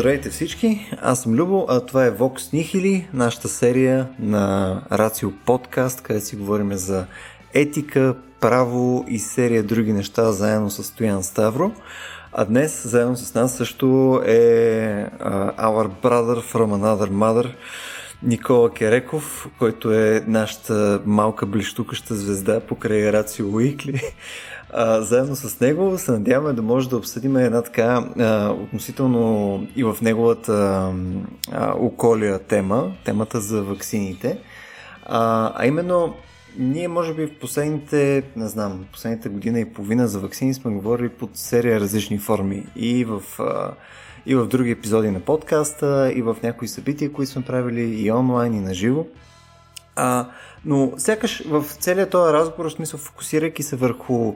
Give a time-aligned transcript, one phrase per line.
[0.00, 6.00] Здравейте всички, аз съм Любо, а това е Vox Nihili, нашата серия на Рацио подкаст,
[6.00, 7.06] където си говорим за
[7.54, 11.72] етика, право и серия други неща заедно с Стоян Ставро.
[12.32, 13.86] А днес заедно с нас също
[14.26, 14.40] е
[15.20, 17.52] uh, Our Brother from Another Mother,
[18.22, 24.00] Никола Кереков, който е нашата малка блищукаща звезда покрай Рацио Уикли.
[24.72, 29.84] А, заедно с него се надяваме да може да обсъдим една така а, относително и
[29.84, 30.52] в неговата
[31.52, 34.38] а, околия тема, темата за ваксините.
[35.06, 36.14] А, а именно,
[36.58, 41.08] ние може би в последните, не знам, последните година и половина за вакцини сме говорили
[41.08, 43.72] под серия различни форми и в, а,
[44.26, 48.54] и в други епизоди на подкаста, и в някои събития, които сме правили и онлайн,
[48.54, 49.06] и на живо.
[49.96, 50.26] А,
[50.64, 54.34] но сякаш в целият този разговор, в смисъл фокусирайки се върху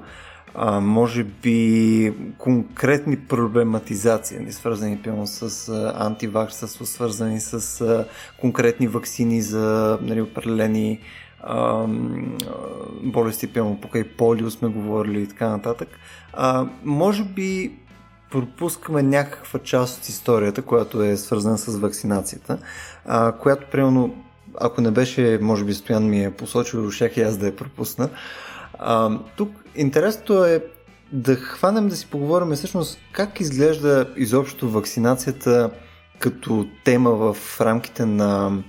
[0.55, 8.05] а, може би конкретни проблематизации, нали, свързани пълно с антиваксърство, свързани с а,
[8.41, 11.01] конкретни вакцини за нали, определени
[11.43, 11.87] а,
[13.03, 15.89] болести, пълно покрай полио сме говорили и така нататък.
[16.33, 17.79] А, може би
[18.31, 22.59] пропускаме някаква част от историята, която е свързана с вакцинацията,
[23.07, 24.24] а, която, примерно,
[24.61, 28.09] ако не беше, може би Стоян ми е посочил, щях и аз да я пропусна.
[28.79, 30.65] А, тук интересното е
[31.13, 35.71] да хванем да си поговорим всъщност как изглежда изобщо вакцинацията
[36.19, 38.63] като тема в рамките на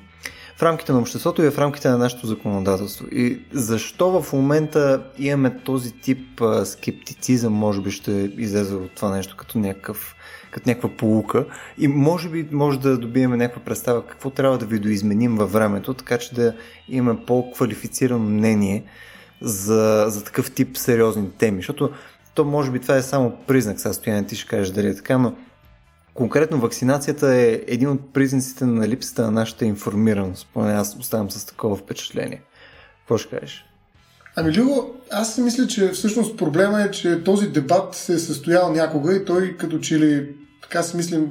[0.57, 3.05] в рамките на обществото и в рамките на нашето законодателство.
[3.11, 9.35] И защо в момента имаме този тип скептицизъм, може би ще излезе от това нещо
[9.37, 10.15] като някакъв
[10.55, 11.45] като някаква полука
[11.77, 16.17] и може би може да добиеме някаква представа какво трябва да видоизменим във времето, така
[16.17, 16.53] че да
[16.89, 18.83] имаме по-квалифицирано мнение
[19.41, 21.89] за, за такъв тип сериозни теми, защото
[22.35, 25.17] то може би това е само признак, сега стояние ти ще кажеш дали е така,
[25.17, 25.33] но
[26.13, 31.45] конкретно вакцинацията е един от признаците на липсата на нашата информираност, поне аз оставам с
[31.45, 32.41] такова впечатление.
[32.99, 33.65] Какво ще кажеш?
[34.35, 38.71] Ами, Любо, аз си мисля, че всъщност проблема е, че този дебат се е състоял
[38.71, 40.35] някога и той като че ли
[40.69, 41.27] така си мислим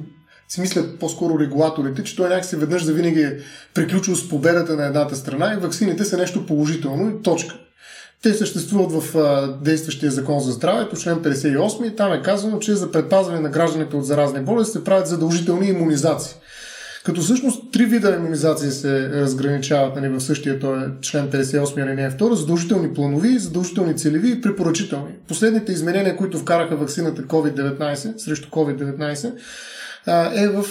[0.48, 3.38] си мислят по-скоро регулаторите, че той някакси веднъж за винаги е
[3.74, 7.54] приключил с победата на едната страна и вакцините са нещо положително и точка.
[8.22, 12.74] Те съществуват в а, действащия закон за здравето, член 58, и там е казано, че
[12.74, 16.34] за предпазване на гражданите от заразни болести се правят задължителни иммунизации.
[17.04, 22.32] Като всъщност три вида иммунизации се разграничават нали, в същия този член 58 алинея 2,
[22.32, 25.12] задължителни планови, задължителни целеви и препоръчителни.
[25.28, 29.32] Последните изменения, които вкараха вакцината COVID-19 срещу COVID-19,
[30.34, 30.64] е в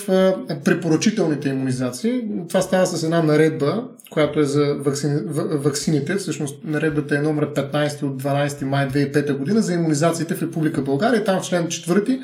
[0.64, 2.22] препоръчителните иммунизации.
[2.50, 6.16] Това става с една наредба, която е за вакцини, вакцините.
[6.16, 11.24] Всъщност наредбата е номер 15 от 12 май 2005 година за иммунизациите в Република България.
[11.24, 12.22] Там в член 4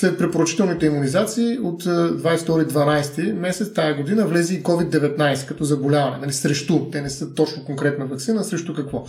[0.00, 6.18] след препоръчителните иммунизации от 22-12 месец тая година влезе и COVID-19 като заболяване.
[6.20, 6.90] Нали, срещу.
[6.90, 9.04] Те не са точно конкретна вакцина, срещу какво.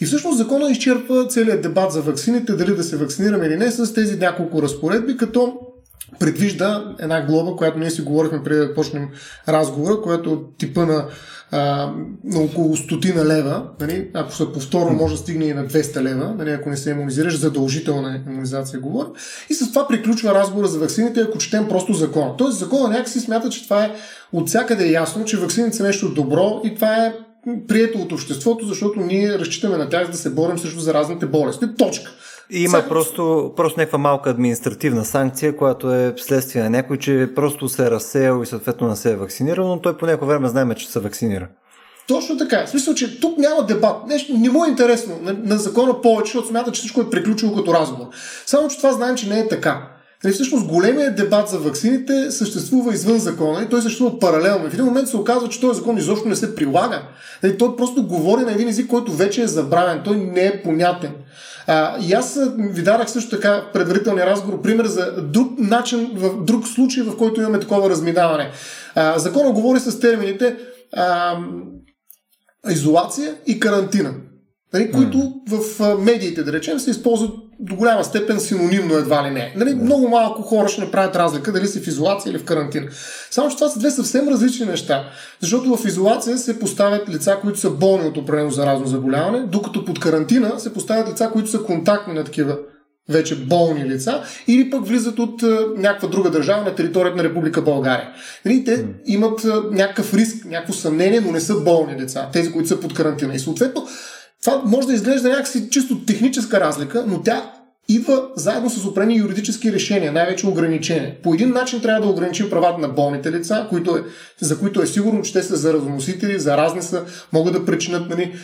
[0.00, 3.94] И всъщност закона изчерпва целият дебат за вакцините, дали да се вакцинираме или не, с
[3.94, 5.58] тези няколко разпоредби, като
[6.18, 9.08] предвижда една глоба, която ние си говорихме преди да почнем
[9.48, 11.06] разговора, която е от типа на,
[11.52, 11.92] а,
[12.24, 13.62] на около стотина лева.
[13.80, 14.10] Нали?
[14.14, 16.50] Ако се повторно може да стигне и на 200 лева, нали?
[16.50, 19.08] ако не се иммунизираш, задължителна иммунизация говоря.
[19.50, 22.36] И с това приключва разговора за вакцините, ако четем просто закона.
[22.36, 23.94] Тоест закона някакси смята, че това е
[24.32, 27.14] от всякъде е ясно, че вакцините са нещо добро и това е
[27.68, 31.66] прието от обществото, защото ние разчитаме на тях да се борим срещу заразните болести.
[31.78, 32.10] Точка.
[32.50, 32.88] Има Сега...
[32.88, 37.90] просто, просто някаква малка административна санкция, която е следствие на някой, че просто се е
[37.90, 41.00] разсеял и съответно не се е вакцинирал, но той по някое време знаем, че се
[41.00, 41.48] вакцинира.
[42.08, 42.66] Точно така.
[42.66, 44.06] В смисъл, че тук няма дебат.
[44.06, 47.54] Нещо не му е интересно на, на закона повече, защото смята, че всичко е приключило
[47.54, 48.06] като разговор.
[48.46, 49.88] Само, че това знаем, че не е така.
[50.24, 54.70] Нали, всъщност големият дебат за вакцините съществува извън закона и той съществува паралелно.
[54.70, 57.02] В един момент се оказва, че този закон изобщо не се прилага.
[57.42, 60.00] Нали, той просто говори на един език, който вече е забравен.
[60.04, 61.12] Той не е понятен.
[61.66, 66.66] А, и аз ви дарах също така предварителния разговор пример за друг начин, в друг
[66.66, 68.50] случай, в който имаме такова разминаване.
[68.94, 70.56] А, закона говори с термините
[70.96, 71.38] а,
[72.70, 74.14] изолация и карантина
[74.72, 77.30] нали, които в медиите, да речем, се използват
[77.62, 79.52] до голяма степен синонимно едва ли не.
[79.56, 79.82] Нали, yeah.
[79.82, 82.86] Много малко хора ще направят разлика дали си в изолация или в карантина.
[83.30, 85.04] Само, че това са две съвсем различни неща.
[85.40, 90.00] Защото в изолация се поставят лица, които са болни от определено заразно заболяване, докато под
[90.00, 92.58] карантина се поставят лица, които са контактни на такива
[93.08, 97.62] вече болни лица, или пък влизат от а, някаква друга държава на територията на Република
[97.62, 98.08] България.
[98.44, 102.68] Нали, те имат а, някакъв риск, някакво съмнение, но не са болни лица, тези, които
[102.68, 103.34] са под карантина.
[103.34, 103.86] И съответно,
[104.42, 107.52] това може да изглежда някакси чисто техническа разлика, но тя
[107.88, 111.22] идва заедно с определени юридически решения, най-вече ограничения.
[111.22, 114.02] По един начин трябва да ограничим правата на болните лица, които е,
[114.40, 118.34] за които е сигурно, че те са заразоносители, заразни са, могат да причинят нали,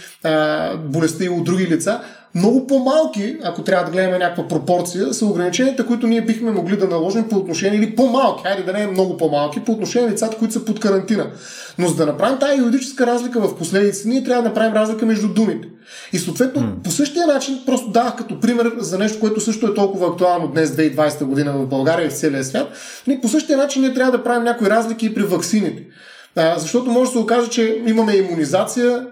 [0.85, 2.01] болестта и от други лица,
[2.35, 6.89] много по-малки, ако трябва да гледаме някаква пропорция, са ограниченията, които ние бихме могли да
[6.89, 10.37] наложим по отношение, или по-малки, хайде да не е много по-малки, по отношение на лицата,
[10.37, 11.27] които са под карантина.
[11.79, 15.29] Но за да направим тази юридическа разлика в последици, ние трябва да направим разлика между
[15.29, 15.69] думите.
[16.13, 16.83] И съответно, mm.
[16.85, 20.71] по същия начин, просто давах като пример за нещо, което също е толкова актуално днес,
[20.71, 22.69] 2020 година в България и в целия свят.
[23.23, 25.83] По същия начин ние трябва да правим някои разлики и при ваксините.
[26.57, 29.07] Защото може да се окаже, че имаме иммунизация,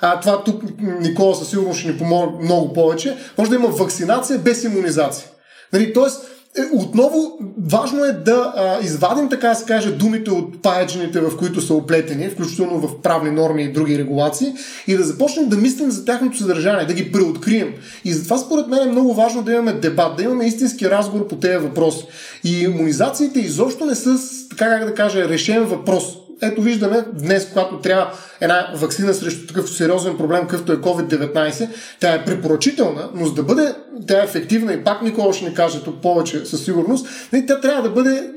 [0.00, 0.62] а, това тук
[1.00, 3.16] Никола със сигурност ще ни помогне много повече.
[3.38, 5.28] Може да има вакцинация без иммунизация.
[5.72, 6.20] Нали, тоест,
[6.58, 7.38] е, отново
[7.70, 11.74] важно е да а, извадим, така да се каже, думите от паечените, в които са
[11.74, 14.54] оплетени, включително в правни норми и други регулации,
[14.86, 17.74] и да започнем да мислим за тяхното съдържание, да ги преоткрием.
[18.04, 21.36] И затова според мен е много важно да имаме дебат, да имаме истински разговор по
[21.36, 22.06] тези въпроси.
[22.44, 24.18] И иммунизациите изобщо не са,
[24.50, 29.70] така как да кажа, решен въпрос ето виждаме днес, когато трябва една вакцина срещу такъв
[29.70, 31.68] сериозен проблем, какъвто е COVID-19,
[32.00, 33.74] тя е препоръчителна, но за да бъде
[34.08, 37.60] тя е ефективна и пак Никола ще ни каже тук повече със сигурност, нали, тя
[37.60, 38.30] трябва да бъде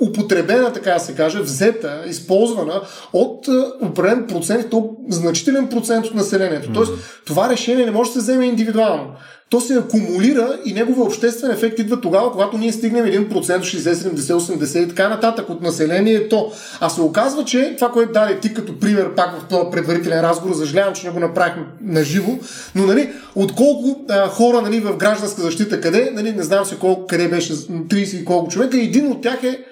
[0.00, 2.80] употребена, така да се каже, взета, използвана
[3.12, 3.48] от
[3.80, 6.72] определен процент, то значителен процент от населението.
[6.72, 6.92] Тоест,
[7.26, 9.06] това решение не може да се вземе индивидуално
[9.50, 14.16] то се акумулира и неговия обществен ефект идва тогава, когато ние стигнем 1%, 60, 70,
[14.16, 16.52] 80 и така нататък от населението.
[16.80, 20.54] А се оказва, че това, което даде ти като пример пак в този предварителен разговор,
[20.54, 22.32] съжалявам, че не го направихме на живо,
[22.74, 27.06] но нали, отколко а, хора нали, в гражданска защита, къде, нали, не знам се колко,
[27.06, 29.64] къде беше 30 и колко човека, един от тях е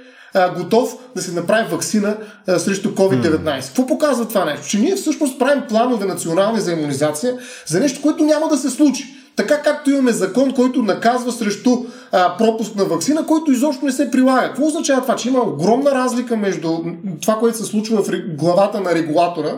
[0.56, 2.16] готов да се направи вакцина
[2.46, 3.42] а, срещу COVID-19.
[3.42, 3.66] Mm.
[3.66, 4.68] Какво показва това нещо?
[4.68, 7.36] Че ние всъщност правим планове национални за иммунизация
[7.66, 9.13] за нещо, което няма да се случи.
[9.36, 11.70] Така както имаме закон, който наказва срещу
[12.12, 14.46] а, пропуск на вакцина, който изобщо не се прилага.
[14.46, 15.16] Какво означава това?
[15.16, 16.78] Че има огромна разлика между
[17.22, 19.56] това, което се случва в главата на регулатора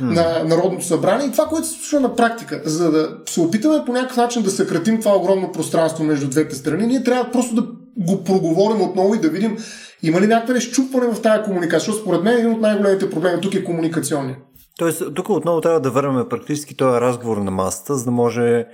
[0.00, 2.62] на Народното събрание и това, което се случва на практика.
[2.64, 6.86] За да се опитаме по някакъв начин да съкратим това огромно пространство между двете страни,
[6.86, 7.66] ние трябва просто да
[7.96, 9.56] го проговорим отново и да видим
[10.02, 11.78] има ли някакво изчупване в тази комуникация.
[11.78, 14.36] Защото според мен един от най-големите проблеми тук е комуникационния.
[14.78, 18.66] Тоест, тук отново трябва да върнем практически този разговор на масата, за да може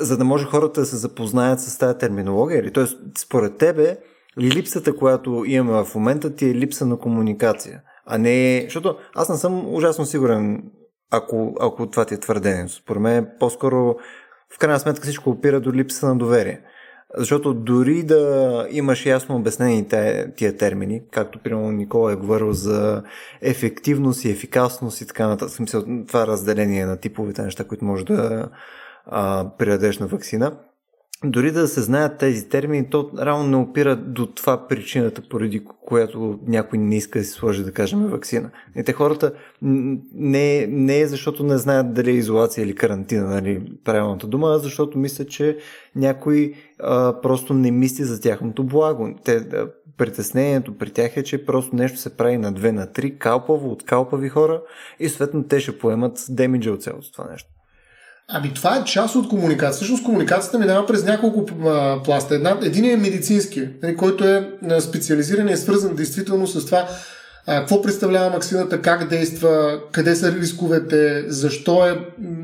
[0.00, 2.58] за да може хората да се запознаят с тази терминология?
[2.58, 2.72] Или?
[2.72, 3.96] Тоест, според тебе,
[4.40, 8.60] липсата, която имаме в момента, ти е липса на комуникация, а не...
[8.64, 10.62] Защото аз не съм ужасно сигурен,
[11.10, 12.72] ако, ако това ти е твърдението.
[12.72, 13.96] Според мен по-скоро
[14.54, 16.60] в крайна сметка всичко опира до липса на доверие.
[17.16, 19.88] Защото дори да имаш ясно обяснени
[20.36, 23.02] тия термини, както примерно Никола е говорил за
[23.42, 28.48] ефективност и ефикасност и така нататък, смисъл, това разделение на типовете неща, които може да,
[29.06, 30.52] а, придадеш на вакцина.
[31.24, 36.38] Дори да се знаят тези термини, то реално не опира до това причината, поради която
[36.46, 38.50] някой не иска да си сложи, да кажем, вакцина.
[38.76, 39.32] И те хората
[39.62, 44.58] не, не е защото не знаят дали е изолация или карантина, нали, правилната дума, а
[44.58, 45.58] защото мислят, че
[45.96, 49.14] някой а, просто не мисли за тяхното благо.
[49.24, 53.18] Те, а, притеснението при тях е, че просто нещо се прави на две, на три,
[53.18, 54.62] калпаво от калпави хора
[55.00, 57.50] и съответно те ще поемат демиджа от цялото това нещо.
[58.34, 59.76] Ами това е част от комуникация.
[59.76, 62.34] Всъщност комуникацията минава през няколко а, пласта.
[62.34, 64.48] Една, един е медицински, нали, който е
[64.80, 66.88] специализиран и е свързан действително с това
[67.46, 71.98] а, какво представлява вакцината, как действа, къде са рисковете, защо е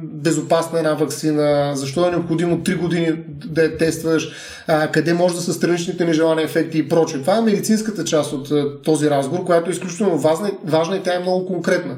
[0.05, 4.31] безопасна една вакцина, защо е необходимо 3 години да я тестваш,
[4.67, 7.21] а, къде може да са страничните нежелани ефекти и прочее.
[7.21, 11.15] Това е медицинската част от а, този разговор, която е изключително важна, важна и тя
[11.15, 11.97] е много конкретна.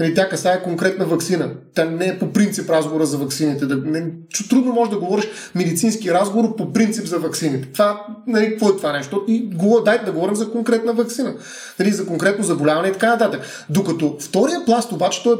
[0.00, 1.50] Нали, тя касае конкретна вакцина.
[1.74, 3.66] Тя не е по принцип разговора за вакцините.
[3.66, 4.04] Да, не,
[4.50, 5.24] трудно може да говориш
[5.54, 7.68] медицински разговор по принцип за вакцините.
[7.72, 9.24] Това, нали, какво е това нещо?
[9.28, 11.34] И го, дайте да говорим за конкретна вакцина.
[11.78, 13.40] Нали, за конкретно заболяване и така нататък.
[13.70, 15.36] Докато втория пласт обаче, той,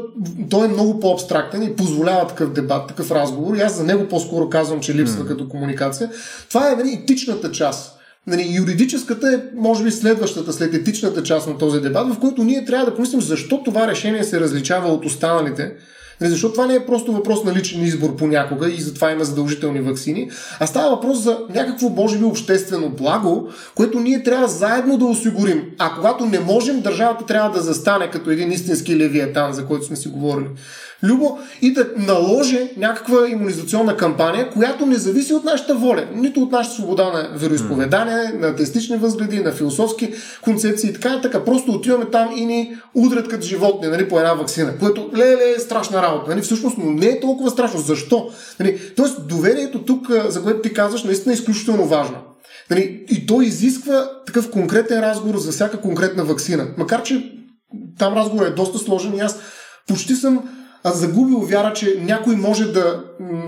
[0.49, 3.55] той е много по-абстрактен и позволява такъв дебат, такъв разговор.
[3.55, 5.27] И аз за него по-скоро казвам, че липсва mm.
[5.27, 6.09] като комуникация.
[6.49, 7.96] Това е нали, етичната част
[8.27, 12.65] Нали, юридическата е, може би, следващата, след етичната част на този дебат, в който ние
[12.65, 15.71] трябва да помислим защо това решение се различава от останалите.
[16.21, 19.81] Нали, защото това не е просто въпрос на личен избор понякога и затова има задължителни
[19.81, 20.29] вакцини,
[20.59, 25.63] а става въпрос за някакво, може би, обществено благо, което ние трябва заедно да осигурим.
[25.77, 29.95] А когато не можем, държавата трябва да застане като един истински левиатан, за който сме
[29.95, 30.47] си говорили.
[31.03, 36.51] Любо, и да наложи някаква иммунизационна кампания, която не зависи от нашата воля, нито от
[36.51, 41.45] нашата свобода на вероисповедание, на тестични възгледи, на философски концепции и така, така.
[41.45, 45.59] Просто отиваме там и ни удрят като животни нали, по една вакцина, което леле е
[45.59, 46.29] страшна работа.
[46.29, 46.41] Нали?
[46.41, 47.79] Всъщност, но не е толкова страшно.
[47.79, 48.29] Защо?
[48.59, 48.79] Нали?
[48.95, 52.17] Тоест, доверието тук, за което ти казваш, наистина е изключително важно.
[52.69, 53.05] Нали?
[53.09, 56.67] И то изисква такъв конкретен разговор за всяка конкретна вакцина.
[56.77, 57.31] Макар, че
[57.99, 59.39] там разговорът е доста сложен и аз
[59.87, 60.43] почти съм
[60.85, 63.03] загубил вяра, че някой може да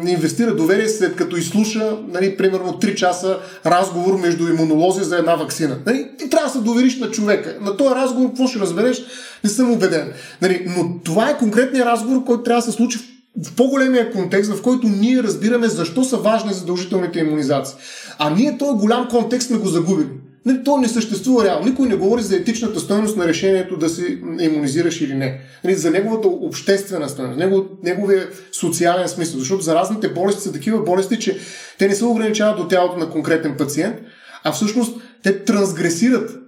[0.07, 5.77] инвестира доверие след като изслуша, нали, примерно 3 часа разговор между имунолози за една вакцина.
[5.85, 7.57] Нали, ти трябва да се довериш на човека.
[7.61, 9.01] На този разговор какво ще разбереш,
[9.43, 10.11] не съм убеден.
[10.41, 12.99] Нали, но това е конкретният разговор, който трябва да се случи
[13.45, 17.77] в по-големия контекст, в който ние разбираме защо са важни задължителните иммунизации.
[18.19, 20.07] А ние този голям контекст сме го загубили.
[20.45, 21.65] Нали, то не съществува реално.
[21.65, 25.41] Никой не говори за етичната стоеност на решението да се иммунизираш или не.
[25.63, 29.39] Нали, за неговата обществена стоеност, негов, неговия социален смисъл.
[29.39, 31.39] Защото заразните болести са такива болести, че
[31.77, 33.95] те не се ограничават до тялото на конкретен пациент,
[34.43, 36.39] а всъщност те трансгресират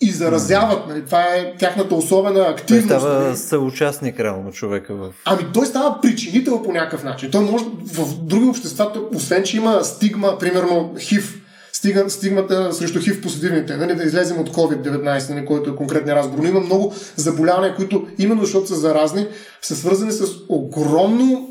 [0.00, 0.88] и заразяват.
[0.88, 1.04] Нали?
[1.04, 2.88] Това е тяхната особена активност.
[2.88, 3.36] Той става нали?
[3.36, 5.12] съучастник реално човека в...
[5.24, 7.30] Ами той става причинител по някакъв начин.
[7.30, 11.41] Той може в други общества, освен че има стигма, примерно хив,
[11.72, 16.42] стига, стигмата срещу хив позитивните, нали, да излезем от COVID-19, нали, който е конкретния разговор.
[16.42, 19.26] Но има много заболявания, които именно защото са заразни,
[19.62, 21.48] са свързани с огромно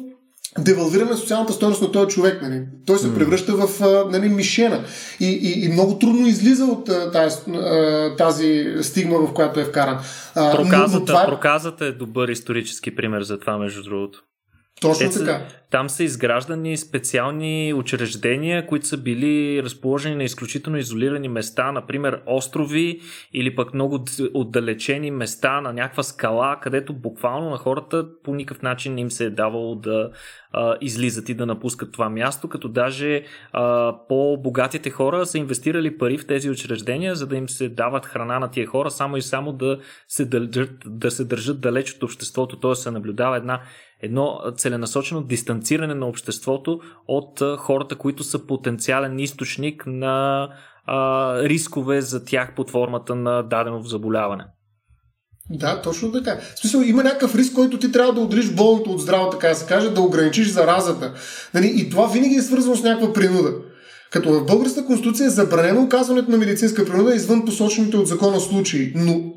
[0.60, 2.42] девалвиране на социалната стоеност на този човек.
[2.42, 2.64] Нали.
[2.86, 4.84] Той се превръща в нали, мишена
[5.20, 7.38] и, и, и много трудно излиза от тази,
[8.18, 10.00] тази стигма, в която е вкаран.
[10.34, 11.26] Проказата, това...
[11.26, 14.24] проказата е добър исторически пример за това, между другото.
[14.82, 15.48] Точно Те така.
[15.72, 23.02] Там са изграждани специални учреждения, които са били разположени на изключително изолирани места, например острови
[23.34, 28.98] или пък много отдалечени места на някаква скала, където буквално на хората по никакъв начин
[28.98, 30.12] им се е давало да
[30.54, 33.24] а, излизат и да напускат това място, като даже
[33.54, 38.40] а, по-богатите хора са инвестирали пари в тези учреждения, за да им се дават храна
[38.40, 42.60] на тия хора, само и само да се държат, да се държат далеч от обществото,
[42.60, 42.76] т.е.
[42.76, 43.62] се наблюдава една
[44.02, 50.50] едно целенасочено дистанциране на обществото от хората, които са потенциален източник на
[50.86, 54.44] а, рискове за тях под формата на дадено заболяване.
[55.50, 56.40] Да, точно така.
[56.56, 59.56] В смисъл, има някакъв риск, който ти трябва да удриш болното от здраво, така да
[59.56, 61.14] се каже, да ограничиш заразата.
[61.54, 61.74] Нали?
[61.76, 63.54] И това винаги е свързано с някаква принуда.
[64.12, 68.94] Като в българската конституция е забранено оказването на медицинска принуда извън посочените от закона случаи.
[68.96, 69.34] Но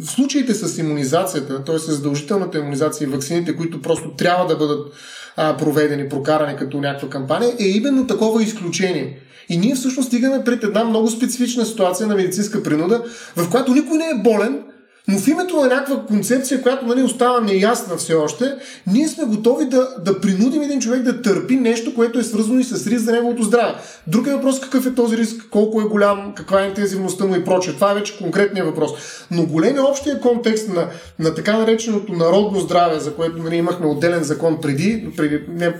[0.00, 1.78] в случаите с иммунизацията, т.е.
[1.78, 4.92] с задължителната иммунизация и вакцините, които просто трябва да бъдат
[5.36, 9.20] а, проведени, прокарани като някаква кампания, е именно такова изключение.
[9.48, 13.04] И ние всъщност стигаме пред една много специфична ситуация на медицинска принуда,
[13.36, 14.62] в която никой не е болен,
[15.08, 18.54] но в името на някаква концепция, която нали, остава неясна все още,
[18.86, 22.64] ние сме готови да, да принудим един човек да търпи нещо, което е свързано и
[22.64, 23.74] с риск за неговото здраве.
[24.06, 27.44] Друг е въпрос какъв е този риск, колко е голям, каква е интензивността му и
[27.44, 27.74] прочее.
[27.74, 28.90] Това е вече конкретният въпрос.
[29.30, 34.22] Но големия общия контекст на, на така нареченото народно здраве, за което нали, имахме отделен
[34.22, 35.74] закон преди, преди не,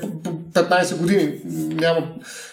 [0.52, 1.32] 15 години,
[1.74, 2.06] няма,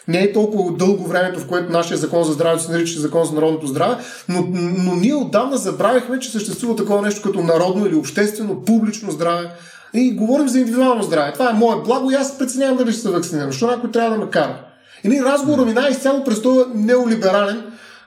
[0.07, 3.33] не е толкова дълго времето, в което нашия закон за здраве се нарича закон за
[3.33, 3.95] народното здраве,
[4.29, 9.49] но, но ние отдавна забравихме, че съществува такова нещо като народно или обществено, публично здраве.
[9.93, 11.33] И говорим за индивидуално здраве.
[11.33, 13.51] Това е мое благо и аз преценявам дали ще се вакцинирам.
[13.51, 14.57] Защо някой трябва да ме кара?
[15.03, 17.63] И разговорът ми най-изцяло през този неолиберален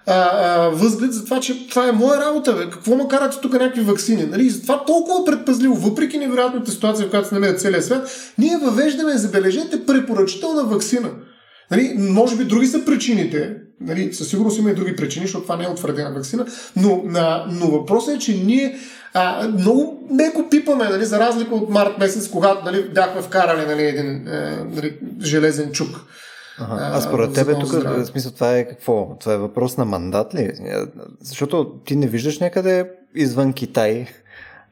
[0.07, 2.53] а, а, възглед за това, че това е моя работа.
[2.53, 2.71] Бе.
[2.71, 4.27] Какво ме карате тук някакви вакцини?
[4.27, 4.47] Нали?
[4.47, 9.17] И затова толкова предпазливо, въпреки невероятната ситуация, в която се намира целия свят, ние въвеждаме,
[9.17, 11.09] забележете, препоръчителна вакцина.
[11.71, 15.56] Нали, може би други са причините, нали, със сигурност има и други причини, защото това
[15.56, 18.76] не е утвърдена вакцина, но, а, но въпросът е, че ние
[19.14, 23.83] а, много меко пипаме, нали, за разлика от март месец, когато нали, бяхме вкарали нали,
[23.83, 26.06] един е, нали, железен чук.
[26.59, 26.90] Ага.
[26.92, 29.16] А според тебе тук, в смисъл, това е какво?
[29.21, 30.52] Това е въпрос на мандат ли?
[31.21, 34.06] Защото ти не виждаш някъде извън Китай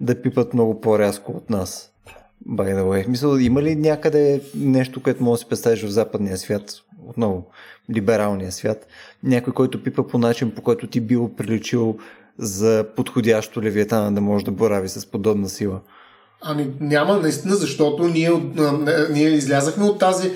[0.00, 1.91] да пипат много по-рязко от нас.
[2.48, 3.08] By the way.
[3.08, 6.74] Мисля, има ли някъде нещо, което може да си представиш в западния свят,
[7.08, 7.46] отново,
[7.94, 8.86] либералния свят,
[9.22, 11.96] някой, който пипа по начин, по който ти бил приличил
[12.38, 15.80] за подходящо левиетана да може да борави с подобна сила?
[16.42, 18.30] Ами няма, наистина, защото ние,
[19.10, 20.30] ние излязахме от тази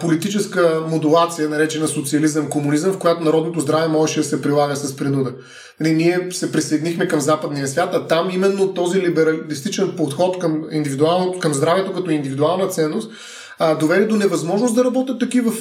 [0.00, 5.32] политическа модулация, наречена социализъм, комунизъм, в която народното здраве можеше да се прилага с принуда.
[5.80, 11.38] Нали, ние се присъединихме към западния свят, а там именно този либералистичен подход към, индивидуално,
[11.38, 13.10] към здравето като индивидуална ценност
[13.58, 15.52] а, доведе до невъзможност да работят такива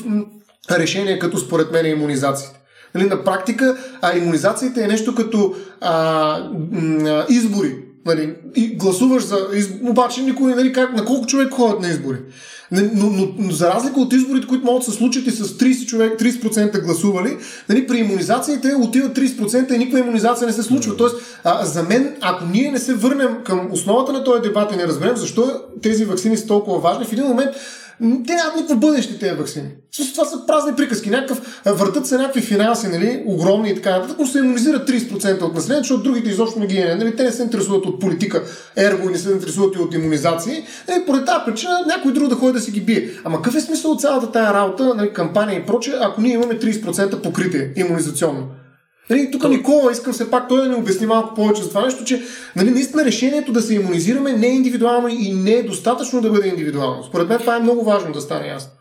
[0.71, 2.59] решения, като според мен иммунизациите.
[2.95, 7.75] Нали, на практика а, иммунизациите е нещо като а, м- избори
[8.05, 9.71] Нали, и гласуваш за изб...
[9.83, 12.17] Обаче никой, нали, как, на колко човек ходят на избори?
[12.71, 15.85] Но, но, но, за разлика от изборите, които могат да се случат и с 30,
[15.85, 17.37] човек, 30% гласували,
[17.69, 20.97] нали, при иммунизациите отиват 30% и никаква иммунизация не се случва.
[20.97, 24.75] Тоест, а, за мен, ако ние не се върнем към основата на този дебат и
[24.75, 27.51] не разберем защо тези вакцини са толкова важни, в един момент
[27.99, 29.69] те нямат никакво бъдеще тези вакцини.
[30.13, 31.09] Това са празни приказки.
[31.09, 35.55] Някакъв, въртат се някакви финанси, нали, огромни и така нататък, но се иммунизират 30% от
[35.55, 36.95] населението, защото другите изобщо не ги е.
[36.95, 38.43] Нали, те не се интересуват от политика,
[38.75, 40.63] ерго и не се интересуват и от иммунизации.
[40.87, 43.09] Нали, поради тази причина някой друг да ходи да си ги бие.
[43.23, 46.59] Ама какъв е смисъл от цялата тая работа, нали, кампания и прочее, ако ние имаме
[46.59, 48.47] 30% покритие иммунизационно?
[49.09, 52.03] Нали, тук Никола искам все пак той да ни обясни малко повече за това нещо,
[52.05, 52.21] че
[52.55, 56.47] нали, наистина решението да се иммунизираме не е индивидуално и не е достатъчно да бъде
[56.47, 57.03] индивидуално.
[57.03, 58.71] Според мен това е много важно да стане ясно.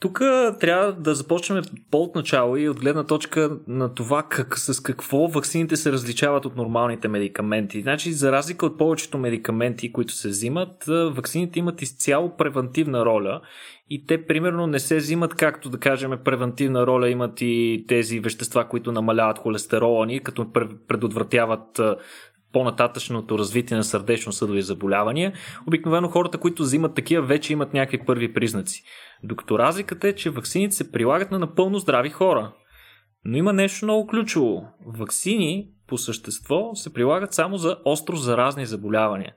[0.00, 0.18] Тук
[0.60, 5.76] трябва да започнем по-от начало и от гледна точка на това как, с какво ваксините
[5.76, 7.82] се различават от нормалните медикаменти.
[7.82, 13.40] Значи, за разлика от повечето медикаменти, които се взимат, ваксините имат изцяло превентивна роля
[13.94, 18.68] и те примерно не се взимат както да кажем превентивна роля имат и тези вещества,
[18.68, 20.52] които намаляват холестерола ни, като
[20.88, 21.80] предотвратяват
[22.52, 25.32] по-нататъчното развитие на сърдечно-съдови заболявания.
[25.66, 28.82] Обикновено хората, които взимат такива, вече имат някакви първи признаци.
[29.22, 32.52] Докато разликата е, че ваксините се прилагат на напълно здрави хора.
[33.24, 34.64] Но има нещо много ключово.
[34.86, 39.34] Ваксини по същество се прилагат само за остро заразни заболявания.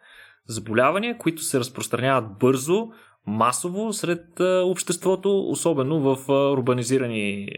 [0.47, 2.87] Заболявания, които се разпространяват бързо,
[3.27, 7.49] масово сред обществото, особено в урбанизирани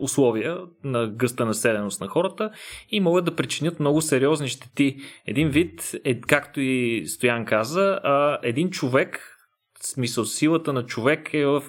[0.00, 2.50] условия на гъста населеност на хората
[2.90, 4.96] и могат да причинят много сериозни щети.
[5.26, 8.00] Един вид, е, както и Стоян каза,
[8.42, 9.36] един човек,
[9.80, 11.62] смисъл силата на човек е в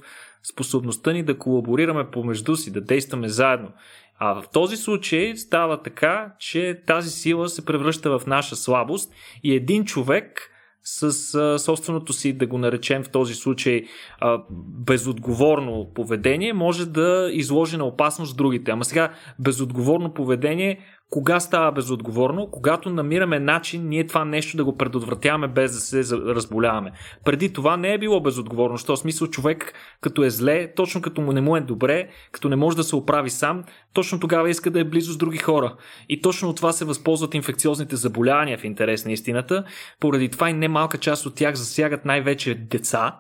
[0.52, 3.72] способността ни да колаборираме помежду си, да действаме заедно.
[4.20, 9.56] А в този случай става така, че тази сила се превръща в наша слабост и
[9.56, 10.52] един човек
[10.89, 13.84] с а, собственото си, да го наречем в този случай,
[14.20, 14.44] а,
[14.86, 18.72] безотговорно поведение, може да изложи на опасност другите.
[18.72, 20.79] Ама сега, безотговорно поведение
[21.10, 22.48] кога става безотговорно?
[22.52, 26.92] Когато намираме начин ние това нещо да го предотвратяваме без да се разболяваме.
[27.25, 28.77] Преди това не е било безотговорно.
[28.77, 32.55] Що смисъл човек като е зле, точно като му не му е добре, като не
[32.55, 35.75] може да се оправи сам, точно тогава иска да е близо с други хора.
[36.10, 39.64] И точно от това се възползват инфекциозните заболявания в интерес на истината.
[40.00, 43.20] Поради това и немалка част от тях засягат най-вече деца,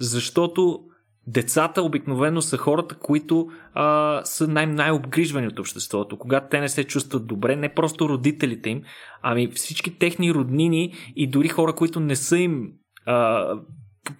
[0.00, 0.80] защото
[1.26, 6.18] Децата обикновено са хората, които а, са най- най-обгрижвани от обществото.
[6.18, 8.82] Когато те не се чувстват добре, не просто родителите им,
[9.22, 12.68] ами всички техни роднини и дори хора, които не са им
[13.06, 13.48] а,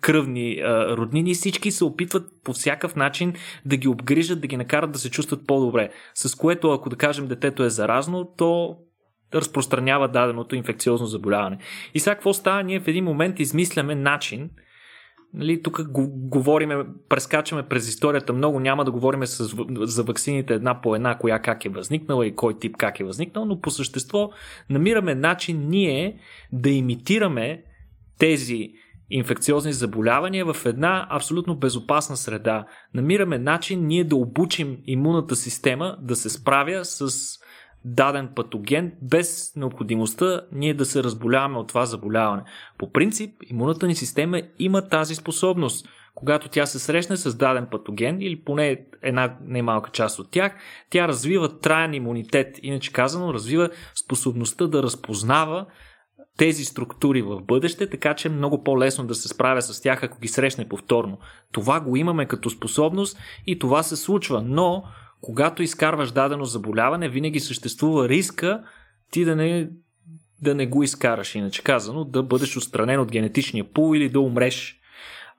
[0.00, 3.34] кръвни а, роднини, всички се опитват по всякакъв начин
[3.66, 5.90] да ги обгрижат, да ги накарат да се чувстват по-добре.
[6.14, 8.76] С което, ако да кажем, детето е заразно, то
[9.34, 11.58] разпространява даденото инфекциозно заболяване.
[11.94, 12.62] И сега какво става?
[12.62, 14.50] Ние в един момент измисляме начин,
[15.34, 20.80] Нали, тук го, говориме, прескачаме през историята много, няма да говорим с, за ваксините една
[20.80, 24.30] по една, коя как е възникнала и кой тип как е възникнал, но по същество
[24.70, 26.18] намираме начин ние
[26.52, 27.62] да имитираме
[28.18, 28.70] тези
[29.10, 32.66] инфекциозни заболявания в една абсолютно безопасна среда.
[32.94, 37.10] Намираме начин ние да обучим имунната система да се справя с
[37.84, 42.42] даден патоген, без необходимостта ние да се разболяваме от това заболяване.
[42.78, 45.88] По принцип, имунната ни система има тази способност.
[46.14, 50.56] Когато тя се срещне с даден патоген, или поне една немалка част от тях,
[50.90, 52.58] тя развива траен имунитет.
[52.62, 55.66] Иначе казано, развива способността да разпознава
[56.36, 60.20] тези структури в бъдеще, така че е много по-лесно да се справя с тях, ако
[60.20, 61.18] ги срещне повторно.
[61.52, 64.84] Това го имаме като способност и това се случва, но
[65.22, 68.64] когато изкарваш дадено заболяване, винаги съществува риска
[69.10, 69.70] ти да не,
[70.42, 74.80] да не го изкараш, иначе казано, да бъдеш отстранен от генетичния пул или да умреш.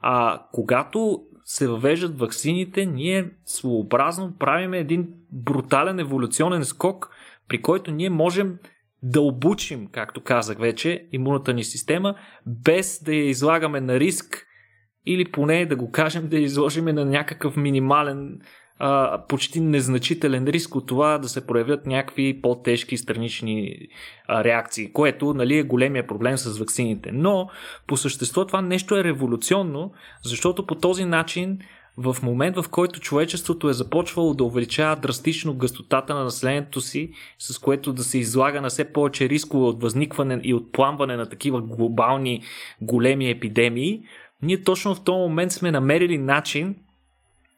[0.01, 7.09] А когато се въвеждат ваксините, ние своеобразно правим един брутален еволюционен скок,
[7.47, 8.57] при който ние можем
[9.03, 12.15] да обучим, както казах вече, имунната ни система,
[12.45, 14.45] без да я излагаме на риск
[15.05, 18.39] или поне да го кажем да я изложим на някакъв минимален
[18.85, 23.77] а, почти незначителен риск от това да се проявят някакви по-тежки странични
[24.27, 27.09] а, реакции, което нали, е големия проблем с ваксините.
[27.13, 27.49] Но
[27.87, 29.91] по същество това нещо е революционно,
[30.23, 31.59] защото по този начин
[31.97, 37.59] в момент, в който човечеството е започвало да увеличава драстично гъстотата на населението си, с
[37.59, 41.61] което да се излага на все повече рискове от възникване и от пламване на такива
[41.61, 42.43] глобални
[42.81, 44.03] големи епидемии,
[44.41, 46.75] ние точно в този момент сме намерили начин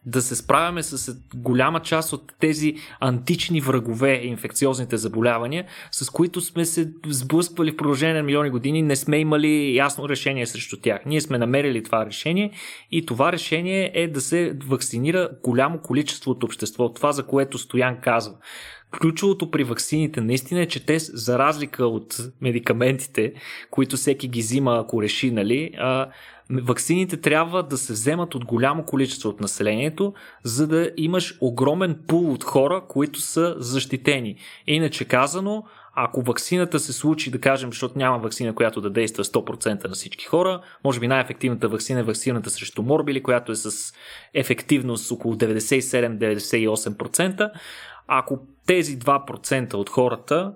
[0.06, 6.66] да се справяме с голяма част от тези антични врагове, инфекциозните заболявания, с които сме
[6.66, 11.00] се сблъсквали в продължение на милиони години, не сме имали ясно решение срещу тях.
[11.06, 12.52] Ние сме намерили това решение
[12.92, 16.94] и това решение е да се вакцинира голямо количество от общество.
[16.94, 18.34] Това, за което Стоян казва.
[19.02, 23.34] Ключовото при ваксините наистина е, че те, за разлика от медикаментите,
[23.72, 25.72] които всеки ги взима, ако реши, нали,
[26.52, 32.34] ваксините трябва да се вземат от голямо количество от населението, за да имаш огромен пул
[32.34, 34.36] от хора, които са защитени.
[34.68, 35.64] Иначе казано,
[35.96, 40.26] ако ваксината се случи, да кажем, защото няма вакцина, която да действа 100% на всички
[40.26, 43.94] хора, може би най-ефективната вакцина е вакцината срещу морбили, която е с
[44.34, 47.52] ефективност около 97-98%.
[48.08, 50.54] Ако тези 2% от хората,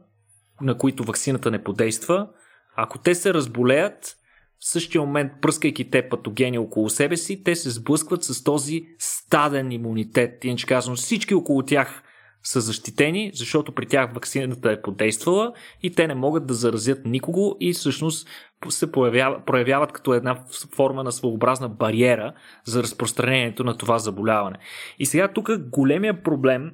[0.61, 2.27] на които вакцината не подейства,
[2.75, 4.18] ако те се разболеят,
[4.59, 9.71] в същия момент, пръскайки те патогени около себе си, те се сблъскват с този стаден
[9.71, 10.45] имунитет.
[10.45, 12.03] Иначе казвам, всички около тях
[12.43, 17.57] са защитени, защото при тях вакцината е подействала и те не могат да заразят никого
[17.59, 18.27] и всъщност
[18.69, 20.43] се проявяват, проявяват като една
[20.75, 22.33] форма на своеобразна бариера
[22.65, 24.57] за разпространението на това заболяване.
[24.99, 26.71] И сега тук големия проблем,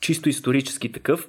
[0.00, 1.28] чисто исторически такъв,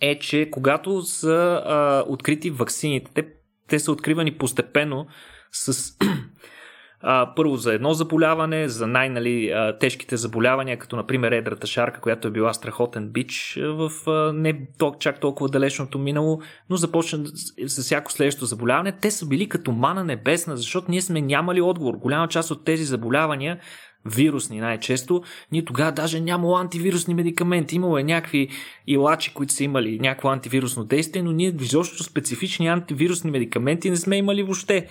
[0.00, 3.26] е, че когато са а, открити вакцините, те
[3.68, 5.06] те са откривани постепенно
[5.52, 5.96] с
[7.36, 12.54] първо за едно заболяване, за най-тежките нали, заболявания, като например едрата шарка, която е била
[12.54, 13.90] страхотен бич в
[14.32, 14.60] не
[14.98, 17.26] чак толкова далечното минало, но започна
[17.66, 18.92] с всяко следващо заболяване.
[18.92, 21.94] Те са били като мана небесна, защото ние сме нямали отговор.
[21.94, 23.60] Голяма част от тези заболявания
[24.06, 27.76] вирусни най-често, ние тогава даже нямало антивирусни медикаменти.
[27.76, 28.48] Имало е някакви
[28.86, 34.16] илачи, които са имали някакво антивирусно действие, но ние изобщо специфични антивирусни медикаменти не сме
[34.16, 34.86] имали въобще.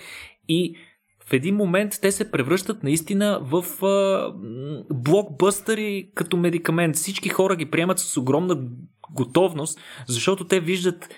[0.48, 0.76] И
[1.26, 4.32] в един момент те се превръщат наистина в а,
[4.94, 6.96] блокбъстъри като медикамент.
[6.96, 8.56] Всички хора ги приемат с огромна
[9.10, 11.08] готовност, защото те виждат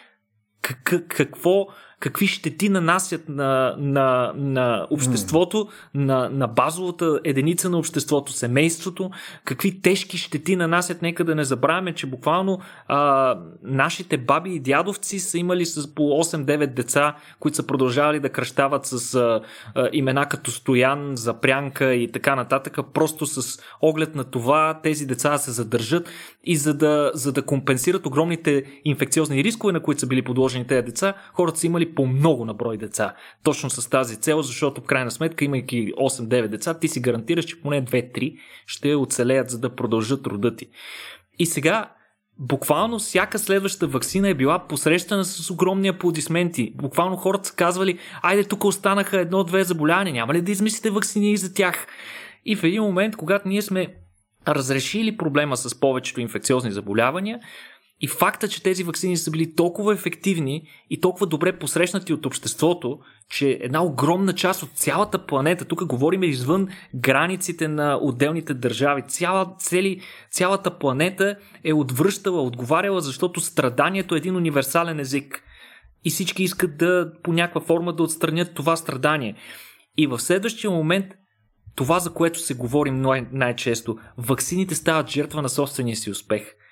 [0.63, 1.67] как, какво
[2.07, 5.69] какви щети нанасят на, на, на обществото, mm.
[5.95, 9.11] на, на базовата единица на обществото, семейството,
[9.45, 11.03] какви тежки щети нанасят.
[11.03, 16.03] Нека да не забравяме, че буквално а, нашите баби и дядовци са имали с по
[16.03, 19.40] 8-9 деца, които са продължавали да кръщават с а,
[19.75, 25.38] а, имена като Стоян, Запрянка и така нататък, просто с оглед на това тези деца
[25.38, 26.09] се задържат
[26.45, 30.83] и за да, за да компенсират огромните инфекциозни рискове, на които са били подложени тези
[30.83, 33.15] деца, хората са имали по много на брой деца.
[33.43, 37.61] Точно с тази цел, защото в крайна сметка, имайки 8-9 деца, ти си гарантираш, че
[37.61, 40.67] поне 2-3 ще оцелеят, за да продължат рода ти.
[41.39, 41.93] И сега
[42.39, 46.73] буквално всяка следваща вакцина е била посрещана с огромни аплодисменти.
[46.75, 51.37] Буквално хората са казвали, айде тук останаха едно-две заболявания, няма ли да измислите вакцини и
[51.37, 51.87] за тях?
[52.45, 53.95] И в един момент, когато ние сме
[54.49, 57.41] разрешили проблема с повечето инфекциозни заболявания,
[58.01, 62.99] и факта, че тези вакцини са били толкова ефективни и толкова добре посрещнати от обществото,
[63.31, 69.55] че една огромна част от цялата планета, тук говорим извън границите на отделните държави, цяла,
[69.59, 75.43] цели, цялата планета е отвръщала, отговаряла, защото страданието е един универсален език.
[76.05, 79.35] И всички искат да по някаква форма да отстранят това страдание.
[79.99, 81.07] И в следващия момент
[81.75, 86.43] това, за което се говорим най-често, ваксините стават жертва на собствения си успех–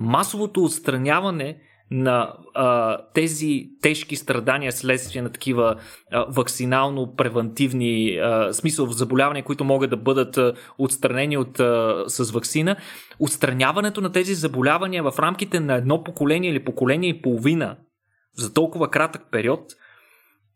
[0.00, 1.58] масовото отстраняване
[1.90, 5.76] на а, тези тежки страдания следствие на такива
[6.12, 12.30] а, вакцинално-превентивни а, смисъл в заболявания, които могат да бъдат а, отстранени от, а, с
[12.30, 12.76] вакцина,
[13.18, 17.76] отстраняването на тези заболявания в рамките на едно поколение или поколение и половина
[18.36, 19.72] за толкова кратък период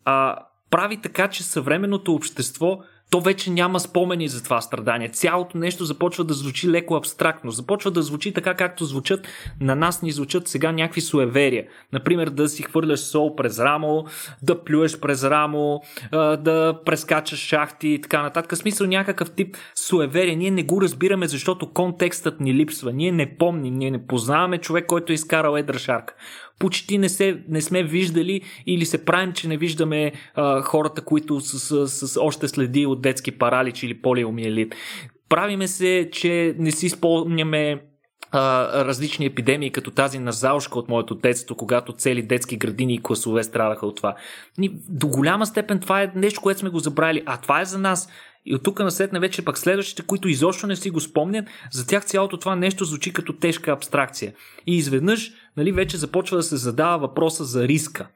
[0.04, 0.38] а,
[0.70, 2.78] прави така, че съвременното общество
[3.10, 5.08] то вече няма спомени за това страдание.
[5.08, 7.50] Цялото нещо започва да звучи леко абстрактно.
[7.50, 9.28] Започва да звучи така, както звучат
[9.60, 11.66] на нас ни звучат сега някакви суеверия.
[11.92, 14.04] Например, да си хвърляш сол през рамо,
[14.42, 18.56] да плюеш през рамо, да прескачаш шахти и така нататък.
[18.58, 20.36] Смисъл някакъв тип суеверия.
[20.36, 22.92] Ние не го разбираме, защото контекстът ни липсва.
[22.92, 26.14] Ние не помним, ние не познаваме човек, който е изкарал едра шарка
[26.58, 31.40] почти не, се, не сме виждали или се правим, че не виждаме а, хората, които
[31.40, 34.74] с, с, с още следи от детски паралич или полиомиелит.
[35.28, 37.82] Правиме се, че не си спомняме
[38.30, 43.02] а, различни епидемии, като тази на Заушка от моето детство, когато цели детски градини и
[43.02, 44.14] класове страдаха от това.
[44.88, 48.08] До голяма степен това е нещо, което сме го забравили, а това е за нас.
[48.46, 52.04] И от тук насетне вече пък следващите, които изобщо не си го спомнят, за тях
[52.04, 54.34] цялото това нещо звучи като тежка абстракция.
[54.66, 58.08] И изведнъж нали, вече започва да се задава въпроса за риска.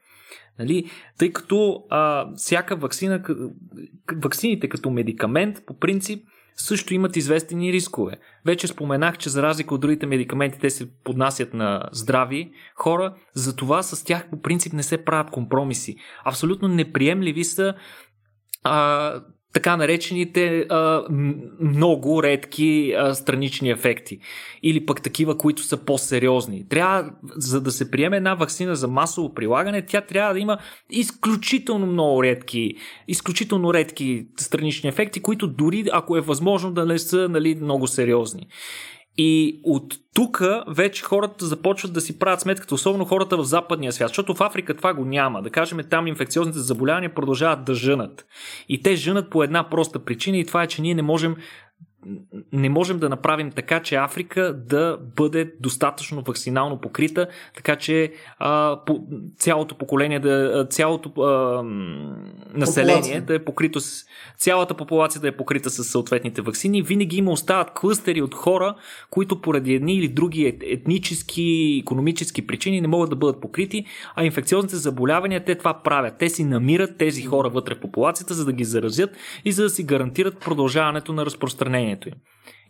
[0.59, 0.91] Нали?
[1.17, 3.23] Тъй като а, всяка вакцина,
[4.15, 8.17] вакцините като медикамент, по принцип, също имат известни рискове.
[8.45, 13.83] Вече споменах, че за разлика от другите медикаменти, те се поднасят на здрави хора, затова
[13.83, 15.95] с тях по принцип не се правят компромиси.
[16.25, 17.73] Абсолютно неприемливи са
[18.63, 19.21] а,
[19.53, 21.03] така наречените а,
[21.61, 24.19] много редки а, странични ефекти.
[24.63, 26.67] Или пък такива, които са по-сериозни.
[26.69, 30.57] Трябва, за да се приеме една вакцина за масово прилагане, тя трябва да има
[30.89, 32.73] изключително много редки,
[33.07, 38.47] изключително редки странични ефекти, които дори ако е възможно да не са нали, много сериозни.
[39.23, 44.09] И от тук вече хората започват да си правят сметката, особено хората в западния свят,
[44.09, 45.41] защото в Африка това го няма.
[45.41, 48.25] Да кажем, там инфекциозните заболявания продължават да жънат.
[48.69, 51.35] И те жънат по една проста причина и това е, че ние не можем
[52.53, 58.79] не можем да направим така, че Африка да бъде достатъчно вакцинално покрита, така че а,
[58.85, 59.03] по,
[59.37, 61.63] цялото поколение, да, цялото а,
[62.53, 63.21] население популация.
[63.21, 64.05] да е покрито с
[64.37, 66.81] цялата популация да е покрита с съответните вакцини.
[66.81, 68.75] Винаги има остават клъстери от хора,
[69.09, 73.85] които поради едни или други етнически, економически причини не могат да бъдат покрити,
[74.15, 76.13] а инфекциозните заболявания те това правят.
[76.19, 79.09] Те си намират тези хора вътре в популацията, за да ги заразят
[79.45, 82.15] и за да си гарантират продължаването на разпространение поведението им.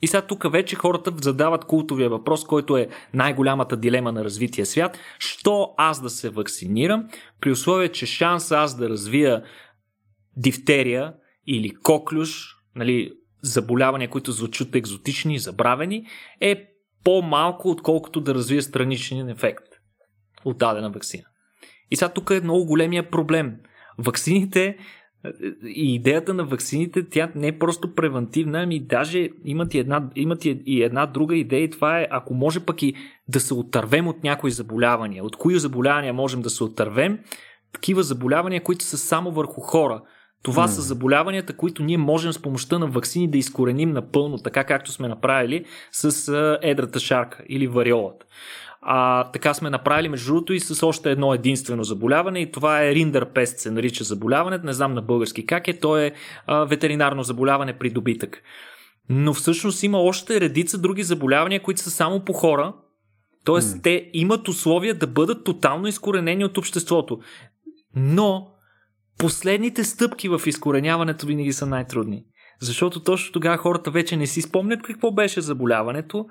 [0.01, 4.97] И сега тук вече хората задават култовия въпрос, който е най-голямата дилема на развития свят.
[5.19, 7.07] Що аз да се вакцинирам,
[7.41, 9.43] при условие, че шанс аз да развия
[10.37, 11.13] дифтерия
[11.47, 13.11] или коклюш, нали,
[13.43, 16.05] заболявания, които звучат екзотични и забравени,
[16.41, 16.67] е
[17.03, 19.65] по-малко, отколкото да развия страничен ефект
[20.45, 21.23] от дадена вакцина.
[21.91, 23.55] И сега тук е много големия проблем.
[23.97, 24.77] Ваксините
[25.65, 30.45] и идеята на ваксините, тя не е просто превентивна, ами даже имат и една, имат
[30.45, 32.93] и една друга идея и това е, ако може пък и
[33.27, 35.23] да се отървем от някои заболявания.
[35.23, 37.19] От кои заболявания можем да се отървем?
[37.73, 40.01] Такива заболявания, които са само върху хора.
[40.43, 40.71] Това mm.
[40.71, 45.07] са заболяванията, които ние можем с помощта на вакцини да изкореним напълно, така както сме
[45.07, 48.25] направили с едрата шарка или вариолата.
[48.81, 52.95] А, така сме направили между другото и с още едно единствено заболяване и това е
[52.95, 56.11] Риндърпест се нарича заболяването, не знам на български как е, то е
[56.47, 58.41] а, ветеринарно заболяване при добитък.
[59.09, 62.73] Но всъщност има още редица други заболявания, които са само по хора,
[63.45, 63.55] т.е.
[63.55, 63.83] Mm.
[63.83, 67.19] те имат условия да бъдат тотално изкоренени от обществото.
[67.95, 68.47] Но
[69.17, 72.23] последните стъпки в изкореняването винаги са най-трудни.
[72.61, 76.25] Защото точно тогава хората вече не си спомнят какво беше заболяването,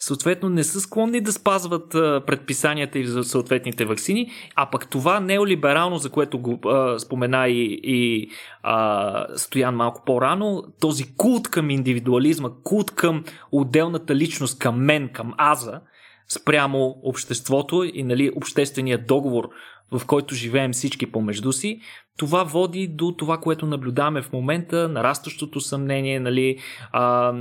[0.00, 1.90] съответно не са склонни да спазват
[2.26, 7.80] предписанията и за съответните вакцини, а пък това неолиберално, за което го а, спомена и,
[7.82, 8.30] и
[8.62, 15.34] а, Стоян малко по-рано, този култ към индивидуализма, култ към отделната личност, към мен, към
[15.38, 15.80] аза,
[16.28, 19.48] спрямо обществото и нали, обществения договор,
[19.92, 21.80] в който живеем всички помежду си,
[22.16, 26.58] това води до това, което наблюдаваме в момента, нарастващото съмнение, нали,
[26.92, 27.32] а,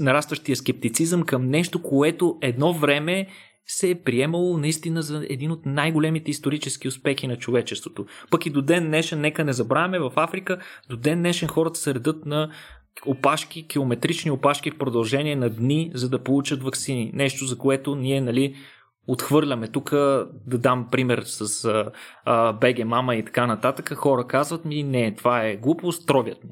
[0.00, 3.26] нарастващия скептицизъм към нещо, което едно време
[3.66, 8.06] се е приемало наистина за един от най-големите исторически успехи на човечеството.
[8.30, 11.94] Пък и до ден днешен, нека не забравяме, в Африка до ден днешен хората се
[11.94, 12.50] редат на
[13.06, 17.10] опашки, километрични опашки в продължение на дни, за да получат вакцини.
[17.14, 18.54] Нещо, за което ние, нали,
[19.06, 19.68] отхвърляме.
[19.68, 21.90] Тук да дам пример с а,
[22.24, 23.94] а, БГ мама и така нататък.
[23.94, 26.50] Хора казват ми, не, това е глупост, тровят ми.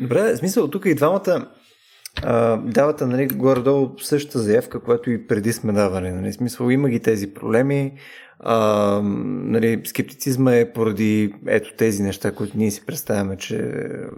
[0.00, 1.46] Добре, смисъл, тук и двамата
[2.22, 6.10] а, давате нали, горе-долу същата заявка, която и преди сме давали.
[6.10, 7.92] Нали, смисъл, има ги тези проблеми.
[8.42, 13.72] А, нали, скептицизма е поради ето тези неща, които ние си представяме, че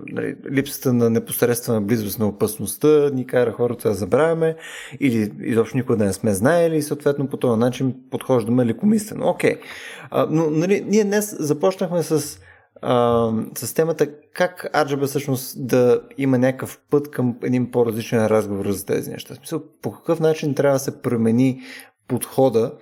[0.09, 4.57] нали, липсата на непосредствена близост на опасността ни кара хората да забравяме
[5.01, 9.29] или изобщо никога не сме знаели и съответно по този начин подхождаме лекомислено.
[9.29, 9.57] Окей.
[10.13, 10.27] Okay.
[10.31, 12.39] но нали, ние днес започнахме с
[12.83, 18.87] а, с темата как Аджаба всъщност да има някакъв път към един по-различен разговор за
[18.87, 19.35] тези неща.
[19.35, 21.61] В смисъл, по какъв начин трябва да се промени
[22.09, 22.73] подхода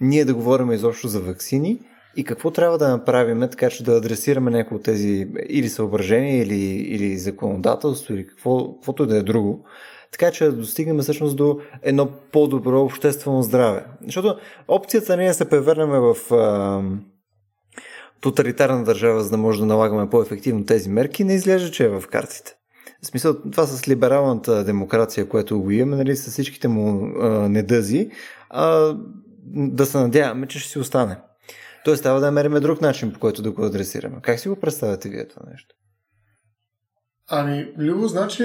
[0.00, 1.78] ние да говорим изобщо за вакцини
[2.16, 6.64] и какво трябва да направим, така че да адресираме някои от тези или съображения, или,
[6.64, 9.64] или законодателство, или какво, каквото да е друго,
[10.12, 13.84] така че да достигнем всъщност до едно по-добро обществено здраве.
[14.04, 14.36] Защото
[14.68, 16.82] опцията не е да се превърнем в а,
[18.20, 22.04] тоталитарна държава, за да може да налагаме по-ефективно тези мерки, не изглежда, че е в
[22.10, 22.56] картите.
[23.02, 28.10] В смисъл, това с либералната демокрация, което го имаме, нали, с всичките му а, недъзи,
[28.50, 28.96] а,
[29.46, 31.16] да се надяваме, че ще си остане.
[31.84, 34.16] Тоест, трябва да намерим друг начин, по който да го адресираме.
[34.22, 35.74] Как си го представяте вие това нещо?
[37.28, 38.44] Ами, Любо, значи,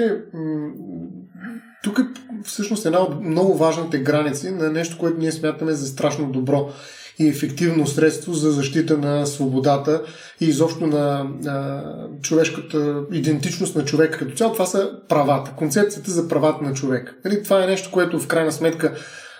[1.82, 2.02] тук е
[2.44, 6.70] всъщност една от много важните граници на нещо, което ние смятаме за страшно добро.
[7.18, 10.02] И ефективно средство за защита на свободата
[10.40, 11.84] и изобщо на, на
[12.22, 14.52] човешката идентичност на човека като цяло.
[14.52, 17.14] Това са правата, концепцията за правата на човека.
[17.24, 18.94] Нали, това е нещо, което в крайна сметка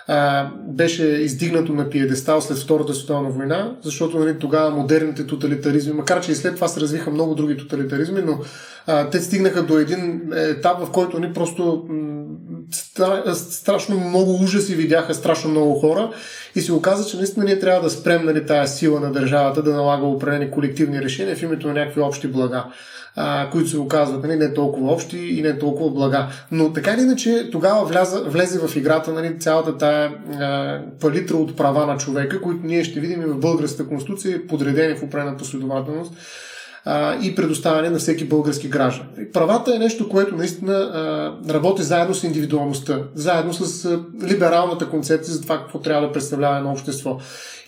[0.08, 6.20] а, беше издигнато на пиедестал след Втората световна война, защото нали, тогава модерните тоталитаризми, макар
[6.20, 8.38] че и след това се развиха много други тоталитаризми, но
[8.86, 11.84] а, те стигнаха до един етап, в който ни просто
[12.72, 16.10] стра, страшно много ужаси видяха страшно много хора
[16.56, 19.74] и се оказа, че наистина ние трябва да спрем нали, тая сила на държавата да
[19.74, 22.64] налага определени колективни решения в името на някакви общи блага
[23.16, 26.28] а, които се оказват нали, не толкова общи и не толкова блага.
[26.52, 31.56] Но така или иначе тогава вляза, влезе в играта нали, цялата тая а, палитра от
[31.56, 36.12] права на човека, които ние ще видим и в българската конституция, подредени в определена последователност
[37.22, 39.06] и предоставяне на всеки български граждан.
[39.32, 40.92] Правата е нещо, което наистина
[41.48, 46.72] работи заедно с индивидуалността, заедно с либералната концепция за това какво трябва да представлява едно
[46.72, 47.18] общество.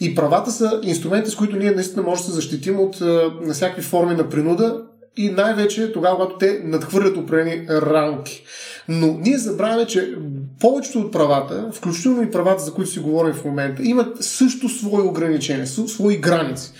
[0.00, 3.82] И правата са инструменти, с които ние наистина може да се защитим от а, всякакви
[3.82, 4.82] форми на принуда
[5.16, 8.44] и най-вече тогава, когато те надхвърлят определени рамки.
[8.88, 10.14] Но ние забравяме, че
[10.60, 15.02] повечето от правата, включително и правата, за които си говорим в момента, имат също свои
[15.02, 16.72] ограничения, свои граници.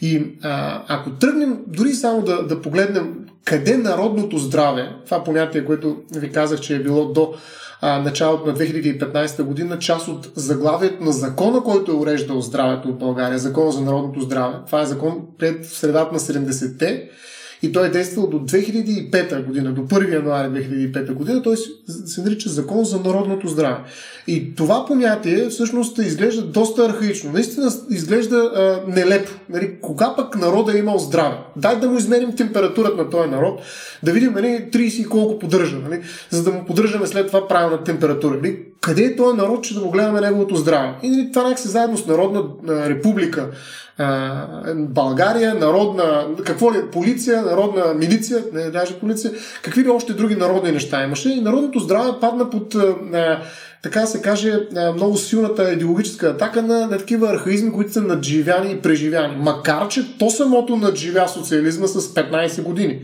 [0.00, 5.96] И а, ако тръгнем дори само да, да погледнем къде народното здраве, това понятие, което
[6.16, 7.34] ви казах, че е било до
[7.80, 12.98] а, началото на 2015 година, част от заглавието на закона, който е уреждал здравето в
[12.98, 14.54] България, закона за народното здраве.
[14.66, 17.10] Това е закон пред средата на 70-те
[17.66, 21.56] и той е действал до 2005 година, до 1 януари 2005 година, той
[22.06, 23.76] се нарича Закон за народното здраве.
[24.26, 27.32] И това понятие всъщност изглежда доста архаично.
[27.32, 29.32] Наистина изглежда а, нелепо.
[29.48, 31.36] Нали, кога пък народа е имал здраве?
[31.56, 33.60] Дай да му измерим температурата на този народ,
[34.02, 37.84] да видим нали, 30 и колко поддържа, нали, за да му поддържаме след това правилна
[37.84, 38.36] температура.
[38.36, 40.94] Нали, къде е този народ, че да го гледаме неговото здраве?
[41.02, 43.50] И нали, това някакси заедно с Народна република,
[44.74, 50.72] България, народна, какво ли, полиция, народна милиция, не даже полиция, какви ли още други народни
[50.72, 51.30] неща имаше.
[51.30, 53.40] И народното здраве падна под, а,
[53.82, 54.58] така се каже,
[54.94, 59.36] много силната идеологическа атака на, на такива архаизми, които са надживяни и преживяни.
[59.38, 63.00] Макар, че то самото надживя социализма с 15 години.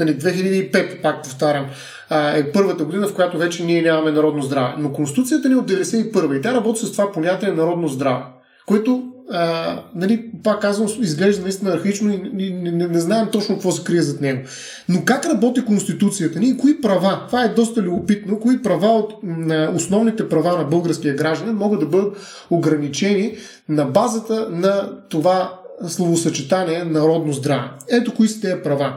[0.00, 1.66] 2005, нали, пак повтарям,
[2.10, 4.74] е първата година, в която вече ние нямаме народно здраве.
[4.78, 8.22] Но Конституцията ни е от 91 и тя работи с това понятие народно здраве,
[8.66, 13.54] което а, нали, пак казвам, изглежда наистина архаично и, и не, не, не знаем точно
[13.54, 14.42] какво се крие зад него.
[14.88, 19.12] Но как работи Конституцията ни и кои права, това е доста любопитно, кои права от
[19.22, 22.16] на основните права на българския гражданин могат да бъдат
[22.50, 23.36] ограничени
[23.68, 27.68] на базата на това словосъчетание народно здраве.
[27.88, 28.94] Ето кои са тези права.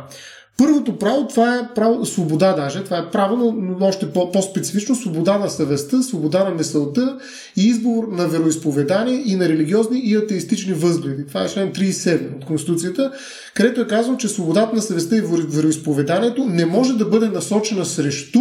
[0.59, 4.95] Първото право, това е право, свобода даже, това е право, но, но още по, по-специфично,
[4.95, 7.17] свобода на съвестта, свобода на мисълта
[7.57, 11.27] и избор на вероисповедание и на религиозни и атеистични възгледи.
[11.27, 13.11] Това е член 37 от Конституцията,
[13.53, 18.39] където е казано, че свободата на съвестта и вероисповеданието не може да бъде насочена срещу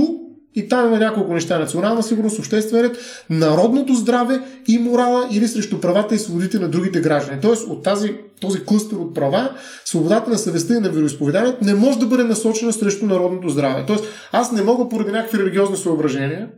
[0.54, 1.58] и там има няколко неща.
[1.58, 2.98] Национална сигурност, обществен ред,
[3.30, 7.40] народното здраве и морала или срещу правата и свободите на другите граждани.
[7.40, 9.50] Тоест от тази, този клъстър от права,
[9.84, 13.84] свободата на съвестта и на вероисповеданието не може да бъде насочена срещу народното здраве.
[13.86, 16.48] Тоест аз не мога поради някакви религиозни съображения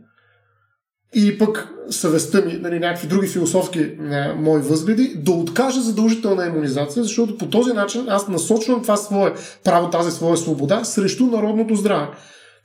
[1.13, 7.03] и пък съвестта ми, нали, някакви други философски не, мои възгледи, да откажа задължителна иммунизация,
[7.03, 12.07] защото по този начин аз насочвам това свое право, тази своя свобода срещу народното здраве.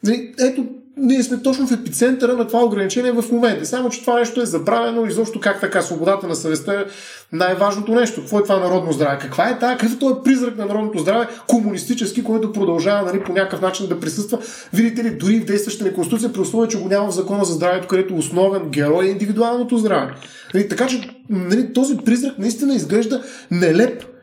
[0.04, 3.66] Нали, ето, ние сме точно в епицентъра на това ограничение в момента.
[3.66, 6.84] Само, че това нещо е забравено и защо как така свободата на съвестта е
[7.32, 8.20] най-важното нещо.
[8.20, 9.18] Какво е това народно здраве?
[9.20, 9.76] Каква е тази?
[9.78, 14.38] Какъв е призрак на народното здраве, комунистически, който продължава нали, по някакъв начин да присъства,
[14.72, 17.52] видите ли, дори в действащата ни конституция, при условие, че го няма в закона за
[17.52, 20.14] здравето, където основен герой е индивидуалното здраве.
[20.54, 24.15] Нали, така че нали, този призрак наистина изглежда нелеп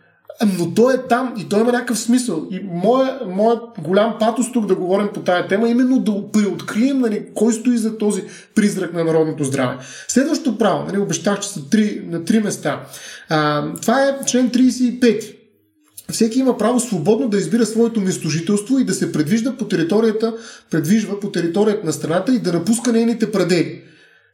[0.58, 2.48] но той е там и той има някакъв смисъл.
[2.52, 7.26] И моя, моя голям патос тук да говорим по тая тема, именно да преоткрием нали,
[7.34, 8.24] кой стои за този
[8.56, 9.78] призрак на народното здраве.
[10.08, 12.86] Следващото право, нали, обещах, че са три, на три места.
[13.30, 15.36] А, това е член 35.
[16.12, 20.34] Всеки има право свободно да избира своето местожителство и да се предвижда по територията,
[20.72, 23.83] предвижва по територията на страната и да напуска нейните предели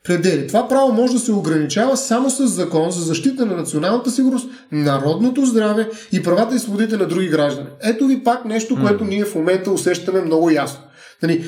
[0.04, 0.48] предели.
[0.48, 5.46] Това право може да се ограничава само с закон за защита на националната сигурност, народното
[5.46, 7.68] здраве и правата и свободите на други граждани.
[7.84, 10.80] Ето ви пак нещо, което ние в момента усещаме много ясно.
[11.24, 11.46] Нали,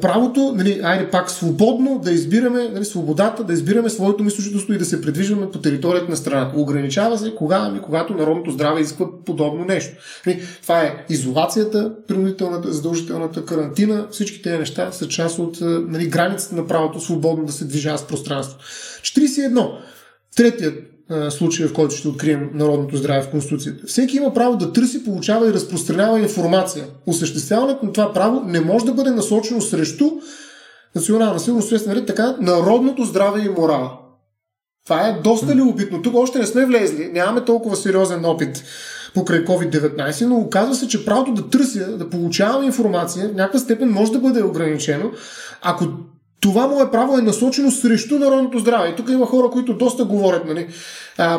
[0.00, 4.84] правото, нали, айде пак свободно да избираме, нали, свободата да избираме своето мислочителство и да
[4.84, 6.58] се предвижваме по територията на страната.
[6.58, 9.96] Ограничава се кога, ами, когато народното здраве изисква подобно нещо.
[10.26, 16.56] Нали, това е изолацията, принудителната, задължителната карантина, всички тези неща са част от нали, границата
[16.56, 18.58] на правото свободно да се движава с пространство.
[19.02, 19.70] 41.
[20.36, 20.93] Третият
[21.30, 23.86] случая, в който ще открием народното здраве в Конституцията.
[23.86, 26.84] Всеки има право да търси, получава и разпространява информация.
[27.06, 30.10] Осъществяването на това право не може да бъде насочено срещу
[30.94, 33.98] национална сигурност, обществен ред, така народното здраве и морала.
[34.84, 36.02] Това е доста любопитно.
[36.02, 38.64] Тук още не сме влезли, нямаме толкова сериозен опит
[39.14, 43.90] покрай COVID-19, но оказва се, че правото да търся, да получавам информация в някаква степен
[43.90, 45.10] може да бъде ограничено,
[45.62, 45.84] ако
[46.44, 48.88] това мое право е насочено срещу народното здраве.
[48.88, 50.66] И тук има хора, които доста говорят нали,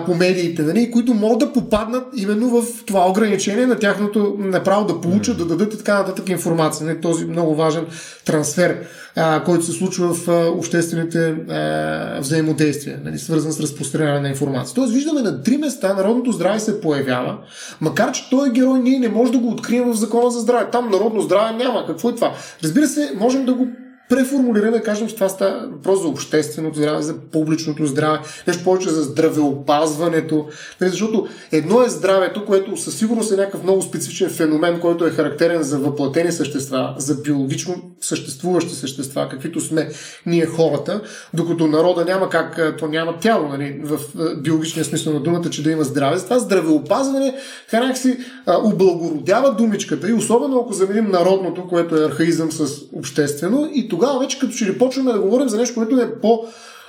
[0.05, 5.01] по медиите, нали, които могат да попаднат именно в това ограничение на тяхното направо да
[5.01, 6.85] получат, да дадат и така нататък информация.
[6.85, 7.85] Нали, този много важен
[8.25, 8.77] трансфер,
[9.15, 10.27] а, който се случва в
[10.57, 14.75] обществените а, взаимодействия, нали, свързан с разпространяване на информация.
[14.75, 17.37] Тоест виждаме на три места народното здраве се появява,
[17.81, 20.69] макар че той е герой, ние не може да го открием в закона за здраве.
[20.71, 21.85] Там народно здраве няма.
[21.87, 22.33] Какво е това?
[22.63, 23.67] Разбира се, можем да го
[24.09, 29.03] преформулираме, кажем, че това става въпрос за общественото здраве, за публичното здраве, нещо повече за
[29.03, 30.47] здравеопазването.
[30.81, 35.09] Нали, защото едно е здравето, което със сигурност е някакъв много специфичен феномен, който е
[35.09, 39.89] характерен за въплатени същества, за биологично съществуващи същества, каквито сме
[40.25, 41.01] ние хората,
[41.33, 43.99] докато народа няма как, то няма тяло, нали, в
[44.41, 46.17] биологичния смисъл на думата, че да има здраве.
[46.17, 47.35] Затова здравеопазване,
[47.71, 48.17] как си
[48.63, 54.39] облагородява думичката и особено ако заменим народното, което е архаизъм с обществено и тогава вече
[54.39, 56.45] като ли почваме да говорим за нещо, което е по,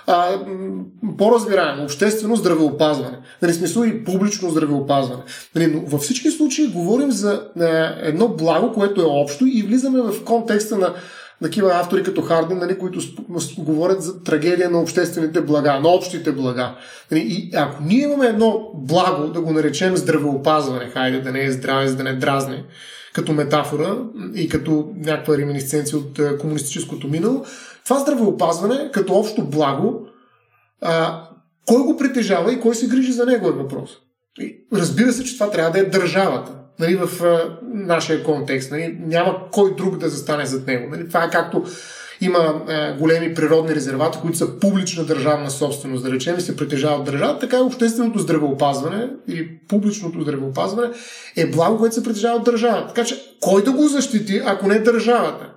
[0.07, 0.29] а,
[1.19, 3.19] по-разбираемо, обществено здравеопазване.
[3.43, 5.23] Нали, смисъл и публично здравеопазване.
[5.55, 10.03] Нали, но във всички случаи говорим за а, едно благо, което е общо и влизаме
[10.03, 10.95] в контекста на
[11.43, 13.01] такива автори като Хардин, нали, които
[13.59, 16.75] говорят за трагедия на обществените блага, на общите блага.
[17.11, 21.51] Нали, и ако ние имаме едно благо, да го наречем здравеопазване, хайде да не е
[21.51, 22.65] здраве, за да не дразне,
[23.17, 23.97] като метафора
[24.35, 27.45] и като някаква реминисценция от е, комунистическото минало.
[27.85, 30.07] Това здравеопазване, като общо благо,
[30.83, 31.23] а,
[31.67, 33.91] кой го притежава и кой се грижи за него е въпрос.
[34.41, 36.53] И разбира се, че това трябва да е държавата.
[36.79, 38.71] Нали, в а, нашия контекст.
[38.71, 40.91] Нали, няма кой друг да застане зад него.
[40.91, 41.65] Нали, това е както
[42.21, 47.05] има е, големи природни резервати, които са публична държавна собственост, да речем, и се притежават
[47.05, 50.89] държава, така и общественото здравеопазване или публичното здравеопазване
[51.37, 52.87] е благо, което се притежава от държавата.
[52.95, 55.56] Така че, кой да го защити, ако не държавата?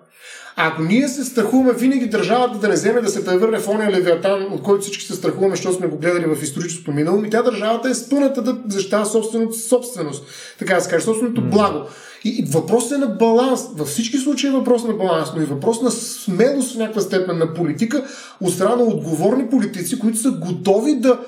[0.62, 4.54] Ако ние се страхуваме винаги държавата да не вземе да се превърне в ония левиатан,
[4.54, 7.90] от който всички се страхуваме, защото сме го гледали в историческото минало, и тя държавата
[7.90, 10.24] е спъната да защитава собственото собственост,
[10.60, 11.80] така да се каже, собственото благо.
[12.24, 13.62] И, и въпрос е на баланс.
[13.76, 17.38] Във всички случаи е въпрос на баланс, но и въпрос на смелост в някаква степен
[17.38, 18.04] на политика
[18.42, 21.20] от страна на отговорни политици, които са готови да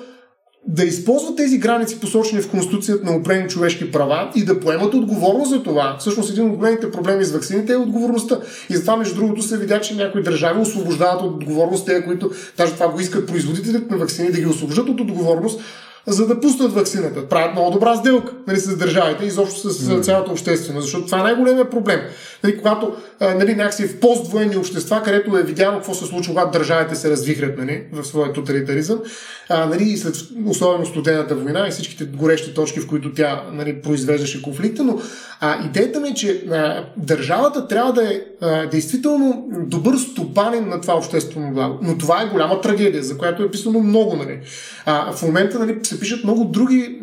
[0.66, 5.50] да използват тези граници, посочени в Конституцията на определени човешки права и да поемат отговорност
[5.50, 5.96] за това.
[6.00, 8.40] Всъщност един от големите проблеми с вакцините е отговорността.
[8.70, 12.72] И затова, между другото, се видя, че някои държави освобождават от отговорност те, които даже
[12.72, 15.60] това го искат производителите на вакцини да ги освобождат от отговорност,
[16.06, 17.28] за да пуснат вакцината.
[17.28, 20.02] Правят много добра сделка нали, с държавите и изобщо с mm.
[20.02, 22.00] цялата общественост, защото това е най-големият проблем.
[22.44, 26.94] Нали, когато нали, някакси в поствоенни общества, където е видяно какво се случва, когато държавите
[26.94, 28.98] се развихрят нали, в своя тоталитаризъм,
[29.48, 30.14] а, нали, и след
[30.46, 34.98] особено студената война и всичките горещи точки, в които тя нали, произвеждаше конфликта, но
[35.40, 40.80] а, идеята ми е, че а, държавата трябва да е а, действително добър стопанин на
[40.80, 41.78] това обществено благо.
[41.82, 44.16] Но това е голяма трагедия, за която е писано много.
[44.16, 44.40] Нали.
[44.86, 47.00] А, в момента нали, се пишат много други,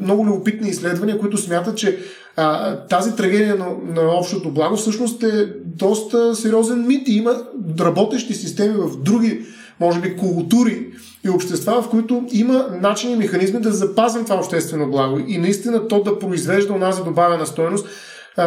[0.00, 1.98] много любопитни изследвания, които смятат, че
[2.36, 7.42] а, тази трагедия на, на общото благо всъщност е доста сериозен мит и има
[7.80, 9.40] работещи системи в други,
[9.80, 10.86] може би, култури
[11.24, 15.88] и общества, в които има начини и механизми да запазим това обществено благо и наистина
[15.88, 17.86] то да произвежда онази добавена стоеност,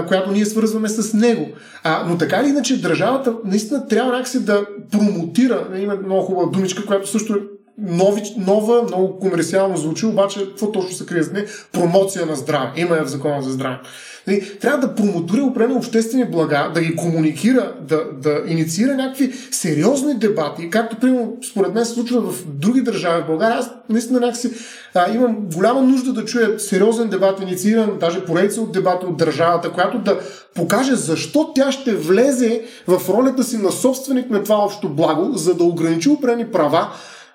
[0.08, 1.48] която ние свързваме с него.
[1.84, 6.86] А, но така или иначе, държавата наистина трябва някакси да промотира, има много хубава думичка,
[6.86, 7.38] която също е
[7.78, 11.24] нови, нова, много комерциално звучи, обаче какво точно се крие?
[11.72, 12.72] Промоция на здраве.
[12.76, 13.80] Има я в закона за здраве.
[14.28, 20.16] Нали, трябва да промотира определени обществени блага, да ги комуникира, да, да инициира някакви сериозни
[20.16, 23.58] дебати, както примерно според мен се случва в други държави в България.
[23.58, 24.52] Аз наистина някакси
[24.94, 29.72] а, имам голяма нужда да чуя сериозен дебат, иницииран, даже поредица от дебати от държавата,
[29.72, 30.20] която да
[30.56, 35.54] покаже защо тя ще влезе в ролята си на собственик на това общо благо, за
[35.54, 36.88] да ограничи определени права,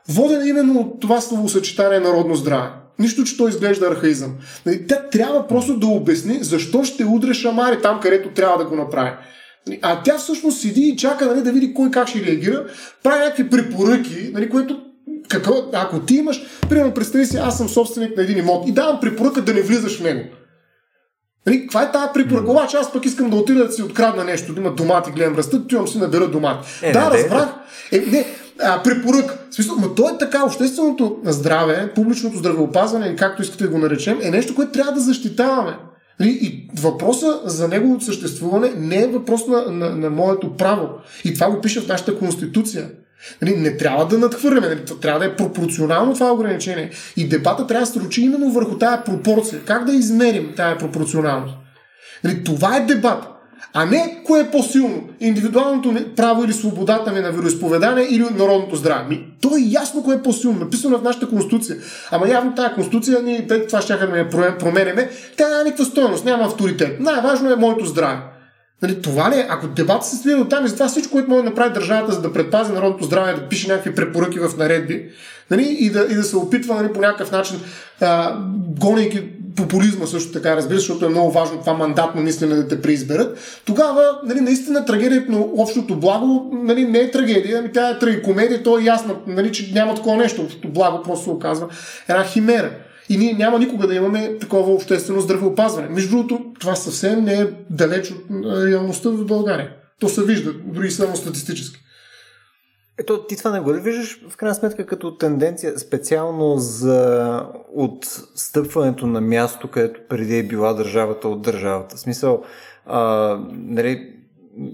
[0.09, 2.69] воден именно от това словосъчетание народно здраве.
[2.99, 4.35] Нищо, че той изглежда архаизъм.
[4.67, 8.77] Нали, тя трябва просто да обясни защо ще удря шамари там, където трябва да го
[8.77, 9.11] направи.
[9.67, 12.67] Нали, а тя всъщност седи и чака нали, да види кой как ще реагира,
[13.03, 14.81] прави някакви препоръки, нали, което
[15.29, 19.01] какво, ако ти имаш, примерно представи си, аз съм собственик на един имот и давам
[19.01, 20.25] препоръка да не влизаш в него.
[21.47, 22.51] Нали, каква е тази препоръка?
[22.51, 25.65] Обаче аз пък искам да отида да си открадна нещо, да има домати, гледам растат,
[25.65, 26.69] отивам си набера домати.
[26.83, 27.49] Е, да, разбрах.
[27.93, 28.27] Е, не,
[28.63, 29.35] а, препоръка.
[29.51, 34.19] В смисъл, но то е така, общественото здраве, публичното здравеопазване, както искате да го наречем,
[34.23, 35.77] е нещо, което трябва да защитаваме.
[36.21, 40.89] Нали, и въпроса за неговото съществуване не е въпрос на, на, на моето право.
[41.25, 42.91] И това го пише в нашата конституция.
[43.43, 46.91] Нали, не трябва да надхвърляме, нали, трябва да е пропорционално това ограничение.
[47.17, 49.61] И дебата трябва да се ручи именно върху тая пропорция.
[49.65, 51.55] Как да измерим тая пропорционалност?
[52.25, 53.38] Нали, това е дебат.
[53.75, 55.09] А не кое е по-силно.
[55.21, 59.21] Индивидуалното право или свободата ми на вероисповедание или народното здраве.
[59.41, 60.59] То е ясно кое е по-силно.
[60.59, 61.77] Написано в нашата конституция.
[62.11, 66.45] Ама явно тази конституция, ние това ще да я променеме, тя няма никаква стоеност, няма
[66.45, 67.01] авторитет.
[67.01, 68.19] Най-важно е моето здраве.
[68.83, 69.47] Нали, това ли е?
[69.49, 72.13] Ако дебата се свива от там и за това всичко, което може да направи държавата,
[72.13, 75.11] за да предпази народното здраве, да пише някакви препоръки в наредби
[75.51, 77.61] нали, и, да, и да се опитва нали, по някакъв начин,
[78.01, 78.37] а,
[78.81, 79.29] гонейки
[79.59, 84.03] популизма също така, разбира защото е много важно това мандатно мислене да те преизберат, тогава
[84.25, 88.79] нали, наистина трагедията на общото благо нали, не е трагедия, ами тя е трагикомедия, то
[88.79, 90.43] е ясно, нали, че няма такова нещо.
[90.43, 91.69] Общото благо просто се оказва
[92.09, 92.71] една химера.
[93.09, 95.89] И ние няма никога да имаме такова обществено здравеопазване.
[95.89, 98.27] Между другото, това съвсем не е далеч от
[98.67, 99.71] реалността в България.
[100.01, 101.79] То се вижда, дори само статистически.
[103.01, 107.43] Ето, ти това не го ли виждаш в крайна сметка като тенденция специално за
[107.75, 111.97] отстъпването на място, където преди е била държавата от държавата?
[111.97, 112.43] В смисъл,
[112.87, 114.15] а, нали,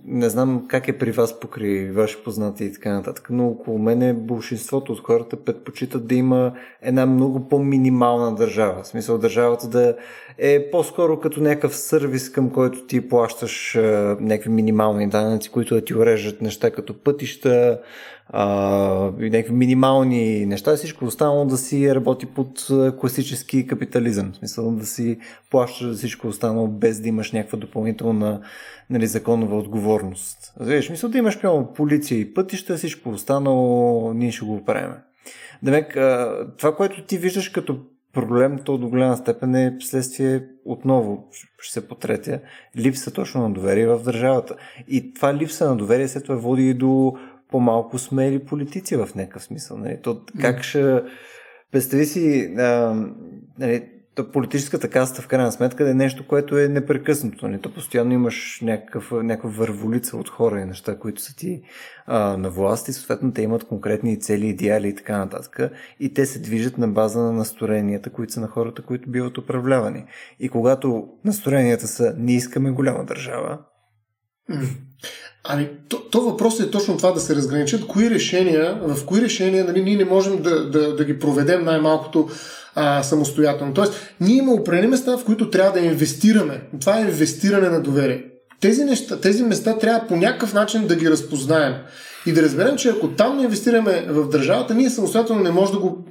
[0.05, 4.13] не знам как е при вас покри ваши познати и така нататък, но около мене
[4.13, 6.53] большинството от хората предпочитат да има
[6.83, 8.83] една много по-минимална държава.
[8.83, 9.97] В смисъл държавата да
[10.39, 13.81] е по-скоро като някакъв сервис, към който ти плащаш а,
[14.21, 17.81] някакви минимални данъци, които да ти урежат неща като пътища,
[18.29, 18.47] а,
[19.19, 22.67] някакви минимални неща, всичко останало да си работи под
[23.01, 24.33] класически капитализъм.
[24.33, 25.19] В смисъл да си
[25.51, 28.41] плащаш за всичко останало без да имаш някаква допълнителна
[28.91, 30.53] нали, законова отговорност.
[30.61, 34.93] Виж, мисля да имаш прямо полиция и пътища, всичко останало ние ще го правим.
[35.63, 35.97] Демек,
[36.59, 37.79] това, което ти виждаш като
[38.15, 42.41] проблем, то до голяма степен е следствие отново, ще се потретя,
[42.77, 44.57] липса точно на доверие в държавата.
[44.89, 47.17] И това липса на доверие след това води и до
[47.51, 49.77] по-малко смели политици в някакъв смисъл.
[49.77, 49.99] Нали?
[50.03, 51.03] То, как ще...
[51.73, 52.95] Представи си, а,
[53.59, 53.89] нали,
[54.33, 57.49] политическата каста в крайна сметка е нещо, което е непрекъснато.
[57.49, 57.61] Нали?
[57.61, 61.63] То постоянно имаш някакъв, някаква върволица от хора и неща, които са ти
[62.07, 65.61] а, на власт и съответно те имат конкретни цели, идеали и така нататък.
[66.01, 70.05] И те се движат на база на настроенията, които са на хората, които биват управлявани.
[70.41, 73.59] И когато настроенията са не искаме голяма държава,
[75.49, 79.65] Ами, то, то въпрос е точно това да се разграничат кои решения, в кои решения
[79.65, 82.29] нали, ние не можем да, да, да ги проведем най-малкото
[82.75, 83.75] а, самостоятелно.
[83.75, 86.61] Тоест, ние има определени места, в които трябва да инвестираме.
[86.81, 88.25] Това е инвестиране на доверие.
[88.61, 91.75] Тези, неща, тези места трябва по някакъв начин да ги разпознаем.
[92.27, 95.81] И да разберем, че ако там не инвестираме в държавата, ние самостоятелно не можем да
[95.81, 96.05] го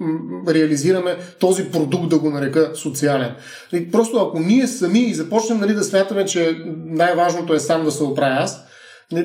[0.48, 3.32] реализираме този продукт, да го нарека социален.
[3.74, 7.92] И просто ако ние сами и започнем нали, да смятаме, че най-важното е сам да
[7.92, 8.64] се оправя аз,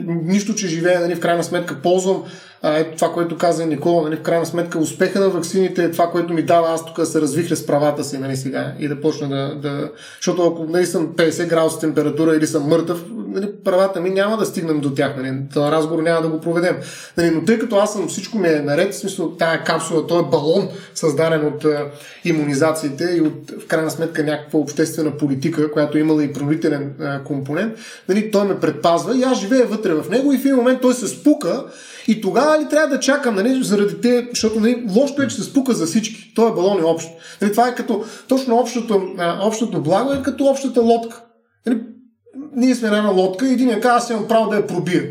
[0.07, 2.25] нищо, че живея, нали, в крайна сметка ползвам
[2.63, 6.11] а, ето това, което каза Никола, нали, в крайна сметка успеха на ваксините е това,
[6.11, 9.01] което ми дава аз тук да се развихля с правата си нали, сега и да
[9.01, 9.91] почна да, да...
[10.17, 14.47] Защото ако нали, съм 50 градуса температура или съм мъртъв, нали, правата ми няма да
[14.47, 15.17] стигнем до тях.
[15.17, 16.77] Нали, това разговор няма да го проведем.
[17.17, 20.25] Нали, но тъй като аз съм всичко ми е наред, в смисъл тая капсула, този
[20.25, 21.87] е балон, създаден от а,
[22.25, 27.23] иммунизациите и от в крайна сметка някаква обществена политика, която е имала и правителен а,
[27.23, 27.73] компонент,
[28.09, 30.95] нали, той ме предпазва и аз живея вътре в него и в един момент той
[30.95, 31.65] се спука
[32.09, 35.43] и тогава ли трябва да чакам, нали, заради те, защото нали, лошото е, че се
[35.43, 36.33] спука за всички.
[36.35, 37.09] Той е балон е общ.
[37.43, 41.25] Нали, това е като точно общото, общото благо е като общата лодка.
[41.67, 41.81] Нали,
[42.57, 45.03] ние сме една лодка и един я казва, аз имам право да я пробия.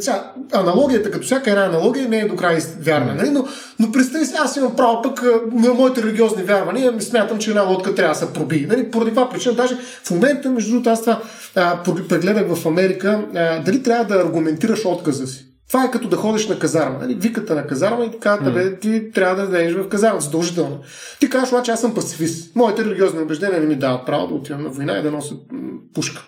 [0.00, 3.14] Сега, аналогията, като всяка една аналогия, не е до край вярна.
[3.14, 3.30] Нали?
[3.30, 3.46] Но,
[3.78, 7.62] но представи си, аз имам право пък на моите религиозни вярвания, ми смятам, че една
[7.62, 8.66] лодка трябва да се проби.
[8.68, 8.90] Нали?
[8.90, 11.20] Поради това причина, даже в момента, между другото, аз това
[11.54, 15.46] а, прегледах в Америка, а, дали трябва да аргументираш отказа си.
[15.68, 16.98] Това е като да ходиш на казарма.
[17.00, 17.14] Нали?
[17.14, 18.80] Виката на казарма и така, mm.
[18.80, 20.80] ти трябва да дадеш в казарма, задължително.
[21.20, 22.56] Ти кажеш, че аз съм пацифист.
[22.56, 25.34] Моите религиозни убеждения не ми дават право да отивам на война и да нося
[25.94, 26.22] пушка.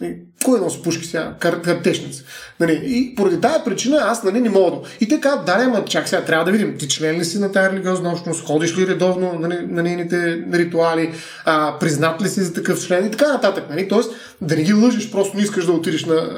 [0.00, 1.34] Нали, кой носи пушки сега?
[1.40, 2.24] Кар, картешница.
[2.60, 4.76] Нали, и поради тази причина аз нали, не мога.
[5.00, 7.52] И те казват, да, ама чак сега трябва да видим, ти член ли си на
[7.52, 11.12] тази религиозна общност, ходиш ли редовно нали, на нейните ритуали,
[11.44, 13.64] а, признат ли си за такъв член и така нататък.
[13.70, 13.88] Нали?
[13.88, 16.28] Тоест, да не ги лъжиш, просто не искаш да отидеш на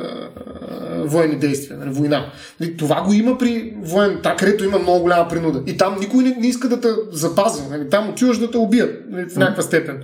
[1.04, 2.26] военни действия, нали, война.
[2.60, 5.62] Нали, това го има при воен, та, където има много голяма принуда.
[5.66, 7.62] И там никой не, не иска да те запази.
[7.70, 7.90] Нали?
[7.90, 10.02] Там отиваш да те убият нали, в някаква степен.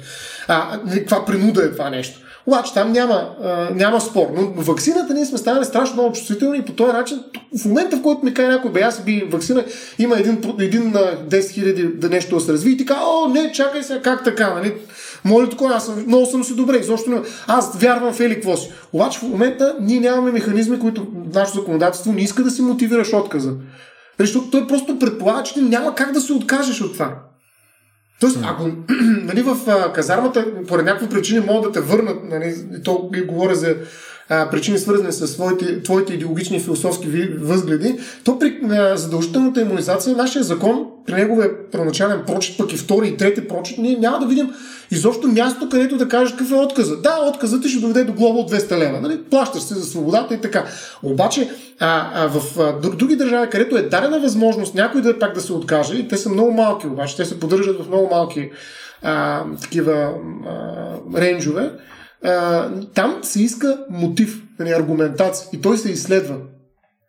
[0.49, 2.21] А, нали, каква принуда е това нещо?
[2.47, 4.27] Обаче там няма, а, няма спор.
[4.37, 7.23] Но вакцината ние сме станали страшно много чувствителни и по този начин,
[7.63, 9.65] в момента в който ми каже някой, бе, аз би вакцина,
[9.99, 13.53] има един, един на 10 хиляди да нещо да се разви и казва, о, не,
[13.53, 14.75] чакай сега, как така, нали?
[15.25, 17.23] Моля такова, аз съм, много съм си добре, изобщо не.
[17.47, 18.73] Аз вярвам в Ели какво си.
[18.93, 23.53] Обаче в момента ние нямаме механизми, които нашето законодателство не иска да си мотивираш отказа.
[24.21, 27.15] Защото той просто предполага, че няма как да се откажеш от това.
[28.21, 28.69] Тоест, ако
[29.23, 32.55] нали, в а, казармата по някакви причини могат да те върнат, нали,
[32.85, 33.77] то и говоря за
[34.29, 37.09] а, причини свързани с твоите, твоите идеологични и философски
[37.41, 43.09] възгледи, то при а, задължителната иммунизация, нашия закон, при неговия първоначален прочит, пък и втори
[43.09, 44.51] и трети прочит, ние няма да видим
[44.91, 46.97] изобщо място, където да кажеш какъв е отказа.
[46.97, 49.01] Да, отказът ти ще доведе до глоба от 200 лева.
[49.01, 49.23] Нали?
[49.31, 50.65] Плащаш се за свободата и така.
[51.03, 51.51] Обаче
[51.81, 55.53] а, а, в а, други държави, където е дадена възможност някой да пак да се
[55.53, 58.51] откаже, и те са много малки, обаче те се поддържат в много малки
[59.03, 60.11] а, такива
[60.47, 61.71] а, рейнджове,
[62.95, 66.37] там се иска мотив, нали, аргументация и той се изследва.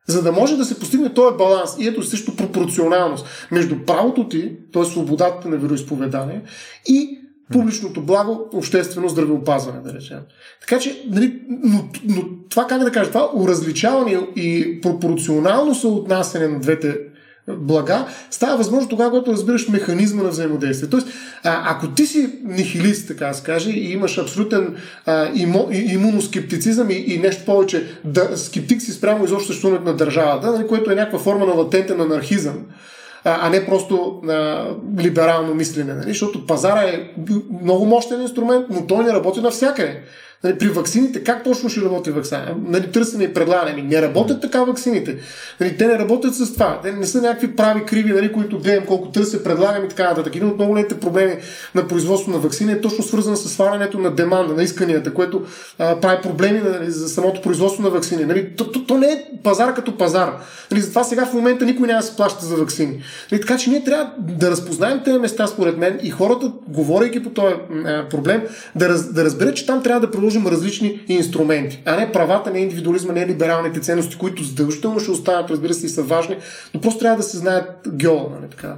[0.08, 4.58] За да може да се постигне този баланс и ето също пропорционалност между правото ти,
[4.74, 4.86] т.е.
[4.86, 6.42] свободата на вероисповедание
[6.88, 7.20] и
[7.52, 10.20] публичното благо, обществено здравеопазване, да речем.
[10.62, 16.60] Така че, нали, но, но това как да кажа, това уразличаване и пропорционално съотнасяне на
[16.60, 16.98] двете
[17.50, 20.90] блага, става възможно тогава, когато разбираш механизма на взаимодействие.
[20.90, 21.08] Тоест,
[21.44, 24.76] а, ако ти си нихилист, така да каже, и имаш абсолютен
[25.06, 30.52] а, имо, имуноскептицизъм и, и нещо повече, да, скептик си спрямо изобщо съществуването на държавата,
[30.52, 32.66] нали, което е някаква форма на латентен анархизъм,
[33.24, 34.66] а не просто а,
[35.00, 35.94] либерално мислене.
[35.94, 36.10] Нали?
[36.10, 37.10] Защото пазара е
[37.64, 40.02] много мощен инструмент, но той не работи навсякъде.
[40.44, 42.56] Нали, при ваксините, как точно ще работи вакцина?
[42.68, 43.72] Нали, търсене и предлагане.
[43.72, 45.18] Ами, не работят така ваксините.
[45.60, 46.80] Нали, те не работят с това.
[46.84, 50.36] Те не са някакви прави криви, нали, които гледам колко търся, предлагам и така нататък.
[50.36, 51.38] Един от много проблеми
[51.76, 55.46] на производство на вакцини е точно свързан с свалянето на деманда, на исканията, което
[55.80, 58.26] а, прави проблеми нали, за самото производство на вакцини.
[58.26, 60.34] Нали, то, то, то, не е пазар като пазар.
[60.72, 63.04] Нали, затова сега в момента никой няма да се плаща за вакцини.
[63.32, 67.30] Нали, така че ние трябва да разпознаем тези места, според мен, и хората, говорейки по
[67.30, 67.56] този
[68.10, 68.42] проблем,
[68.76, 72.60] да, раз, да разберат, че там трябва да приложим различни инструменти, а не правата, не
[72.60, 76.38] индивидуализма, не либералните ценности, които задължително ще останат, разбира се, и са важни,
[76.74, 78.78] но просто трябва да се знаят геола, нали така,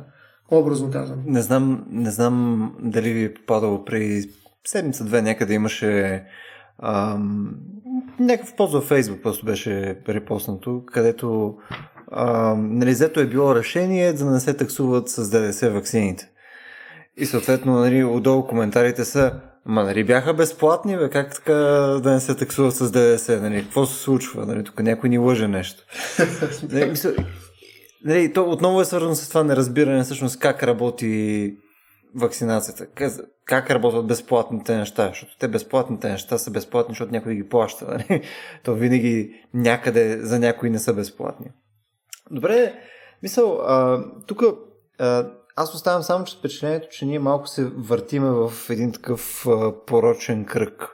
[0.52, 1.20] образно казвам.
[1.26, 4.24] Не знам, не знам дали ви е попадало при
[4.68, 6.24] седмица-две някъде имаше
[6.84, 7.56] ам,
[8.20, 11.56] някакъв пост във Фейсбук просто беше репоснато, където
[12.12, 16.30] ам, нали, е било решение да не се таксуват с ДДС вакцините.
[17.18, 19.34] И съответно, нали, отдолу коментарите са
[19.66, 21.54] Ма нали бяха безплатни, бе, как така
[22.04, 23.64] да не се таксува с ДДС, нали?
[23.64, 24.64] Какво се случва, нали?
[24.64, 25.84] Тук някой ни лъже нещо.
[26.72, 26.94] нали,
[28.06, 31.54] нали, то отново е свързано с това неразбиране всъщност как работи
[32.16, 32.86] вакцинацията.
[32.86, 33.14] Как,
[33.46, 37.86] как работят безплатните неща, защото те безплатните неща са безплатни, защото някой ги плаща.
[37.86, 38.22] Нали?
[38.64, 41.46] То винаги някъде за някои не са безплатни.
[42.32, 42.74] Добре,
[43.24, 43.62] мисъл,
[44.28, 44.44] тук
[45.62, 50.46] аз оставам само че впечатлението, че ние малко се въртиме в един такъв а, порочен
[50.46, 50.90] кръг.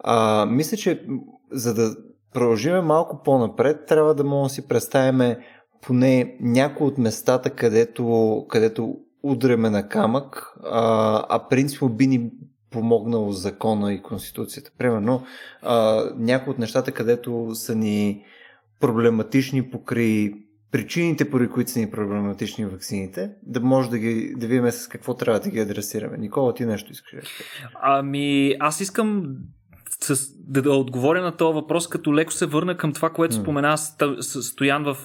[0.00, 1.06] А, мисля, че
[1.52, 1.96] за да
[2.32, 5.36] продължиме малко по-напред, трябва да можем да си представим
[5.82, 12.30] поне някои от местата, където, където удреме на камък, а, а принципно би ни
[12.70, 14.70] помогнало закона и конституцията.
[14.78, 15.22] Примерно,
[15.62, 18.24] а, някои от нещата, където са ни
[18.80, 20.34] проблематични покри
[20.74, 25.14] причините, поради които са ни проблематични вакцините, да може да, ги, да видим с какво
[25.14, 26.16] трябва да ги адресираме.
[26.18, 27.20] Никола, ти нещо искаш да
[27.82, 29.36] Ами, аз искам
[30.00, 33.78] с, да, да отговоря на този въпрос, като леко се върна към това, което спомена
[34.20, 34.96] Стоян в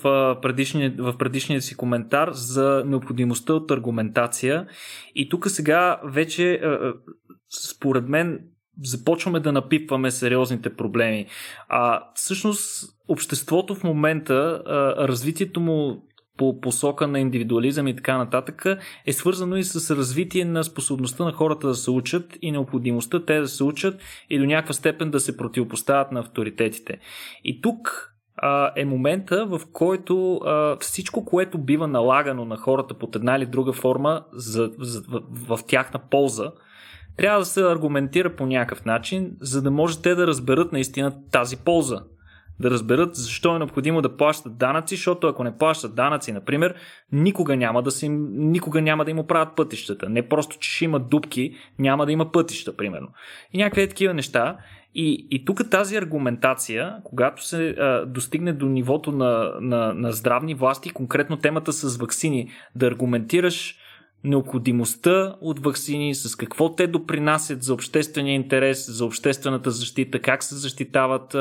[0.42, 4.68] предишния, в предишния си коментар за необходимостта от аргументация.
[5.16, 6.62] И тук сега вече,
[7.70, 8.40] според мен,
[8.84, 11.26] започваме да напипваме сериозните проблеми.
[11.70, 14.64] А всъщност обществото в момента,
[14.98, 16.04] развитието му
[16.38, 18.66] по посока на индивидуализъм и така нататък,
[19.06, 23.40] е свързано и с развитие на способността на хората да се учат и необходимостта те
[23.40, 27.00] да се учат и до някаква степен да се противопоставят на авторитетите.
[27.44, 28.06] И тук
[28.76, 30.42] е момента, в който
[30.80, 35.66] всичко, което бива налагано на хората под една или друга форма за, за, в, в
[35.68, 36.52] тяхна полза,
[37.20, 41.58] трябва да се аргументира по някакъв начин, за да може те да разберат наистина тази
[41.58, 42.04] полза.
[42.60, 46.76] Да разберат защо е необходимо да плащат данъци, защото ако не плащат данъци, например,
[47.12, 50.10] никога няма да, си, никога няма да им оправят пътищата.
[50.10, 53.08] Не просто, че ще има дупки, няма да има пътища, примерно.
[53.54, 54.58] И някакви такива неща.
[54.96, 60.56] И, и тук тази аргументация, когато се а, достигне до нивото на, на, на здравни
[60.56, 63.76] власти, конкретно темата с вакцини, да аргументираш
[64.24, 70.56] необходимостта от вакцини, с какво те допринасят за обществения интерес, за обществената защита, как се
[70.56, 71.36] защитават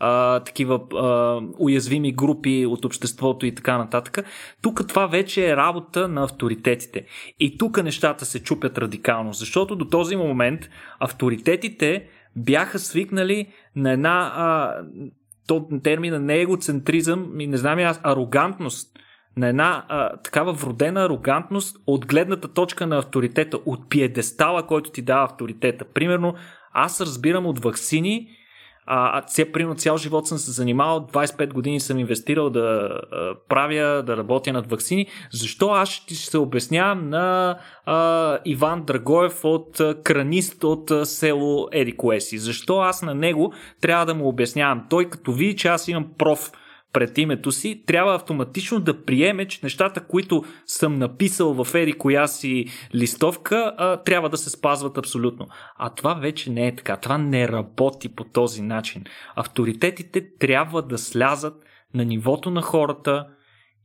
[0.00, 4.18] а, такива а, уязвими групи от обществото и така нататък.
[4.62, 7.06] Тук това вече е работа на авторитетите.
[7.40, 12.06] И тук нещата се чупят радикално, защото до този момент авторитетите
[12.36, 13.46] бяха свикнали
[13.76, 14.74] на една а,
[15.46, 18.98] то термина не егоцентризъм не знам аз, арогантност
[19.36, 25.02] на една а, такава вродена арогантност от гледната точка на авторитета, от пиедестала, който ти
[25.02, 25.84] дава авторитета.
[25.84, 26.34] Примерно,
[26.72, 28.28] аз разбирам от вакцини,
[28.86, 32.60] а, а примерно цял живот съм се занимавал, 25 години съм инвестирал да
[33.12, 35.06] а, правя, да работя над вакцини.
[35.32, 41.68] Защо аз ще се обяснявам на а, Иван Драгоев от а, кранист от а, село
[41.72, 42.38] Едикоеси?
[42.38, 44.86] Защо аз на него трябва да му обяснявам?
[44.90, 46.52] Той като види, че аз имам проф
[46.92, 52.26] пред името си, трябва автоматично да приеме, че нещата, които съм написал в ери коя
[52.26, 53.74] си листовка,
[54.04, 55.48] трябва да се спазват абсолютно.
[55.76, 56.96] А това вече не е така.
[56.96, 59.04] Това не работи по този начин.
[59.36, 61.54] Авторитетите трябва да слязат
[61.94, 63.26] на нивото на хората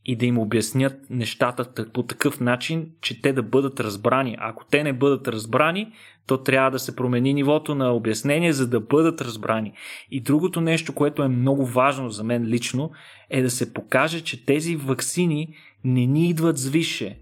[0.06, 4.36] и да им обяснят нещата по такъв начин, че те да бъдат разбрани.
[4.40, 5.92] Ако те не бъдат разбрани,
[6.28, 9.74] то трябва да се промени нивото на обяснение, за да бъдат разбрани.
[10.12, 12.92] И другото нещо, което е много важно за мен лично,
[13.30, 17.22] е да се покаже, че тези вакцини не ни идват с више.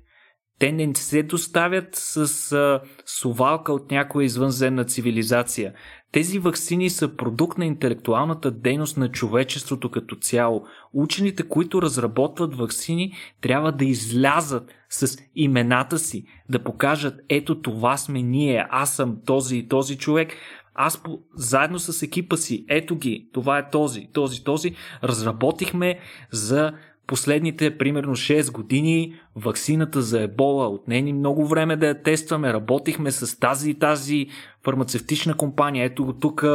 [0.60, 5.74] Те не се доставят с а, сувалка от някоя извънземна цивилизация.
[6.14, 10.64] Тези вакцини са продукт на интелектуалната дейност на човечеството като цяло.
[10.94, 18.22] Учените, които разработват вакцини, трябва да излязат с имената си, да покажат ето това сме
[18.22, 20.34] ние, аз съм този и този човек.
[20.76, 26.00] Аз по, заедно с екипа си, ето ги, това е този, този, този, разработихме
[26.32, 26.74] за
[27.08, 30.68] последните примерно 6 години ваксината за ебола.
[30.68, 32.54] Отне ни много време да я тестваме.
[32.54, 34.28] Работихме с тази и тази
[34.64, 35.86] фармацевтична компания.
[35.86, 36.46] Ето го тук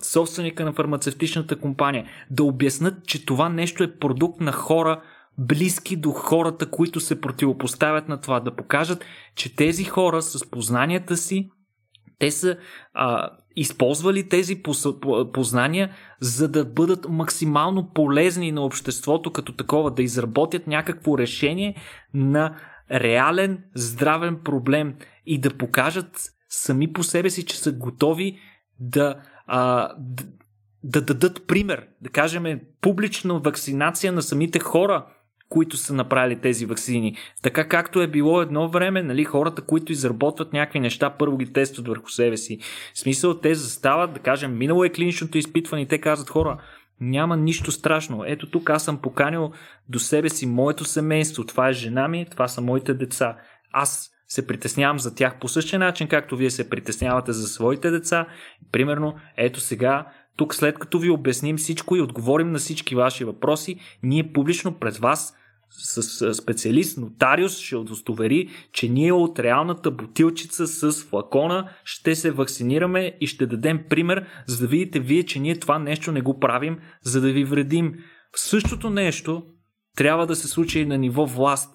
[0.00, 2.06] собственика на фармацевтичната компания.
[2.30, 5.00] Да обяснат, че това нещо е продукт на хора,
[5.38, 8.40] близки до хората, които се противопоставят на това.
[8.40, 9.04] Да покажат,
[9.34, 11.50] че тези хора с познанията си
[12.22, 12.56] те са
[12.94, 14.62] а, използвали тези
[15.32, 15.90] познания,
[16.20, 21.76] за да бъдат максимално полезни на обществото като такова, да изработят някакво решение
[22.14, 22.56] на
[22.90, 24.94] реален здравен проблем
[25.26, 28.38] и да покажат сами по себе си, че са готови
[28.80, 30.24] да, а, да,
[30.84, 35.06] да дадат пример, да кажем публична вакцинация на самите хора,
[35.52, 37.16] които са направили тези вакцини.
[37.42, 41.88] Така както е било едно време, нали, хората, които изработват някакви неща, първо ги тестват
[41.88, 42.58] върху себе си.
[42.94, 46.58] В смисъл, те застават, да кажем, минало е клиничното изпитване и те казват хора,
[47.00, 48.24] няма нищо страшно.
[48.26, 49.52] Ето тук аз съм поканил
[49.88, 51.46] до себе си моето семейство.
[51.46, 53.36] Това е жена ми, това са моите деца.
[53.72, 58.26] Аз се притеснявам за тях по същия начин, както вие се притеснявате за своите деца.
[58.72, 63.80] Примерно, ето сега тук след като ви обясним всичко и отговорим на всички ваши въпроси,
[64.02, 65.34] ние публично пред вас
[65.78, 73.16] с специалист, нотариус ще удостовери, че ние от реалната бутилчица с флакона ще се вакцинираме
[73.20, 76.78] и ще дадем пример, за да видите вие, че ние това нещо не го правим,
[77.02, 77.94] за да ви вредим.
[78.36, 79.42] Същото нещо
[79.96, 81.74] трябва да се случи и на ниво власт.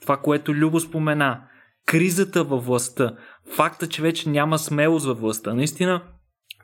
[0.00, 1.42] Това, което Любо спомена.
[1.86, 3.16] Кризата във властта.
[3.54, 5.54] Факта, че вече няма смелост във властта.
[5.54, 6.02] Наистина,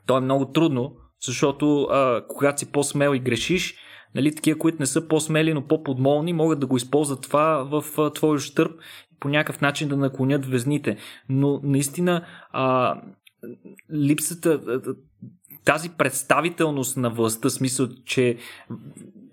[0.05, 0.95] то е много трудно,
[1.25, 3.75] защото а, когато си по-смел и грешиш,
[4.17, 8.35] нали, такива, които не са по-смели, но по-подмолни, могат да го използват това в твой
[8.35, 8.71] ощърп
[9.19, 10.97] по някакъв начин да наклонят везните.
[11.29, 12.95] Но наистина а,
[13.93, 14.61] липсата,
[15.65, 18.37] тази представителност на властта, смисъл, че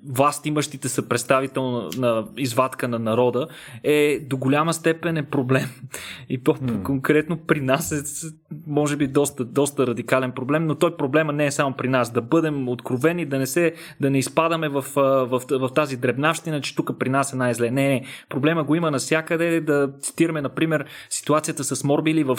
[0.08, 3.46] власт имащите са представител на, на извадка на народа,
[3.82, 5.68] е до голяма степен е проблем.
[6.28, 8.30] И по-конкретно при нас е,
[8.66, 12.12] може би, доста, доста радикален проблем, но той проблема не е само при нас.
[12.12, 16.60] Да бъдем откровени, да не, се, да не изпадаме в, в, в, в тази дребнавщина,
[16.60, 17.70] че тук при нас е най-зле.
[17.70, 18.04] Не, не.
[18.28, 19.60] Проблема го има навсякъде.
[19.60, 22.38] Да цитираме, например, ситуацията с морбили в,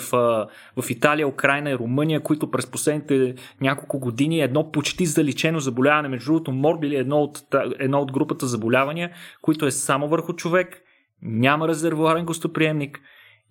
[0.77, 6.07] в Италия, Украина и Румъния, които през последните няколко години едно почти заличено заболяване.
[6.07, 10.81] Между другото, морбили е едно от едно от групата заболявания, които е само върху човек,
[11.21, 12.99] няма резервуарен гостоприемник,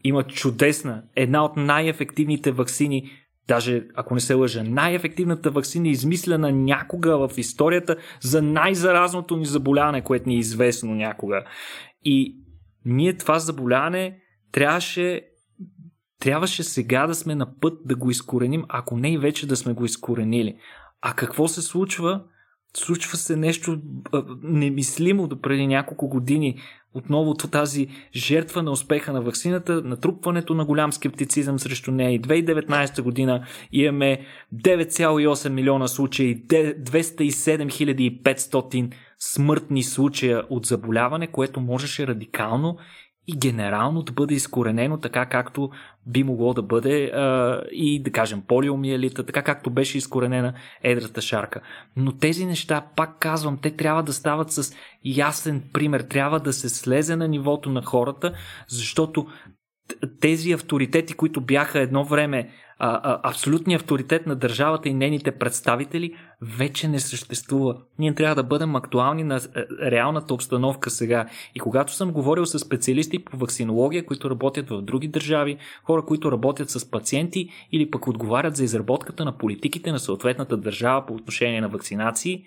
[0.05, 3.11] има чудесна, една от най-ефективните вакцини,
[3.49, 10.03] даже ако не се лъжа, най-ефективната вакцина, измислена някога в историята за най-заразното ни заболяване,
[10.03, 11.45] което ни е известно някога.
[12.05, 12.37] И
[12.85, 14.19] ние това заболяване
[14.53, 15.23] трябваше
[16.21, 19.73] трябваше сега да сме на път да го изкореним, ако не и вече да сме
[19.73, 20.57] го изкоренили.
[21.03, 22.25] А какво се случва?
[22.77, 23.79] Случва се нещо
[24.43, 26.61] немислимо до преди няколко години.
[26.95, 32.11] Отново тази жертва на успеха на вакцината, натрупването на голям скептицизъм срещу нея.
[32.11, 34.21] И 2019 година имаме
[34.55, 37.69] 9,8 милиона случаи, 207
[38.23, 42.77] 500 смъртни случая от заболяване, което можеше радикално
[43.27, 45.71] и генерално да бъде изкоренено така както
[46.07, 50.53] би могло да бъде а, и да кажем полиомиелита, така както беше изкоренена
[50.83, 51.61] едрата шарка.
[51.97, 56.69] Но тези неща, пак казвам, те трябва да стават с ясен пример, трябва да се
[56.69, 58.33] слезе на нивото на хората,
[58.69, 59.27] защото
[60.21, 66.15] тези авторитети, които бяха едно време а, а, абсолютният авторитет на държавата и нейните представители
[66.43, 67.77] вече не съществува.
[67.99, 69.41] Ние трябва да бъдем актуални на е,
[69.91, 71.27] реалната обстановка сега.
[71.55, 76.33] И когато съм говорил с специалисти по вакцинология, които работят в други държави, хора, които
[76.33, 81.61] работят с пациенти или пък отговарят за изработката на политиките на съответната държава по отношение
[81.61, 82.45] на вакцинации,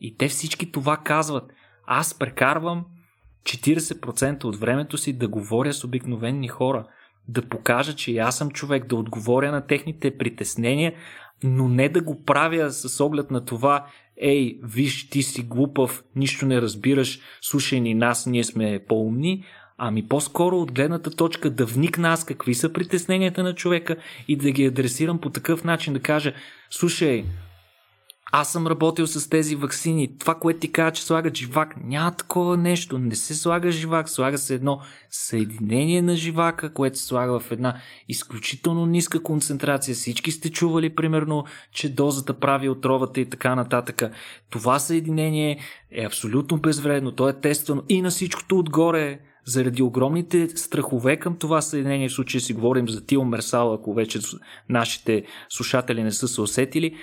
[0.00, 1.52] и те всички това казват.
[1.86, 2.84] Аз прекарвам
[3.46, 6.86] 40% от времето си да говоря с обикновени хора–
[7.28, 10.92] да покажа, че аз съм човек, да отговоря на техните притеснения,
[11.44, 13.86] но не да го правя с оглед на това,
[14.20, 19.44] ей, виж, ти си глупав, нищо не разбираш, слушай ни нас, ние сме по-умни,
[19.78, 23.96] ами по-скоро от гледната точка да вникна аз какви са притесненията на човека
[24.28, 26.32] и да ги адресирам по такъв начин, да кажа,
[26.70, 27.24] слушай,
[28.32, 30.18] аз съм работил с тези вакцини.
[30.18, 32.98] Това, което ти казва, че слагат живак, няма такова нещо.
[32.98, 37.80] Не се слага живак, слага се едно съединение на живака, което се слага в една
[38.08, 39.94] изключително ниска концентрация.
[39.94, 44.02] Всички сте чували, примерно, че дозата прави отровата и така нататък.
[44.50, 45.58] Това съединение
[45.90, 47.12] е абсолютно безвредно.
[47.12, 52.40] То е тествано и на всичкото отгоре заради огромните страхове към това съединение, в случая
[52.40, 54.18] си говорим за Тил Мерсал, ако вече
[54.68, 56.96] нашите слушатели не са се усетили,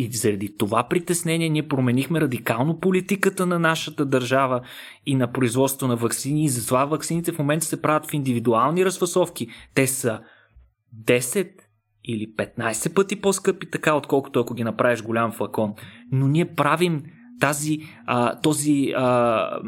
[0.00, 4.60] и заради това притеснение ние променихме радикално политиката на нашата държава
[5.06, 6.44] и на производство на вакцини.
[6.44, 9.48] И затова вакцините в момента се правят в индивидуални разфасовки.
[9.74, 10.20] Те са
[11.06, 11.50] 10
[12.04, 15.74] или 15 пъти по-скъпи, така отколкото ако ги направиш голям флакон.
[16.12, 17.02] Но ние правим
[17.40, 19.60] тази, а, този а,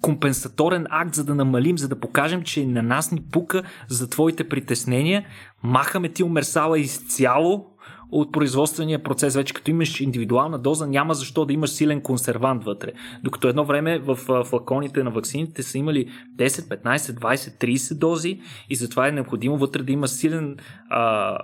[0.00, 4.48] компенсаторен акт, за да намалим, за да покажем, че на нас ни пука за твоите
[4.48, 5.26] притеснения.
[5.62, 7.71] Махаме ти умерсала изцяло
[8.12, 9.34] от производствения процес.
[9.34, 12.92] Вече като имаш индивидуална доза, няма защо да имаш силен консервант вътре.
[13.22, 18.40] Докато едно време в флаконите на вакцините са имали 10, 15, 20, 30 дози
[18.70, 20.56] и затова е необходимо вътре да има силен
[20.90, 21.38] а,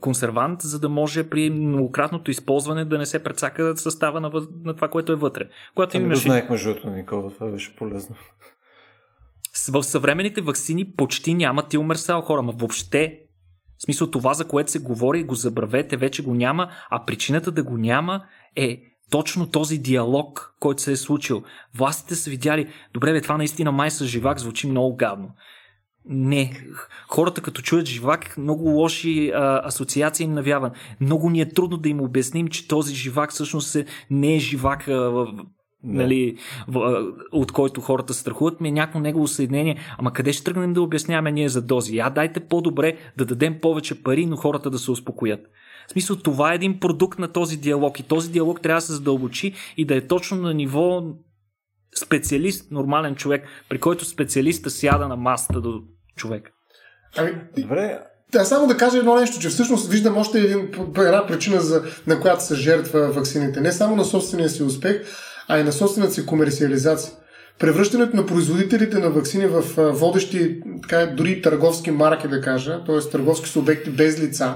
[0.00, 4.30] консервант, за да може при многократното използване да не се прецака състава на,
[4.64, 5.48] на това, което е вътре.
[5.74, 6.22] Когато ами имаш...
[6.22, 8.16] знаех между Никола, това беше полезно.
[9.72, 13.20] В съвременните вакцини почти няма тилмерсал хора, ма въобще
[13.78, 17.62] в смисъл това, за което се говори, го забравете, вече го няма, а причината да
[17.62, 18.24] го няма
[18.56, 21.42] е точно този диалог, който се е случил.
[21.74, 25.30] Властите са видяли, добре, бе, това наистина май с живак звучи много гадно.
[26.10, 26.66] Не,
[27.08, 30.72] хората като чуят живак, много лоши а, асоциации им навяват.
[31.00, 34.88] Много ни е трудно да им обясним, че този живак всъщност е, не е живак
[34.88, 35.26] а,
[35.84, 36.02] да.
[36.02, 36.36] нали,
[36.68, 39.78] в, от който хората страхуват, ми е някакво негово съединение.
[39.98, 41.98] Ама къде ще тръгнем да обясняваме ние за дози?
[41.98, 45.40] А дайте по-добре да дадем повече пари, но хората да се успокоят.
[45.88, 48.92] В смисъл, това е един продукт на този диалог и този диалог трябва да се
[48.92, 51.02] задълбочи и да е точно на ниво
[51.98, 55.82] специалист, нормален човек, при който специалиста сяда на масата до
[56.16, 56.50] човек.
[57.16, 57.98] Ами, Добре,
[58.32, 62.20] да, само да кажа едно нещо, че всъщност виждам още един, една причина, за, на
[62.20, 63.60] която се жертва вакцините.
[63.60, 65.02] Не само на собствения си успех,
[65.48, 67.12] а и на собствената си комерциализация.
[67.58, 73.10] Превръщането на производителите на вакцини в водещи, така, дори търговски марки, да кажа, т.е.
[73.10, 74.54] търговски субекти без лица,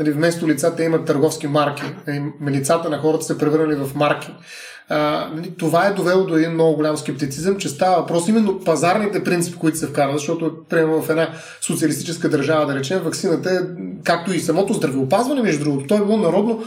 [0.00, 1.82] нали, вместо лица те имат търговски марки,
[2.48, 4.32] лицата на хората се превърнали в марки.
[4.90, 9.58] Нали, това е довело до един много голям скептицизъм, че става въпрос именно пазарните принципи,
[9.58, 11.28] които се вкарват, защото приема в една
[11.60, 13.58] социалистическа държава, да речем, вакцината е,
[14.04, 16.64] както и самото здравеопазване, между другото, то е било народно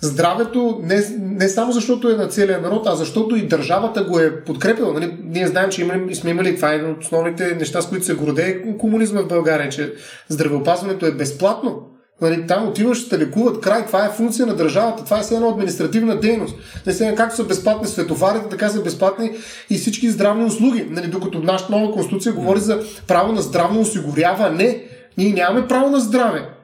[0.00, 4.40] здравето не, не само защото е на целия народ, а защото и държавата го е
[4.40, 4.92] подкрепила.
[4.92, 5.16] Нали?
[5.24, 8.14] Ние знаем, че имали, сме имали това е едно от основните неща, с които се
[8.14, 9.92] гордее комунизма в България, че
[10.28, 11.82] здравеопазването е безплатно.
[12.20, 16.20] Нали, там отиваш, те лекуват край, това е функция на държавата, това е една административна
[16.20, 16.56] дейност.
[16.86, 19.30] Не сега, както са безплатни светофарите, така са безплатни
[19.70, 20.86] и всички здравни услуги.
[20.90, 24.84] Нали, докато нашата нова конституция говори за право на здравно осигуряване,
[25.18, 26.55] ние нямаме право на здраве.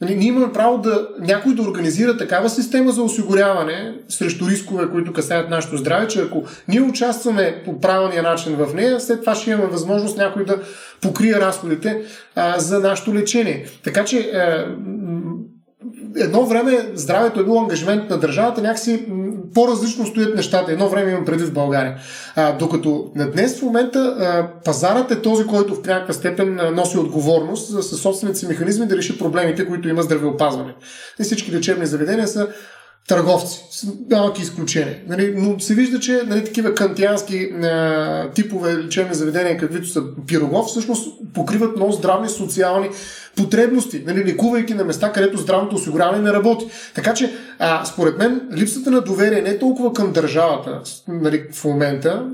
[0.00, 5.12] Нали, ние имаме право да някой да организира такава система за осигуряване срещу рискове, които
[5.12, 9.50] касаят нашето здраве, че ако ние участваме по правилния начин в нея, след това ще
[9.50, 10.58] имаме възможност някой да
[11.00, 12.02] покрие разходите
[12.34, 13.66] а, за нашето лечение.
[13.84, 14.66] Така че а,
[16.16, 19.06] едно време здравето е било ангажимент на държавата, някакси
[19.54, 20.72] по-различно стоят нещата.
[20.72, 21.96] Едно време имам преди в България.
[22.36, 26.98] А, докато на днес в момента а, пазарът е този, който в някаква степен носи
[26.98, 30.74] отговорност със собствените си механизми да реши проблемите, които има здравеопазване.
[31.20, 32.48] И всички лечебни заведения са
[33.08, 34.96] търговци, с малки изключения.
[35.08, 40.66] Нали, но се вижда, че нали, такива кантиански а, типове лечебни заведения, каквито са Пирогов,
[40.66, 42.88] всъщност покриват много здравни социални
[43.36, 46.64] потребности, нали, лекувайки на места, където здравното осигуряване не работи.
[46.94, 51.64] Така че, а, според мен, липсата на доверие не е толкова към държавата нали, в
[51.64, 52.24] момента,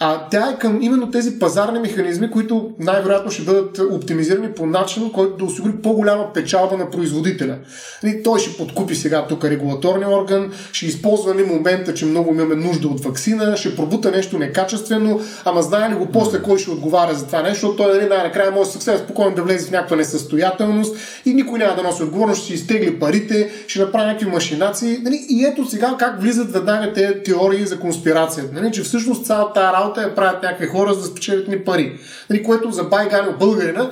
[0.00, 5.12] а тя е към именно тези пазарни механизми, които най-вероятно ще бъдат оптимизирани по начин,
[5.12, 7.56] който да осигури по-голяма печалба на производителя.
[8.02, 12.54] Нали, той ще подкупи сега тук регулаторния орган, ще използва нали, момента, че много имаме
[12.54, 17.14] нужда от вакцина, ще пробута нещо некачествено, ама знае ли го после кой ще отговаря
[17.14, 20.45] за това нещо, защото той нали, най-накрая може съвсем спокойно да влезе в някаква несъстоятелност
[20.46, 24.98] несъстоятелност и никой няма да носи отговорност, ще изтегли парите, ще направи някакви машинации.
[25.02, 25.26] Нали?
[25.28, 28.54] И ето сега как влизат веднага тези теории за конспирацията.
[28.54, 28.72] Нали?
[28.72, 31.98] Че всъщност цялата тази работа е правят някакви хора за да спечелят ни пари.
[32.30, 32.42] Нали?
[32.42, 33.90] Което за Байгано българина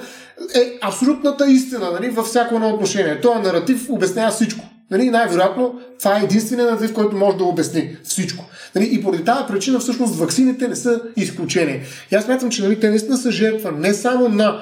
[0.55, 2.11] е абсолютната истина нали?
[2.11, 3.21] във всяко едно отношение.
[3.21, 4.65] Този наратив обяснява всичко.
[4.91, 8.45] Нали, най-вероятно това е единственият наратив, който може да обясни всичко.
[8.75, 11.83] Нали, и поради тази причина всъщност ваксините не са изключение.
[12.13, 14.61] И аз смятам, че нали, те наистина са жертва не само на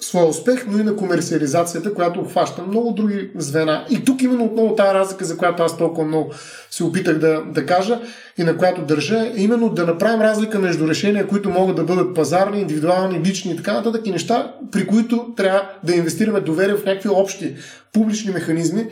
[0.00, 3.86] своя успех, но и на комерциализацията, която обхваща много други звена.
[3.90, 6.32] И тук именно отново тази разлика, за която аз толкова много
[6.70, 8.00] се опитах да, да кажа
[8.38, 12.14] и на която държа, е именно да направим разлика между решения, които могат да бъдат
[12.14, 16.84] пазарни, индивидуални, лични и така нататък и неща, при които трябва да инвестираме доверие в
[16.84, 17.56] някакви общи
[17.92, 18.86] публични механизми,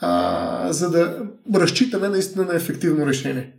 [0.00, 1.16] а, за да
[1.54, 3.52] разчитаме наистина на ефективно решение.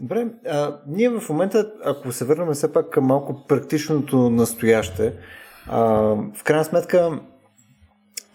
[0.00, 5.12] Добре, а, ние в момента, ако се върнем все пак към малко практичното настояще,
[5.66, 5.82] а,
[6.34, 7.20] в крайна сметка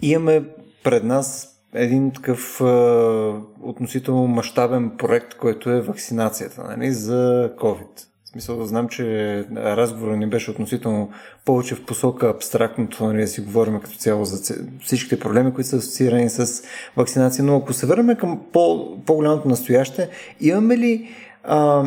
[0.01, 0.43] имаме
[0.83, 8.07] пред нас един такъв а, относително мащабен проект, който е вакцинацията нали, за COVID.
[8.23, 11.11] В смисъл да знам, че разговорът ни беше относително
[11.45, 15.77] повече в посока абстрактното, нали, да си говорим като цяло за всичките проблеми, които са
[15.77, 16.63] асоциирани с
[16.97, 17.43] вакцинация.
[17.43, 20.09] Но ако се върнем към по, по-голямото настояще,
[20.39, 21.09] имаме ли
[21.43, 21.83] а,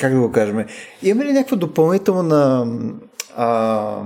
[0.00, 0.66] как да го кажем?
[1.02, 2.66] Имаме ли някаква допълнителна
[3.36, 4.02] а,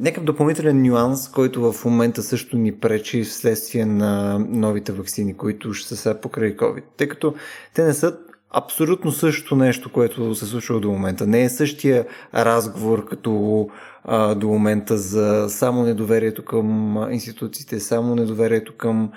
[0.00, 5.88] някакъв допълнителен нюанс, който в момента също ни пречи вследствие на новите вакцини, които ще
[5.88, 6.82] са сега покрай COVID.
[6.96, 7.34] Тъй като
[7.74, 8.16] те не са
[8.50, 11.26] абсолютно същото нещо, което се случва до момента.
[11.26, 13.68] Не е същия разговор като
[14.04, 19.12] а, до момента за само недоверието към институциите, само недоверието към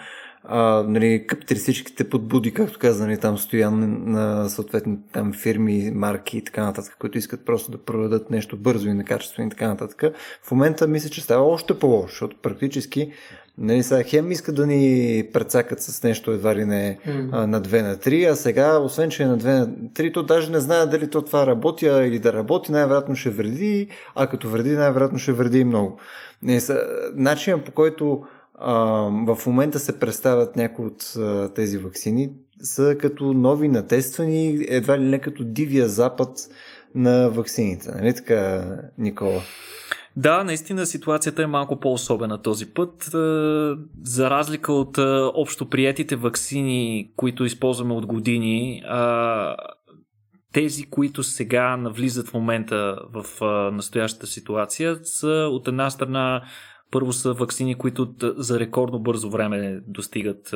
[0.50, 6.44] а, нали, капиталистическите подбуди, както каза, нали, там стоян на съответни там фирми, марки и
[6.44, 10.04] така нататък, които искат просто да продадат нещо бързо и некачествено и така нататък.
[10.44, 13.12] В момента мисля, че става още по-лошо, защото практически
[13.60, 17.30] Нали, сега хем искат да ни прецакат с нещо едва ли не mm.
[17.32, 20.24] а, на 2 на 3, а сега, освен че е на 2 на 3, то
[20.24, 24.28] даже не знае дали то това работи а, или да работи, най-вероятно ще вреди, а
[24.28, 26.00] като вреди, най-вероятно ще вреди и много.
[26.60, 26.82] Са,
[27.16, 28.24] начинът по който
[29.28, 31.14] в момента се представят някои от
[31.56, 32.30] тези вакцини,
[32.62, 36.38] са като нови натествани, едва ли не като дивия запад
[36.96, 37.92] на вакцините.
[37.96, 38.66] Нали така,
[38.98, 39.42] Никола?
[40.16, 43.04] Да, наистина ситуацията е малко по-особена този път.
[44.04, 44.98] За разлика от
[45.34, 48.84] общо приятите вакцини, които използваме от години,
[50.54, 53.26] тези, които сега навлизат в момента в
[53.72, 56.44] настоящата ситуация, са от една страна
[56.92, 60.56] първо са вакцини, които за рекордно бързо време достигат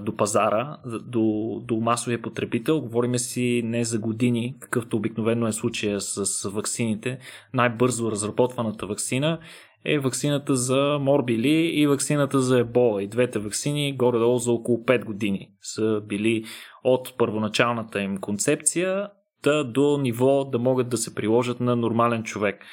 [0.00, 2.80] до пазара, до, до масовия потребител.
[2.80, 7.18] Говориме си не за години, какъвто обикновено е случая с ваксините.
[7.54, 9.38] Най-бързо разработваната вакцина
[9.84, 13.02] е вакцината за морбили и вакцината за ебола.
[13.02, 16.44] И двете вакцини горе-долу за около 5 години са били
[16.84, 19.08] от първоначалната им концепция
[19.42, 22.64] да до ниво да могат да се приложат на нормален човек.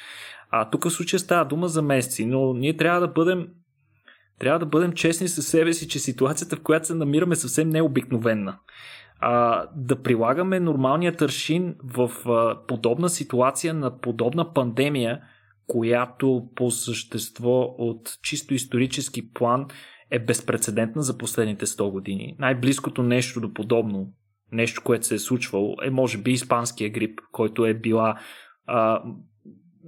[0.50, 3.48] А тук в случая става дума за месеци, но ние трябва да бъдем
[4.38, 7.78] трябва да бъдем честни със себе си, че ситуацията, в която се намираме, съвсем не
[7.78, 8.58] е обикновена.
[9.20, 15.20] А, да прилагаме нормалния тършин в а, подобна ситуация на подобна пандемия,
[15.66, 19.66] която по същество от чисто исторически план
[20.10, 22.36] е безпредседентна за последните 100 години.
[22.38, 24.12] Най-близкото нещо до подобно,
[24.52, 28.18] нещо, което се е случвало, е може би испанския грип, който е била
[28.66, 29.02] а,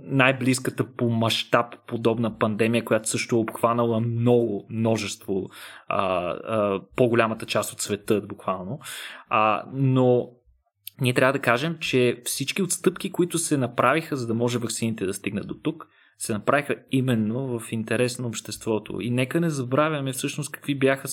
[0.03, 5.47] най-близката по мащаб подобна пандемия, която също е обхванала много, множество,
[5.89, 8.79] а, а, по-голямата част от света, буквално.
[9.29, 10.31] А, но
[11.01, 15.15] ние трябва да кажем, че всички отстъпки, които се направиха, за да може вакцините да
[15.15, 15.89] стигнат до тук,
[16.19, 19.01] се направиха именно в интерес на обществото.
[19.01, 21.09] И нека не забравяме всъщност какви бяха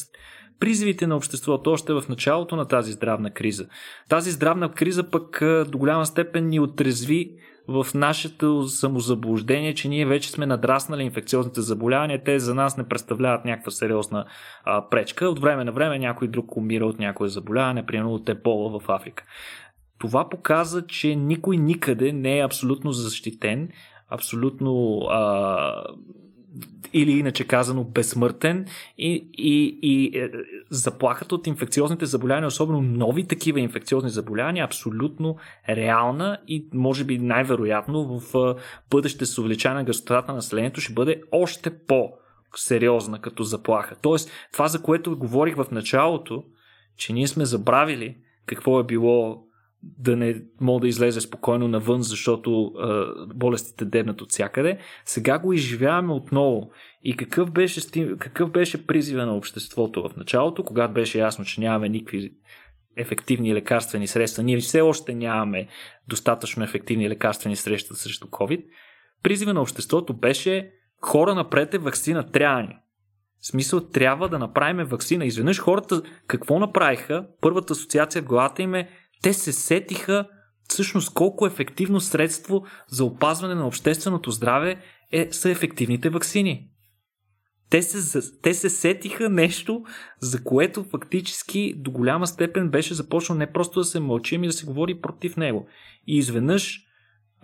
[0.60, 3.68] призивите на обществото още в началото на тази здравна криза.
[4.10, 7.32] Тази здравна криза пък до голяма степен ни отрезви
[7.68, 13.46] в нашето самозаблуждение, че ние вече сме надраснали инфекциозните заболявания, те за нас не представляват
[13.46, 14.26] някаква сериозна
[14.64, 15.30] а, пречка.
[15.30, 19.24] От време на време някой друг умира от някое заболяване, примерно от ебола в Африка.
[19.98, 23.70] Това показа, че никой никъде не е абсолютно защитен,
[24.10, 25.84] абсолютно а,
[26.94, 28.66] или иначе казано безсмъртен
[28.98, 30.32] и, и, и е,
[30.70, 35.38] заплахата от инфекциозните заболявания, особено нови такива инфекциозни заболявания, е абсолютно
[35.70, 38.56] реална и може би най-вероятно в
[38.90, 42.12] бъдеще с увеличаване на гъстотата на населението ще бъде още по-
[42.56, 43.96] сериозна като заплаха.
[44.02, 46.44] Тоест, това за което говорих в началото,
[46.98, 49.45] че ние сме забравили какво е било
[50.00, 53.06] да не мога да излезе спокойно навън, защото а,
[53.36, 54.78] болестите дебнат от всякъде.
[55.06, 56.72] Сега го изживяваме отново.
[57.04, 57.82] И какъв беше,
[58.20, 62.34] какъв беше призива на обществото в началото, когато беше ясно, че нямаме никакви
[62.98, 64.44] ефективни лекарствени средства.
[64.44, 65.68] Ние все още нямаме
[66.08, 68.66] достатъчно ефективни лекарствени средства срещу COVID.
[69.24, 70.72] Призива на обществото беше
[71.02, 72.78] хора напред е вакцина трябва ни.
[73.40, 75.26] В смисъл трябва да направим вакцина.
[75.26, 77.28] Изведнъж хората какво направиха?
[77.42, 78.90] Първата асоциация в главата им е
[79.22, 80.28] те се сетиха
[80.70, 86.70] всъщност колко ефективно средство за опазване на общественото здраве е, са ефективните вакцини.
[87.70, 89.84] Те се, те се сетиха нещо,
[90.20, 94.54] за което фактически до голяма степен беше започнало не просто да се мълчи, ами да
[94.54, 95.68] се говори против него.
[96.08, 96.85] И изведнъж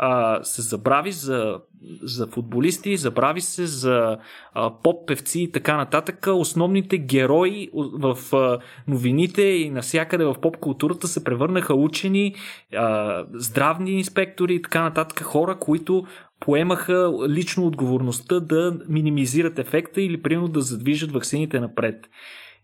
[0.03, 1.59] а, се забрави за,
[2.03, 4.17] за футболисти, забрави се за
[4.53, 6.27] а, поп-певци и така нататък.
[6.27, 12.35] Основните герои в а, новините и навсякъде в поп-културата се превърнаха учени,
[12.75, 15.21] а, здравни инспектори и така нататък.
[15.23, 16.05] Хора, които
[16.39, 22.09] поемаха лично отговорността да минимизират ефекта или примерно да задвижат ваксините напред.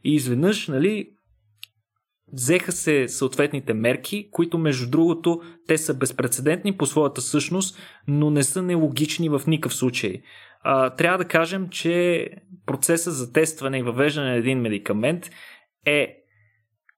[0.03, 1.09] И изведнъж, нали,
[2.33, 8.43] Взеха се съответните мерки, които между другото те са безпредседентни по своята същност, но не
[8.43, 10.21] са нелогични в никакъв случай.
[10.61, 12.29] А, трябва да кажем, че
[12.65, 15.29] процесът за тестване и въвеждане на един медикамент
[15.85, 16.17] е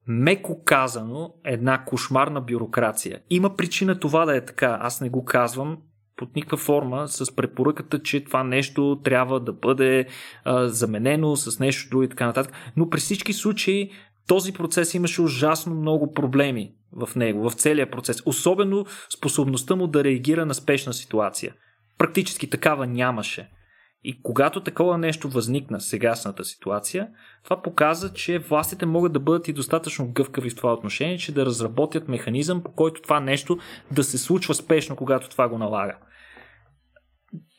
[0.07, 3.19] меко казано една кошмарна бюрокрация.
[3.29, 4.77] Има причина това да е така.
[4.81, 5.77] Аз не го казвам
[6.15, 10.05] под никаква форма с препоръката, че това нещо трябва да бъде
[10.43, 12.53] а, заменено с нещо друго и така нататък.
[12.77, 13.91] Но при всички случаи
[14.29, 18.21] този процес имаше ужасно много проблеми в него, в целия процес.
[18.25, 18.85] Особено
[19.17, 21.53] способността му да реагира на спешна ситуация.
[21.97, 23.49] Практически такава нямаше.
[24.03, 27.07] И когато такова нещо възникна сегашната ситуация,
[27.43, 31.45] това показа, че властите могат да бъдат и достатъчно гъвкави в това отношение, че да
[31.45, 33.57] разработят механизъм, по който това нещо
[33.91, 35.97] да се случва спешно, когато това го налага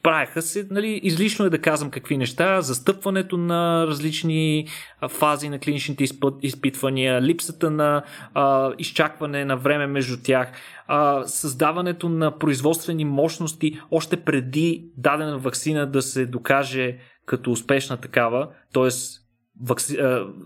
[0.02, 4.66] правеха се, нали, излишно е да казвам какви неща, застъпването на различни
[5.08, 6.04] фази на клиничните
[6.42, 8.02] изпитвания, липсата на
[8.34, 10.52] а, изчакване на време между тях,
[10.86, 16.96] а, създаването на производствени мощности още преди дадена вакцина да се докаже
[17.26, 18.88] като успешна такава, т.е.
[19.62, 19.98] Вакци...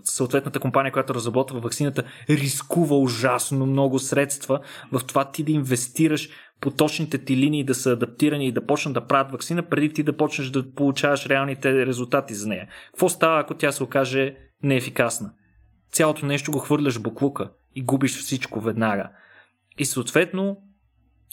[0.03, 4.59] съответната компания, която разработва вакцината, рискува ужасно много средства
[4.91, 6.29] в това ти да инвестираш
[6.65, 10.17] поточните ти линии да са адаптирани и да почнат да правят вакцина, преди ти да
[10.17, 12.67] почнеш да получаваш реалните резултати за нея.
[12.87, 15.31] Какво става, ако тя се окаже неефикасна?
[15.91, 19.09] Цялото нещо го хвърляш буклука и губиш всичко веднага.
[19.77, 20.57] И съответно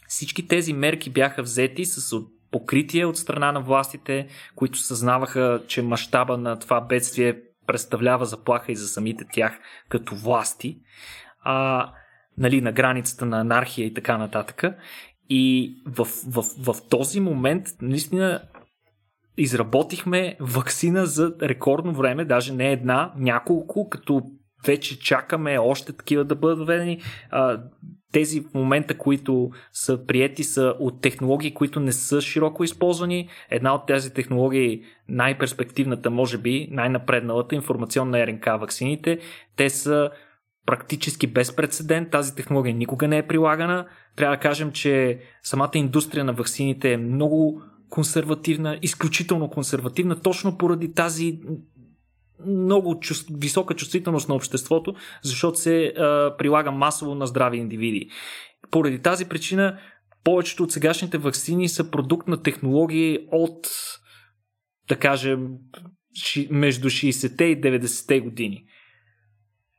[0.08, 2.16] всички тези мерки бяха взети с
[2.50, 8.76] покритие от страна на властите, които съзнаваха, че мащаба на това бедствие представлява заплаха и
[8.76, 9.58] за самите тях
[9.88, 10.78] като власти,
[11.40, 11.90] а,
[12.38, 14.64] нали, на границата на анархия и така нататък.
[15.34, 18.42] И в, в, в, този момент наистина
[19.38, 24.22] изработихме вакцина за рекордно време, даже не една, няколко, като
[24.66, 27.00] вече чакаме още такива да бъдат введени.
[28.12, 33.28] Тези в момента, които са приети, са от технологии, които не са широко използвани.
[33.50, 39.18] Една от тези технологии, най-перспективната, може би, най-напредналата информационна РНК вакцините,
[39.56, 40.10] те са
[40.66, 42.10] практически без прецедент.
[42.10, 43.86] Тази технология никога не е прилагана.
[44.16, 50.94] Трябва да кажем, че самата индустрия на ваксините е много консервативна, изключително консервативна, точно поради
[50.94, 51.40] тази
[52.46, 58.08] много чувств, висока чувствителност на обществото, защото се а, прилага масово на здрави индивиди.
[58.70, 59.78] Поради тази причина
[60.24, 63.68] повечето от сегашните вакцини са продукт на технологии от,
[64.88, 65.48] да кажем,
[66.50, 68.64] между 60-те и 90-те години.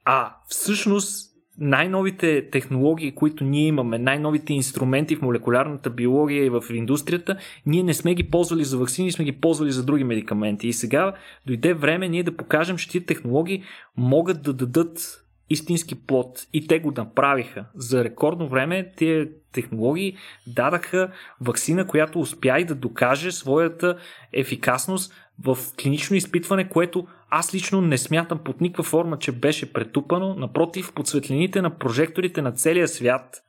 [0.05, 7.37] А всъщност най-новите технологии, които ние имаме, най-новите инструменти в молекулярната биология и в индустрията,
[7.65, 10.67] ние не сме ги ползвали за вакцини, сме ги ползвали за други медикаменти.
[10.67, 11.13] И сега
[11.45, 13.63] дойде време ние да покажем, че тези технологии
[13.97, 16.47] могат да дадат истински плод.
[16.53, 17.65] И те го направиха.
[17.75, 20.17] За рекордно време тези технологии
[20.47, 21.11] дадаха
[21.41, 23.97] вакцина, която успя и да докаже своята
[24.33, 25.13] ефикасност
[25.43, 30.35] в клинично изпитване, което аз лично не смятам под никаква форма, че беше претупано.
[30.35, 33.43] Напротив, под светлините на прожекторите на целия свят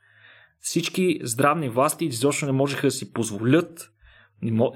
[0.61, 3.91] всички здравни власти изобщо не можеха да си позволят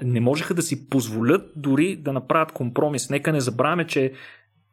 [0.03, 3.09] не можеха да си позволят дори да направят компромис.
[3.09, 4.13] Нека не забравяме, че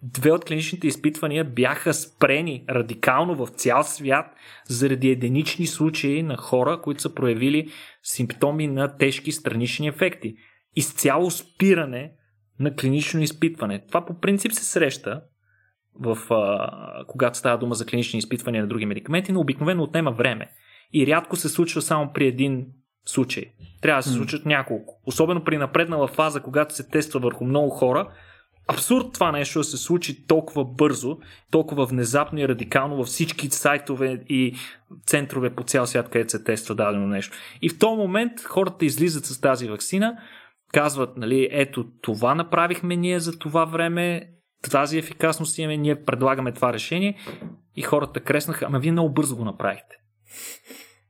[0.03, 4.27] две от клиничните изпитвания бяха спрени радикално в цял свят
[4.69, 7.71] заради единични случаи на хора, които са проявили
[8.03, 10.37] симптоми на тежки странични ефекти.
[10.77, 12.13] Изцяло спиране
[12.61, 13.85] на клинично изпитване.
[13.89, 15.23] Това по принцип се среща
[16.01, 20.51] в, а, когато става дума за клинични изпитвания на други медикаменти, но обикновено отнема време.
[20.93, 22.67] И рядко се случва само при един
[23.07, 23.45] случай.
[23.83, 25.01] Трябва да се случат няколко.
[25.07, 28.09] Особено при напреднала фаза, когато се тества върху много хора,
[28.69, 31.19] абсурд това нещо да се случи толкова бързо,
[31.51, 34.55] толкова внезапно и радикално във всички сайтове и
[35.07, 37.37] центрове по цял свят, където се тества дадено нещо.
[37.63, 40.17] И в този момент хората излизат с тази вакцина,
[40.77, 44.31] казват, нали, ето това направихме ние за това време,
[44.71, 47.19] тази ефикасност имаме, ние предлагаме това решение
[47.77, 49.97] и хората креснаха, ама вие много бързо го направихте.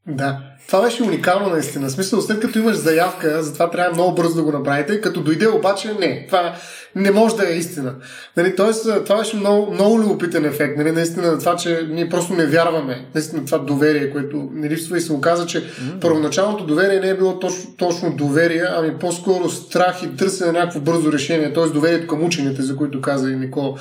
[0.09, 1.89] Да, това беше уникално наистина.
[1.89, 5.49] В смисъл, след като имаш заявка, затова трябва много бързо да го направите, като дойде
[5.49, 6.55] обаче, не, това
[6.95, 7.95] не може да е истина.
[8.37, 10.79] Нали, тоест, това беше много, много любопитен ефект.
[10.79, 13.07] Нали, наистина, това, че ние просто не вярваме.
[13.15, 16.01] Наистина, това доверие, което не липсва и се оказа, че mm-hmm.
[16.01, 20.81] първоначалното доверие не е било точно, точно доверие, ами по-скоро страх и търсене на някакво
[20.81, 21.53] бързо решение.
[21.53, 21.67] Т.е.
[21.67, 23.77] доверието към учените, за които каза и Никол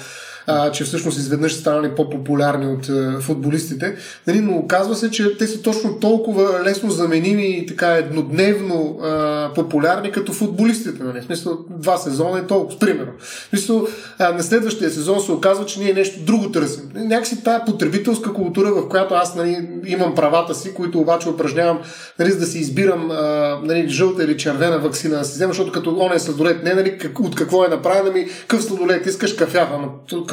[0.47, 3.95] а, че всъщност изведнъж са станали по-популярни от а, футболистите.
[4.27, 9.51] Нали, но оказва се, че те са точно толкова лесно заменими и така еднодневно а,
[9.55, 11.03] популярни като футболистите.
[11.03, 11.22] Нали?
[11.22, 13.11] В смисъл, два сезона е толкова, примерно.
[13.19, 13.88] В смисъл,
[14.19, 16.84] а, на следващия сезон се оказва, че ние нещо друго търсим.
[16.95, 21.80] Някакси тая потребителска култура, в която аз нали, имам правата си, които обаче упражнявам,
[22.19, 25.72] нали, за да си избирам а, нали, жълта или червена вакцина да си взема, защото
[25.72, 29.34] като он е сладолет, не нали, как, от какво е направен, ами какъв сладолет искаш
[29.34, 29.88] кафява, ама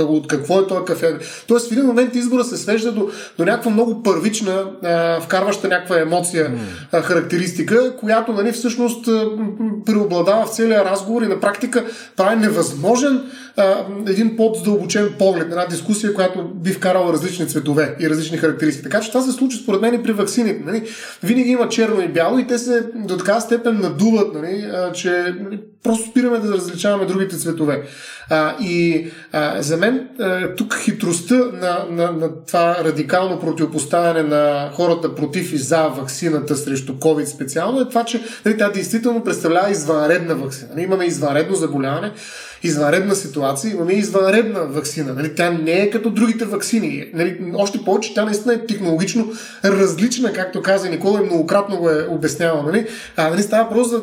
[0.04, 1.18] от какво е този кафе.
[1.46, 3.08] Тоест в един момент избора се свежда до,
[3.38, 6.58] до някаква много първична, а, вкарваща някаква емоция, mm.
[6.92, 9.28] а, характеристика, която нали, всъщност а,
[9.86, 11.84] преобладава в целия разговор и на практика
[12.16, 13.20] прави невъзможен
[14.08, 18.82] един по-задълбочен поглед, една дискусия, която би вкарала различни цветове и различни характеристики.
[18.82, 20.62] Така че това се случва според мен и при вакцините.
[20.64, 20.88] Нали?
[21.22, 24.70] Винаги има черно и бяло и те се до такава степен надуват, нали?
[24.74, 27.82] а, че нали, просто спираме да различаваме другите цветове.
[28.30, 34.70] А, и а, за мен а, тук хитростта на, на, на това радикално противопоставяне на
[34.74, 39.70] хората против и за вакцината срещу COVID специално е това, че нали, тя действително представлява
[39.70, 40.70] извънредна вакцина.
[40.74, 42.12] Нали, имаме извънредно заболяване,
[42.62, 45.14] извънредна ситуация, имаме извънредна вакцина.
[45.14, 45.34] Нали?
[45.34, 47.04] Тя не е като другите вакцини.
[47.14, 47.52] Нали?
[47.54, 49.32] Още повече, тя наистина е технологично
[49.64, 52.62] различна, както каза Никола и многократно го е обяснявал.
[52.62, 52.86] Нали?
[53.16, 54.02] А, нали, става просто за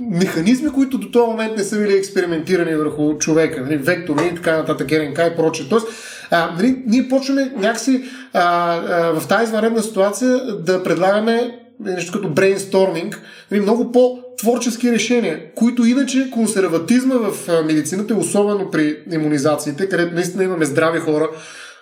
[0.00, 4.56] механизми, които до този момент не са били експериментирани върху човека, нали, вектори и така
[4.56, 5.66] нататък, РНК и прочее.
[5.68, 5.86] Тоест,
[6.30, 12.28] а, нали, ние почваме някакси а, а, в тази извънредна ситуация да предлагаме нещо като
[12.28, 13.20] брейнсторминг,
[13.50, 20.64] нали, много по-творчески решения, които иначе консерватизма в медицината, особено при иммунизациите, където наистина имаме
[20.64, 21.30] здрави хора,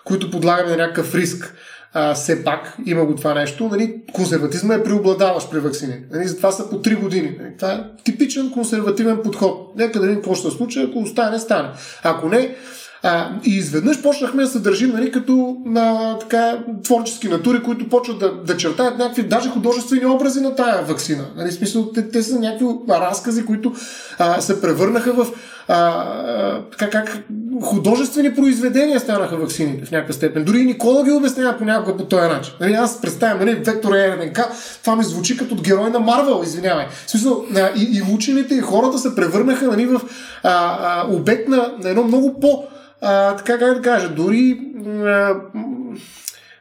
[0.05, 1.55] които подлагаме на някакъв риск,
[1.93, 3.69] а, все пак има го това нещо.
[3.69, 6.03] Нали, консерватизма е преобладаващ при вакцините.
[6.11, 7.37] Нали, затова са по 3 години.
[7.41, 9.73] Нали, това е типичен консервативен подход.
[9.77, 11.69] Нека да видим какво ще се случи, ако остане, стане.
[12.03, 12.55] Ако не,
[13.03, 18.19] а, и изведнъж почнахме да се държим нали, като на така, творчески натури, които почват
[18.19, 21.25] да, да чертаят някакви даже художествени образи на тая вакцина.
[21.37, 23.73] Нали, смисъл, те, те са някакви разкази, които
[24.19, 25.27] а, се превърнаха в
[25.69, 27.23] а, а, как, как
[27.63, 30.45] художествени произведения станаха вакцините в някаква степен.
[30.45, 32.55] Дори и Никола ги обяснява понякога по този начин.
[32.61, 34.39] Нали, аз представям, нали, вектор РНК,
[34.83, 36.87] това ми звучи като герой на Марвел, извинявай.
[37.07, 40.01] Смисъл, а, и, и учените, и хората се превърнаха нали, в
[40.43, 42.65] а, а, обект на, на едно много по-
[43.03, 45.35] а, така как да кажа, дори а,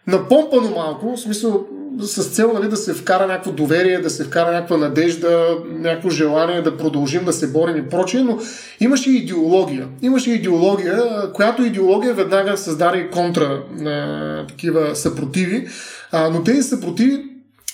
[0.08, 1.66] напомпано малко, в смисъл
[2.00, 6.62] с цел нали, да се вкара някакво доверие, да се вкара някаква надежда, някакво желание
[6.62, 8.40] да продължим да се борим и прочее, но
[8.80, 9.88] имаше идеология.
[10.02, 15.68] Имаше идеология, която идеология веднага създаде контра на такива съпротиви,
[16.12, 17.26] а, но тези съпротиви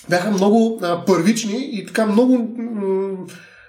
[0.08, 3.16] бяха много а, първични и така много м-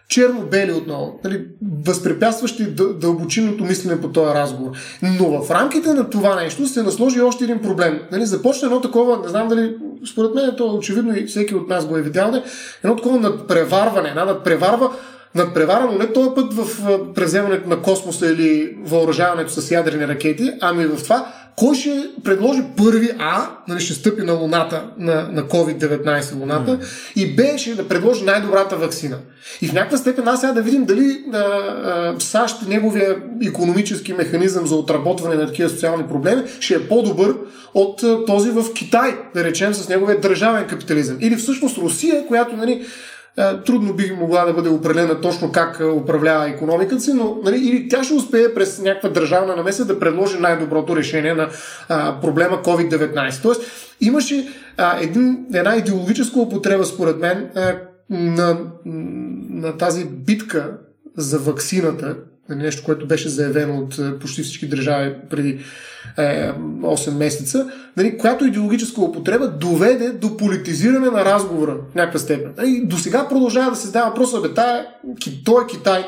[0.10, 1.46] черно-бели отново, нали,
[1.86, 2.66] възпрепятстващи
[3.00, 4.72] дълбочинното мислене по този разговор.
[5.02, 8.00] Но в рамките на това нещо се насложи още един проблем.
[8.12, 9.76] Нали, започна едно такова, не знам дали,
[10.12, 12.44] според мен то очевидно и всеки от нас го е видял,
[12.84, 14.92] едно такова надпреварване, една надпреварва
[15.36, 21.04] надпреварано не този път в преземането на космоса или въоръжаването с ядрени ракети, ами в
[21.04, 26.80] това кой ще предложи първи А, нали, ще стъпи на Луната, на, на COVID-19 Луната,
[26.80, 26.86] mm.
[27.16, 29.18] и Б ще да предложи най-добрата вакцина.
[29.62, 33.16] И в някаква степен аз сега да видим дали а, а, САЩ, неговия
[33.48, 37.36] економически механизъм за отработване на такива социални проблеми, ще е по-добър
[37.74, 41.18] от а, този в Китай, да речем, с неговия държавен капитализъм.
[41.20, 42.86] Или всъщност Русия, която нали,
[43.66, 47.90] трудно бих могла да бъде определена точно как е, управлява економиката си, но нали, или
[47.90, 51.50] тя ще успее през някаква държавна намеса да предложи най-доброто решение на
[51.90, 53.42] а, проблема COVID-19.
[53.42, 53.62] Тоест,
[54.02, 54.48] имаше
[54.78, 57.76] а, един, една идеологическа употреба, според мен, а,
[58.10, 58.58] на,
[59.50, 60.78] на тази битка
[61.18, 62.16] за ваксината,
[62.50, 65.60] нещо, което беше заявено от е, почти всички държави преди
[66.18, 72.54] е, 8 месеца, нали, която идеологическа употреба доведе до политизиране на разговора в някаква степен.
[72.58, 74.86] Нали, до сега продължава да се задава въпроса, бе, тая,
[75.46, 76.06] той е Китай,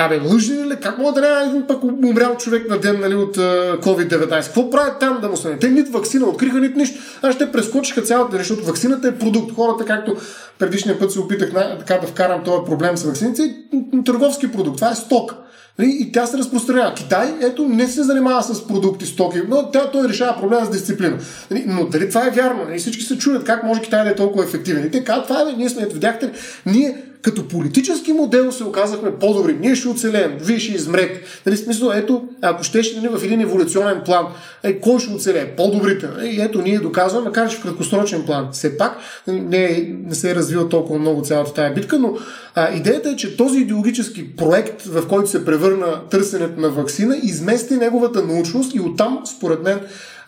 [0.00, 0.76] Абе, лъжи ли?
[0.76, 4.46] Как мога да няма един пък умрял човек на ден нали, от uh, COVID-19?
[4.46, 5.58] Какво правят там да му стане?
[5.58, 7.00] Те нито вакцина откриха, нито нищо.
[7.22, 8.36] Аз ще прескочиха цялата.
[8.36, 9.54] Защото вакцината е продукт.
[9.54, 10.16] Хората, както
[10.58, 13.56] предишния път се опитах така да вкарам този проблем с вакцините,
[14.04, 14.76] търговски продукт.
[14.76, 15.34] Това е сток.
[15.78, 16.94] Нали, и тя се разпространява.
[16.94, 21.18] Китай, ето, не се занимава с продукти, стоки, но тя, той решава проблема с дисциплина.
[21.50, 22.78] Нали, но дали това е вярно?
[22.78, 24.86] Всички се чудят как може Китай да е толкова ефективен.
[24.86, 26.32] И те казват, това е, ние сме, видяхте,
[26.66, 29.56] ние като политически модел се оказахме по-добри.
[29.60, 31.22] Ние ще оцелеем, вие ще измрете.
[31.46, 34.26] Нали, смисъл, ето, ако щеше нали, в един еволюционен план,
[34.62, 35.56] е, кой ще оцелее?
[35.56, 36.08] По-добрите.
[36.24, 38.48] И ето, ние доказваме, макар че в краткосрочен план.
[38.52, 42.16] Все пак нали, не, не се е развила толкова много цялата тази битка, но
[42.54, 47.74] а, идеята е, че този идеологически проект, в който се превърна търсенето на вакцина, измести
[47.74, 49.80] неговата научност и оттам, според мен,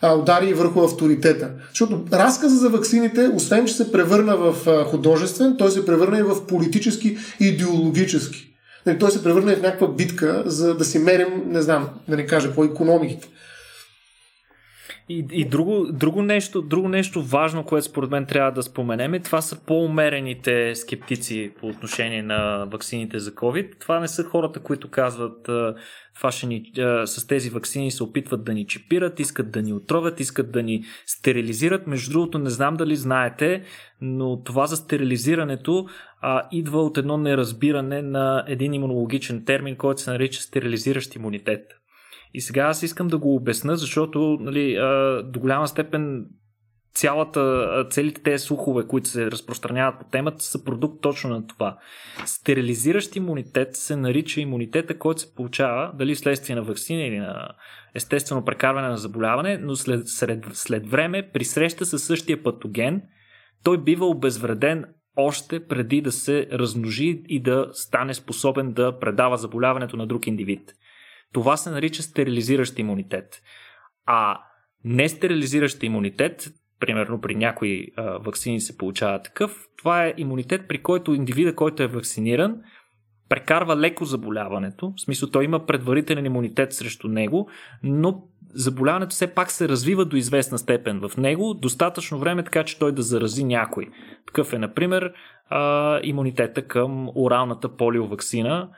[0.03, 1.51] удари и върху авторитета.
[1.69, 6.47] Защото разказа за ваксините, освен че се превърна в художествен, той се превърна и в
[6.47, 8.47] политически идеологически.
[8.85, 12.15] Нали, той се превърна и в някаква битка, за да си мерим, не знам, да
[12.15, 13.27] не кажа, по економиките.
[15.09, 19.19] И, и друго, друго, нещо, друго нещо важно, което според мен трябва да споменем, е,
[19.19, 23.79] това са по-умерените скептици по отношение на ваксините за COVID.
[23.79, 25.49] Това не са хората, които казват
[26.15, 26.71] това ни,
[27.05, 30.83] с тези вакцини се опитват да ни чипират, искат да ни отровят, искат да ни
[31.05, 31.87] стерилизират.
[31.87, 33.63] Между другото, не знам дали знаете,
[34.01, 35.85] но това за стерилизирането
[36.21, 41.61] а, идва от едно неразбиране на един имунологичен термин, който се нарича стерилизиращ имунитет.
[42.33, 44.75] И сега аз искам да го обясна, защото нали,
[45.23, 46.25] до голяма степен
[46.93, 51.77] цялата, целите тези слухове, които се разпространяват по темата, са продукт точно на това.
[52.25, 57.49] Стерилизиращ имунитет се нарича имунитета, който се получава дали следствие на вакцина или на
[57.95, 63.01] естествено прекарване на заболяване, но след, след, след време при среща с същия патоген
[63.63, 64.85] той бива обезвреден
[65.15, 70.73] още преди да се размножи и да стане способен да предава заболяването на друг индивид.
[71.33, 73.41] Това се нарича стерилизиращ имунитет.
[74.05, 74.39] А
[74.83, 76.49] нестерилизиращ имунитет,
[76.81, 81.83] примерно при някои а, вакцини се получава такъв, това е имунитет, при който индивида, който
[81.83, 82.57] е вакциниран,
[83.29, 87.49] прекарва леко заболяването, в смисъл той има предварителен имунитет срещу него,
[87.83, 92.79] но заболяването все пак се развива до известна степен в него, достатъчно време така, че
[92.79, 93.89] той да зарази някой.
[94.27, 95.13] Такъв е, например,
[95.49, 98.69] а, имунитета към оралната полиовакцина,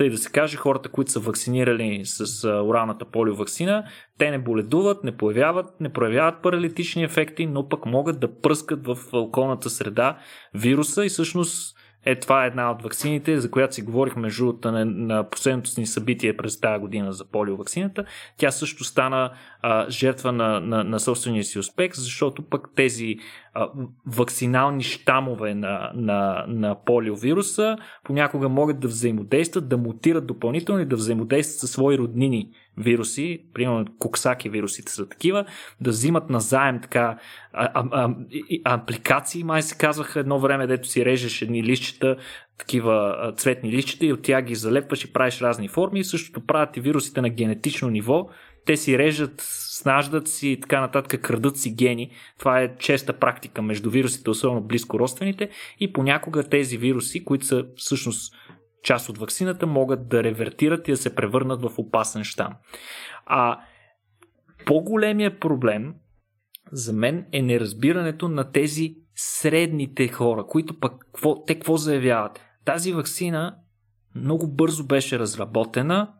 [0.00, 3.84] тъй да се каже, хората, които са вакцинирали с оралната полиовакцина,
[4.18, 8.98] те не боледуват, не появяват, не проявяват паралитични ефекти, но пък могат да пръскат в
[9.12, 10.18] околната среда
[10.54, 14.84] вируса и всъщност е, това е една от ваксините, за която си говорих между на,
[14.84, 18.04] на последното ни събитие през тази година за полиоваксината.
[18.36, 19.30] Тя също стана
[19.62, 23.16] а, жертва на, на, на собствения си успех, защото пък тези
[23.54, 23.68] а,
[24.06, 30.96] вакцинални щамове на, на, на полиовируса понякога могат да взаимодействат, да мутират допълнително и да
[30.96, 32.50] взаимодействат със свои роднини
[32.82, 35.44] вируси, примерно коксаки вирусите са такива,
[35.80, 37.18] да взимат назаем така
[37.52, 38.14] а, а, а,
[38.64, 42.16] апликации, май се казваха едно време, дето си режеш едни лищчета,
[42.60, 46.00] такива цветни лищчета и от тях ги залепваш и правиш разни форми.
[46.00, 48.28] И същото правят и вирусите на генетично ниво.
[48.66, 52.10] Те си режат, снаждат си и така нататък, крадат си гени.
[52.38, 55.48] Това е честа практика между вирусите, особено близко родствените.
[55.80, 58.34] И понякога тези вируси, които са всъщност
[58.82, 62.54] част от ваксината, могат да ревертират и да се превърнат в опасен щам.
[63.26, 63.60] А
[64.66, 65.94] по-големия проблем
[66.72, 70.92] за мен е неразбирането на тези средните хора, които пък
[71.46, 72.40] те какво заявяват?
[72.64, 73.56] тази вакцина
[74.14, 76.12] много бързо беше разработена.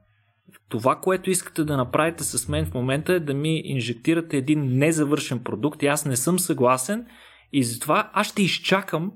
[0.69, 5.43] Това, което искате да направите с мен в момента е да ми инжектирате един незавършен
[5.45, 7.07] продукт и аз не съм съгласен
[7.53, 9.13] и затова аз ще изчакам,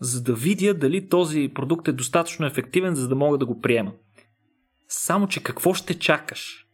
[0.00, 3.92] за да видя дали този продукт е достатъчно ефективен, за да мога да го приема.
[4.88, 6.66] Само, че какво ще чакаш?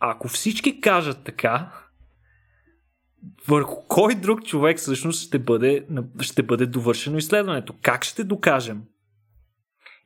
[0.00, 1.72] Ако всички кажат така,
[3.48, 5.86] върху кой друг човек всъщност ще бъде,
[6.20, 7.74] ще бъде довършено изследването?
[7.82, 8.82] Как ще докажем?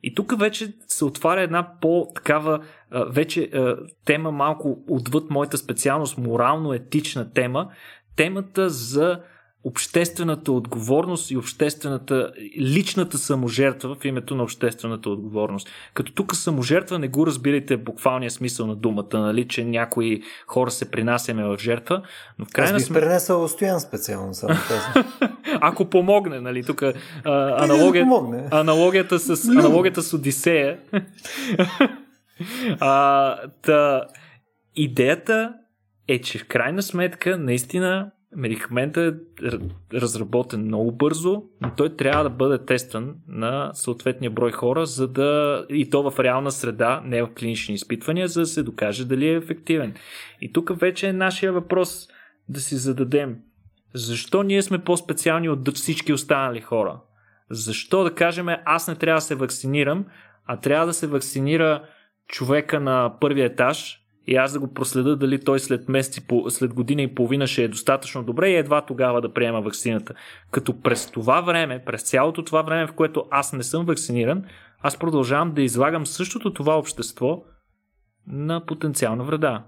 [0.03, 3.51] И тук вече се отваря една по-такава, вече
[4.05, 7.71] тема малко отвъд моята специалност, морално-етична тема,
[8.15, 9.21] темата за
[9.63, 15.69] обществената отговорност и обществената, личната саможертва в името на обществената отговорност.
[15.93, 20.71] Като тук саможертва не го разбирайте в буквалния смисъл на думата, нали, че някои хора
[20.71, 22.01] се принасяме в жертва,
[22.39, 23.19] но в крайна сметка...
[23.19, 23.47] Сме...
[23.47, 24.55] Стоян специално, само
[25.61, 26.83] Ако помогне, нали, тук
[27.25, 28.07] аналогия...
[28.51, 30.79] аналогията, с, аналогията с Одисея.
[32.79, 34.03] а, та,
[34.75, 35.53] идеята
[36.07, 39.49] е, че в крайна сметка наистина Медикаментът е
[39.93, 45.65] разработен много бързо, но той трябва да бъде тестван на съответния брой хора, за да
[45.69, 49.33] и то в реална среда, не в клинични изпитвания, за да се докаже дали е
[49.33, 49.93] ефективен.
[50.41, 52.07] И тук вече е нашия въпрос
[52.49, 53.37] да си зададем.
[53.93, 56.99] Защо ние сме по-специални от всички останали хора?
[57.49, 60.05] Защо да кажем аз не трябва да се вакцинирам,
[60.45, 61.83] а трябва да се вакцинира
[62.27, 63.98] човека на първия етаж,
[64.29, 67.67] и аз да го проследа дали той след месеци, след година и половина ще е
[67.67, 70.13] достатъчно добре и едва тогава да приема вакцината.
[70.51, 74.43] Като през това време, през цялото това време, в което аз не съм вакциниран,
[74.81, 77.43] аз продължавам да излагам същото това общество
[78.27, 79.63] на потенциална вреда.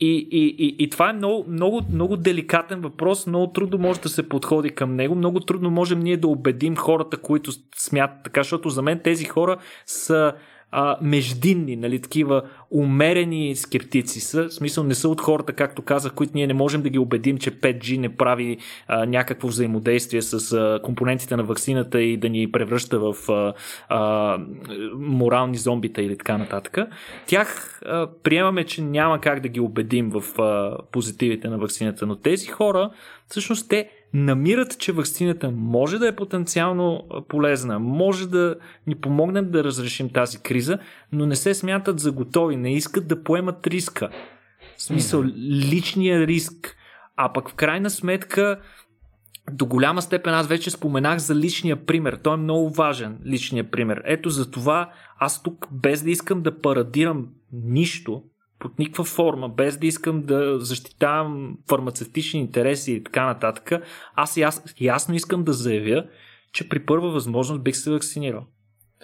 [0.00, 4.08] И, и, и, и това е много, много, много деликатен въпрос, много трудно може да
[4.08, 8.68] се подходи към него, много трудно можем ние да убедим хората, които смятат така, защото
[8.68, 9.56] за мен тези хора
[9.86, 10.32] са
[10.76, 14.48] а, междинни, нали, такива умерени скептици са.
[14.48, 17.38] В смисъл не са от хората, както казах, които ние не можем да ги убедим,
[17.38, 22.52] че 5G не прави а, някакво взаимодействие с а, компонентите на вакцината и да ни
[22.52, 23.54] превръща в а,
[23.88, 24.38] а,
[24.98, 26.78] морални зомбита или така нататък.
[27.26, 32.16] Тях а, приемаме, че няма как да ги убедим в а, позитивите на вакцината, но
[32.16, 32.90] тези хора,
[33.28, 39.64] всъщност те намират, че вакцината може да е потенциално полезна, може да ни помогнем да
[39.64, 40.78] разрешим тази криза,
[41.12, 44.10] но не се смятат за готови, не искат да поемат риска.
[44.76, 45.24] В смисъл,
[45.70, 46.76] личния риск.
[47.16, 48.60] А пък в крайна сметка,
[49.52, 52.18] до голяма степен аз вече споменах за личния пример.
[52.22, 54.02] Той е много важен, личния пример.
[54.04, 58.22] Ето за това аз тук, без да искам да парадирам нищо,
[58.58, 63.72] под никаква форма, без да искам да защитавам фармацевтични интереси и така нататък,
[64.14, 66.04] аз яс, ясно искам да заявя,
[66.52, 68.44] че при първа възможност бих се вакцинирал.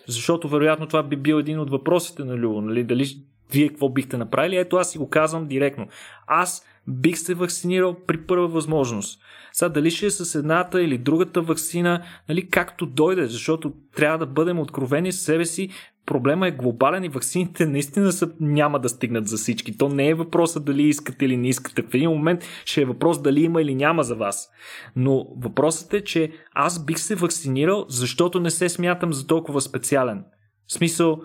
[0.08, 2.84] Защото вероятно това би бил един от въпросите на Любо, нали?
[2.84, 3.04] Дали
[3.52, 4.56] вие какво бихте направили?
[4.56, 5.88] Ето аз си го казвам директно.
[6.26, 9.20] Аз бих се вакцинирал при първа възможност.
[9.52, 14.26] Сега дали ще е с едната или другата вакцина, нали, както дойде, защото трябва да
[14.26, 15.68] бъдем откровени с себе си,
[16.06, 19.78] проблема е глобален и вакцините наистина са, няма да стигнат за всички.
[19.78, 21.82] То не е въпросът дали искате или не искате.
[21.82, 24.50] В един момент ще е въпрос дали има или няма за вас.
[24.96, 30.24] Но въпросът е, че аз бих се вакцинирал, защото не се смятам за толкова специален.
[30.66, 31.20] В смисъл,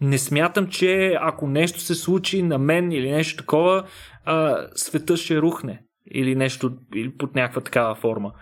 [0.00, 3.86] не смятам, че ако нещо се случи на мен или нещо такова,
[4.24, 5.82] а, света ще рухне.
[6.10, 8.32] Или нещо, или под някаква такава форма.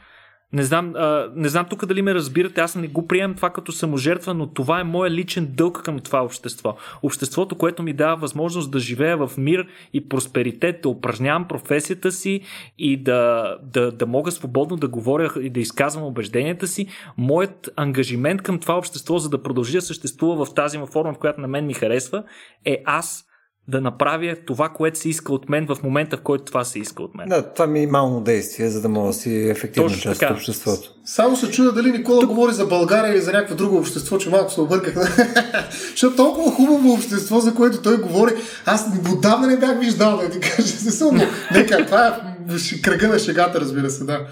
[0.54, 3.72] Не знам, а, не знам тук дали ме разбирате, аз не го приемам това като
[3.72, 6.76] саможертва, но това е моя личен дълг към това общество.
[7.02, 12.40] Обществото, което ми дава възможност да живея в мир и просперитет, да упражнявам професията си
[12.78, 16.86] и да, да, да мога свободно да говоря и да изказвам убежденията си.
[17.18, 21.40] Моят ангажимент към това общество, за да продължи да съществува в тази форма, в която
[21.40, 22.24] на мен ми харесва,
[22.64, 23.24] е аз
[23.68, 27.02] да направя това, което се иска от мен в момента, в който това се иска
[27.02, 27.28] от мен.
[27.28, 30.90] Да, това е минимално действие, за да мога да си ефективно Точно част от обществото.
[31.04, 32.30] Само се чуда дали Никола Тук...
[32.30, 34.94] говори за България или за някакво друго общество, че малко се обърках.
[35.90, 38.32] Защото толкова хубаво общество, за което той говори,
[38.66, 40.74] аз отдавна не бях виждал, да ти кажа.
[40.84, 41.20] Не съм,
[41.54, 44.26] нека, това е кръга на шегата, разбира се, да.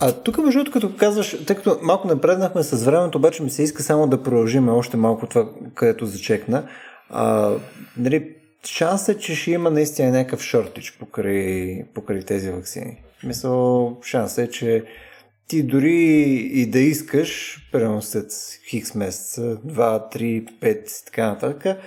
[0.00, 3.62] А тук, между другото, като казваш, тъй като малко напреднахме с времето, обаче ми се
[3.62, 6.62] иска само да продължим още малко това, където зачекна.
[7.12, 7.54] А,
[7.96, 8.34] нали,
[8.64, 13.02] шанс е, че ще има наистина някакъв шортич покрай, покрай тези вакцини.
[13.24, 14.84] Мисъл, шанс е, че
[15.48, 16.00] ти дори
[16.52, 18.32] и да искаш, примерно след
[18.68, 21.78] хикс месеца, 2, 3, 5 и така нататък,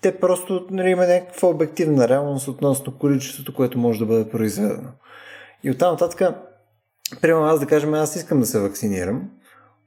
[0.00, 4.88] те просто нали, има някаква обективна реалност относно количеството, което може да бъде произведено.
[5.64, 6.36] И оттам нататък,
[7.20, 9.30] примерно аз да кажем, аз искам да се вакцинирам,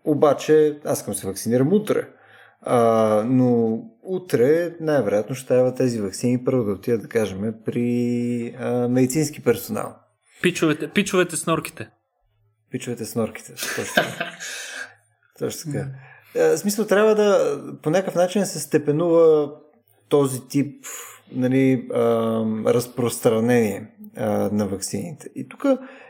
[0.05, 2.07] обаче аз искам се вакцинирам утре.
[2.61, 8.87] А, но утре най-вероятно ще трябва тези вакцини първо да отидат, да кажем, при а,
[8.87, 9.95] медицински персонал.
[10.41, 11.89] Пичовете, пичовете с норките.
[12.71, 13.53] Пичовете с норките.
[13.75, 14.31] Точно така.
[15.39, 15.87] Точно така.
[16.33, 19.51] В смисъл, трябва да по някакъв начин се степенува
[20.09, 20.85] този тип
[21.31, 21.99] нали, а,
[22.65, 23.87] разпространение
[24.17, 25.29] а, на вакцините.
[25.35, 25.65] И тук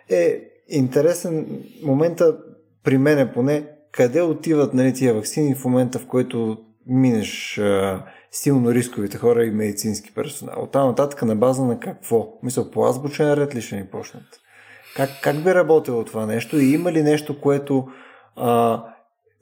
[0.09, 2.37] е интересен момента
[2.83, 8.73] при мене поне, къде отиват нали, тия вакцини в момента, в който минеш а, силно
[8.73, 10.63] рисковите хора и медицински персонал.
[10.63, 12.33] От нататък на база на какво?
[12.43, 14.23] Мисля, по азбучен ред ли ще ни почнат?
[14.95, 17.87] Как, как би работило това нещо и има ли нещо, което
[18.35, 18.83] а,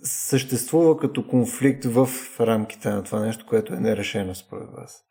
[0.03, 2.09] съществува като конфликт в
[2.39, 5.03] рамките на това нещо, което е нерешено според вас?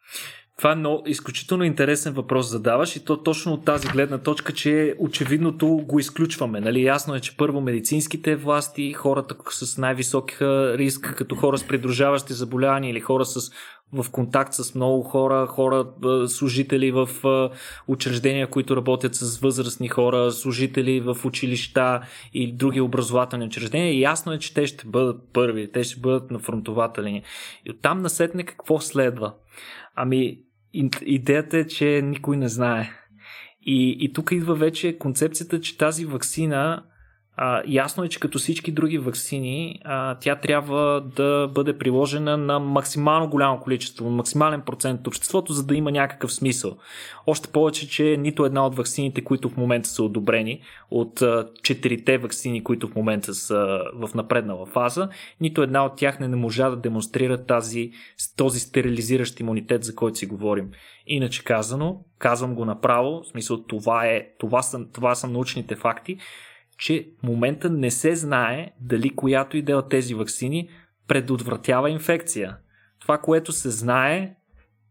[0.58, 5.66] Това е изключително интересен въпрос задаваш и то точно от тази гледна точка, че очевидното
[5.68, 6.60] го изключваме.
[6.60, 6.84] Нали?
[6.84, 12.90] Ясно е, че първо медицинските власти, хората с най-висок риск, като хора с придружаващи заболявания
[12.90, 13.50] или хора с
[13.92, 15.86] в контакт с много хора, хора,
[16.26, 17.08] служители в
[17.88, 22.00] учреждения, които работят с възрастни хора, служители в училища
[22.34, 24.00] и други образователни учреждения.
[24.00, 27.22] Ясно е, че те ще бъдат първи, те ще бъдат на фронтовата линия.
[27.66, 29.32] И оттам насетне какво следва?
[29.94, 30.38] Ами,
[31.02, 32.90] идеята е, че никой не знае.
[33.62, 36.84] И, и тук идва вече концепцията, че тази вакцина
[37.40, 42.58] а, ясно е, че като всички други вакцини, а, тя трябва да бъде приложена на
[42.58, 46.76] максимално голямо количество, максимален процент от обществото, за да има някакъв смисъл.
[47.26, 50.60] Още повече, че нито една от вакцините, които в момента са одобрени,
[50.90, 55.08] от а, четирите вакцини, които в момента са в напреднала фаза,
[55.40, 57.90] нито една от тях не, не можа да демонстрира тази,
[58.36, 60.70] този стерилизиращ имунитет, за който си говорим.
[61.06, 66.18] Иначе казано, казвам го направо, в смисъл това, е, това, са, това са научните факти,
[66.78, 70.68] че в момента не се знае дали която и да е от тези вакцини
[71.08, 72.56] предотвратява инфекция.
[73.00, 74.34] Това, което се знае,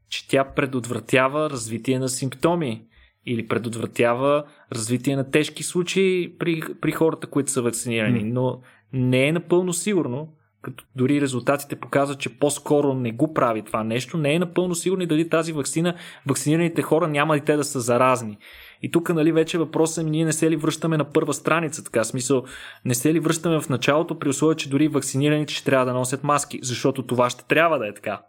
[0.10, 2.86] че тя предотвратява развитие на симптоми
[3.26, 4.44] или предотвратява
[4.74, 8.24] развитие на тежки случаи при, при хората, които са вакцинирани.
[8.24, 8.62] Но
[8.94, 14.18] не е напълно сигурно, като дори резултатите показват, че по-скоро не го прави това нещо,
[14.18, 15.96] не е напълно сигурно дали тази вакцина,
[16.28, 18.38] вакцинираните хора няма и те да са заразни.
[18.82, 22.04] И тук, нали, вече въпросът е, ние не се ли връщаме на първа страница, така
[22.04, 22.44] смисъл,
[22.86, 26.24] не се ли връщаме в началото, при условие, че дори вакцинираните ще трябва да носят
[26.24, 28.22] маски, защото това ще трябва да е така.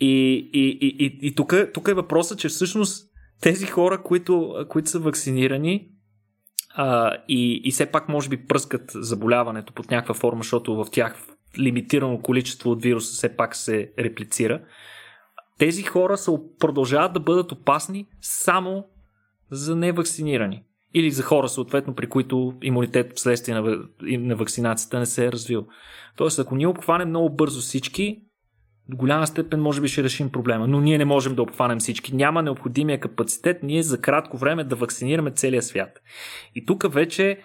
[0.00, 4.90] И, и, и, и, и тук, тук е въпросът, че всъщност тези хора, които, които
[4.90, 5.88] са вакцинирани,
[6.74, 11.16] а, и, и все пак може би пръскат заболяването под някаква форма, защото в тях
[11.58, 14.60] лимитирано количество от вируса все пак се реплицира.
[15.58, 18.84] Тези хора са, продължават да бъдат опасни само
[19.50, 20.62] за невакцинирани.
[20.94, 25.66] Или за хора, съответно, при които имунитет вследствие на, на вакцинацията не се е развил.
[26.16, 28.22] Тоест, ако ние обхванем много бързо всички,
[28.88, 32.16] до голяма степен може би ще решим проблема, но ние не можем да обхванем всички.
[32.16, 36.02] Няма необходимия капацитет ние за кратко време да вакцинираме целия свят.
[36.54, 37.38] И тук вече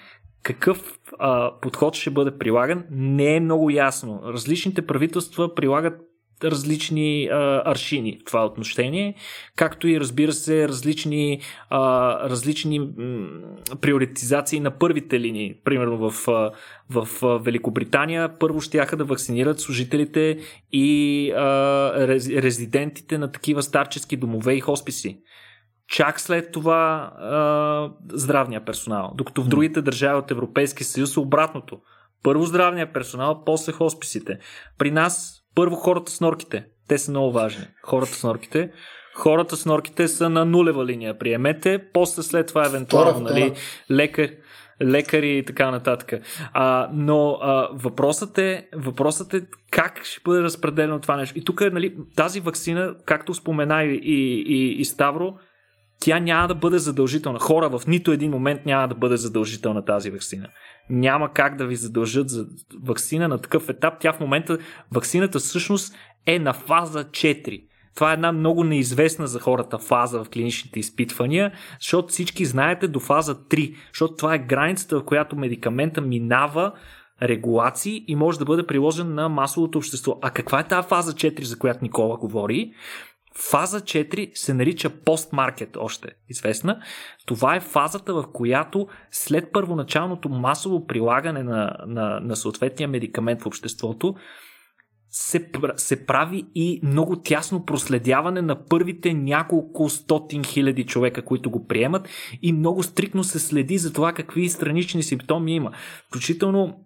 [0.43, 4.21] какъв а, подход ще бъде прилаган не е много ясно.
[4.25, 6.01] Различните правителства прилагат
[6.43, 9.15] различни а, аршини в това отношение,
[9.55, 12.87] както и разбира се различни, а, различни м,
[13.81, 15.55] приоритизации на първите линии.
[15.63, 16.27] Примерно в,
[16.89, 17.07] в
[17.39, 20.39] Великобритания първо ще да вакцинират служителите
[20.71, 25.19] и а, рез, резидентите на такива старчески домове и хосписи.
[25.87, 29.13] Чак след това а, здравния персонал.
[29.15, 31.79] Докато в другите държави от Европейския съюз е обратното.
[32.23, 34.39] Първо здравния персонал, после хосписите.
[34.77, 36.65] При нас първо хората с норките.
[36.87, 37.63] Те са много важни.
[37.83, 38.71] Хората с норките.
[39.15, 41.17] Хората с норките са на нулева линия.
[41.17, 41.79] Приемете.
[41.93, 43.53] После след това евентуално нали,
[43.91, 44.29] лекар,
[44.81, 46.13] лекари и така нататък.
[46.53, 49.41] А, но а, въпросът, е, въпросът е
[49.71, 51.39] как ще бъде разпределено това нещо.
[51.39, 55.33] И тук нали, тази вакцина, както спомена и, и, и Ставро,
[55.99, 57.39] тя няма да бъде задължителна.
[57.39, 60.47] Хора в нито един момент няма да бъде задължителна тази вакцина
[60.91, 62.47] няма как да ви задължат за
[62.83, 63.93] вакцина на такъв етап.
[63.99, 64.57] Тя в момента,
[64.91, 65.95] вакцината всъщност
[66.25, 67.63] е на фаза 4.
[67.95, 72.99] Това е една много неизвестна за хората фаза в клиничните изпитвания, защото всички знаете до
[72.99, 76.71] фаза 3, защото това е границата, в която медикамента минава
[77.21, 80.19] регулации и може да бъде приложен на масовото общество.
[80.21, 82.73] А каква е тази фаза 4, за която Никола говори?
[83.35, 86.81] Фаза 4 се нарича постмаркет, още известна.
[87.25, 93.45] Това е фазата, в която след първоначалното масово прилагане на, на, на съответния медикамент в
[93.45, 94.15] обществото,
[95.11, 101.67] се, се прави и много тясно проследяване на първите няколко стотин хиляди човека, които го
[101.67, 102.09] приемат
[102.41, 105.71] и много стрикно се следи за това какви странични симптоми има.
[106.07, 106.85] Включително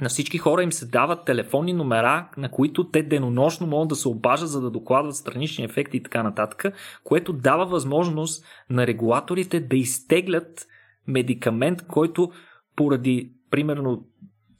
[0.00, 4.08] на всички хора им се дават телефонни номера, на които те денонощно могат да се
[4.08, 6.64] обажат, за да докладват странични ефекти и така нататък,
[7.04, 10.66] което дава възможност на регулаторите да изтеглят
[11.06, 12.30] медикамент, който
[12.76, 14.04] поради примерно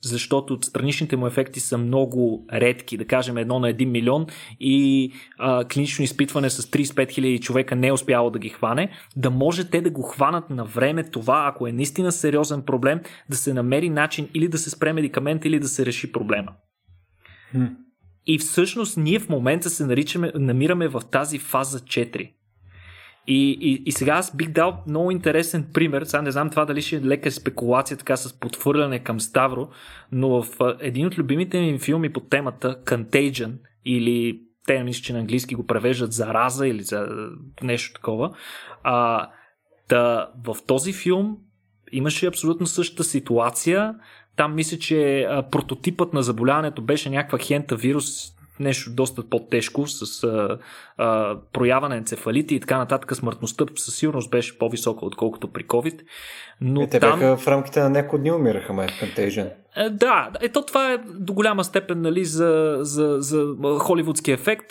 [0.03, 4.27] защото страничните му ефекти са много редки, да кажем едно на 1 милион
[4.61, 9.31] и а, клинично изпитване с 35 000 човека не е успяло да ги хване, да
[9.31, 13.55] може те да го хванат на време това, ако е наистина сериозен проблем, да се
[13.55, 16.53] намери начин или да се спре медикамент, или да се реши проблема.
[17.51, 17.65] Хм.
[18.27, 22.31] И всъщност ние в момента се наричаме, намираме в тази фаза 4.
[23.27, 26.03] И, и, и сега аз бих дал много интересен пример.
[26.03, 29.69] Сега не знам това дали ще е лека спекулация така с подхвърляне към Ставро,
[30.13, 30.47] но в
[30.81, 33.53] един от любимите ми филми по темата Contagion
[33.85, 37.09] или те мисля, че на английски го превеждат зараза или за
[37.63, 38.31] нещо такова.
[38.83, 39.29] А,
[39.89, 41.37] да, в този филм
[41.93, 43.95] имаше абсолютно същата ситуация.
[44.37, 50.59] Там мисля, че прототипът на заболяването беше някаква хента вирус, нещо доста по-тежко, с а,
[50.97, 56.01] а, проява на енцефалити и така нататък, смъртността със сигурност беше по-висока, отколкото при COVID.
[56.61, 57.19] Но е, те там...
[57.19, 59.51] бяха в рамките на няколко дни умираха, май, Contagion.
[59.77, 63.47] Е, да, ето това е до голяма степен нали, за, за, за
[63.79, 64.67] холивудски ефект.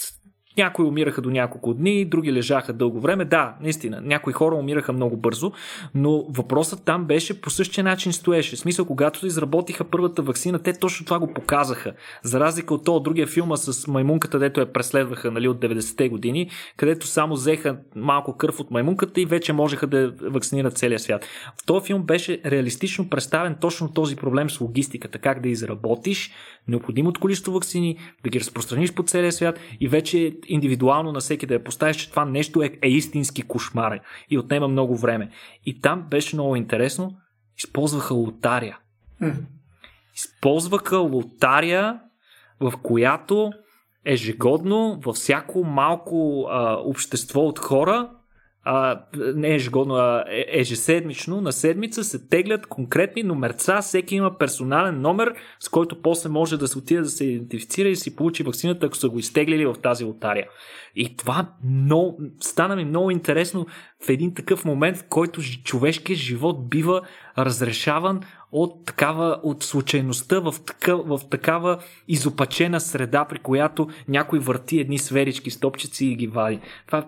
[0.60, 3.26] Някои умираха до няколко дни, други лежаха дълго време.
[3.26, 5.52] Да, наистина, някои хора умираха много бързо,
[5.96, 8.56] но въпросът там беше по същия начин стоеше.
[8.56, 11.94] В смисъл, когато изработиха първата вакцина, те точно това го показаха.
[12.24, 16.50] За разлика от това другия филма с маймунката, дето я преследваха нали, от 90-те години,
[16.78, 21.26] където само взеха малко кръв от маймунката и вече можеха да вакцинират целия свят.
[21.62, 26.32] В този филм беше реалистично представен точно този проблем с логистиката, как да изработиш
[26.68, 31.54] необходимото количество вакцини, да ги разпространиш по целия свят и вече индивидуално на всеки да
[31.54, 34.00] я поставиш, че това нещо е, е истински кошмар
[34.30, 35.30] и отнема много време.
[35.66, 37.18] И там беше много интересно.
[37.58, 38.78] Използваха лотария.
[40.16, 42.00] Използваха лотария,
[42.60, 43.52] в която
[44.06, 48.10] ежегодно във всяко малко а, общество от хора
[48.64, 49.02] а,
[49.36, 55.34] не ежегодно, а е, ежеседмично, на седмица се теглят конкретни номерца, всеки има персонален номер,
[55.60, 58.96] с който после може да се отиде да се идентифицира и си получи вакцината, ако
[58.96, 60.48] са го изтеглили в тази лотария.
[60.96, 63.66] И това много, стана ми много интересно
[64.06, 67.02] в един такъв момент, в който човешкият живот бива
[67.38, 74.80] разрешаван от такава, от случайността в, такъв, в такава изопачена среда, при която някой върти
[74.80, 76.60] едни сферички стопчици и ги вади.
[76.86, 77.06] Това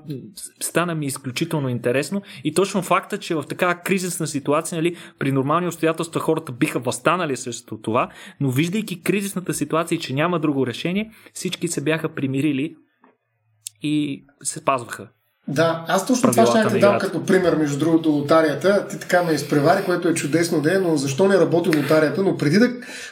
[0.60, 5.68] стана ми изключително интересно и точно факта, че в такава кризисна ситуация, нали, при нормални
[5.68, 8.10] обстоятелства хората биха възстанали срещу това,
[8.40, 12.76] но виждайки кризисната ситуация, че няма друго решение, всички се бяха примирили
[13.82, 15.10] и се пазваха.
[15.52, 18.88] Да, аз точно това ще ти дам като пример, между другото, лотарията.
[18.90, 22.22] Ти така ме изпревари, което е чудесно да е, но защо не работи лотарията?
[22.22, 22.70] Но преди да,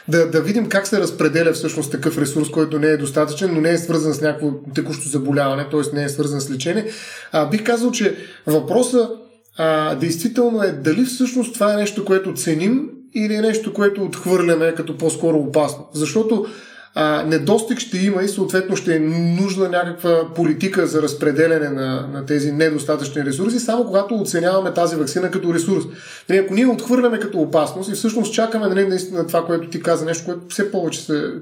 [0.08, 3.70] да, да видим как се разпределя всъщност такъв ресурс, който не е достатъчен, но не
[3.70, 5.96] е свързан с някакво текущо заболяване, т.е.
[5.96, 6.86] не е свързан с лечение,
[7.32, 9.10] а, бих казал, че въпросът
[9.56, 14.74] а, действително е дали всъщност това е нещо, което ценим или е нещо, което отхвърляме
[14.74, 15.88] като по-скоро опасно.
[15.92, 16.46] Защото
[16.94, 18.98] а, недостиг ще има и съответно ще е
[19.40, 25.30] нужна някаква политика за разпределяне на, на тези недостатъчни ресурси, само когато оценяваме тази вакцина
[25.30, 25.84] като ресурс.
[26.28, 30.04] Нали, ако ние отхвърляме като опасност и всъщност чакаме нали, наистина това, което ти каза,
[30.04, 31.32] нещо, което все повече се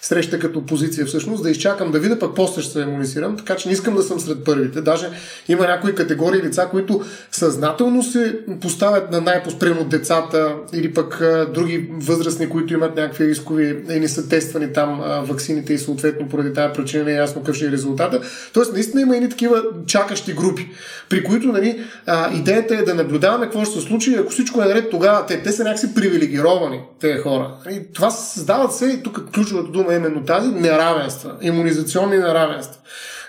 [0.00, 3.68] среща като позиция всъщност, да изчакам да видя, пък после ще се иммунизирам, така че
[3.68, 4.80] не искам да съм сред първите.
[4.80, 5.10] Даже
[5.48, 11.90] има някои категории лица, които съзнателно се поставят на най-поспремо децата или пък а, други
[11.92, 16.52] възрастни, които имат някакви рискови и не са тествани там а, ваксините и съответно поради
[16.52, 18.20] тази причина не е ясно какъв ще е резултата.
[18.52, 20.68] Тоест, наистина има и такива чакащи групи,
[21.08, 24.14] при които нали, а, идеята е да наблюдаваме какво ще се случи.
[24.14, 27.50] Ако всичко е наред, тогава те, те са някакси привилегировани, тези хора.
[27.70, 32.80] И това създават се, и тук ключовата дума е именно тази, неравенства, иммунизационни неравенства.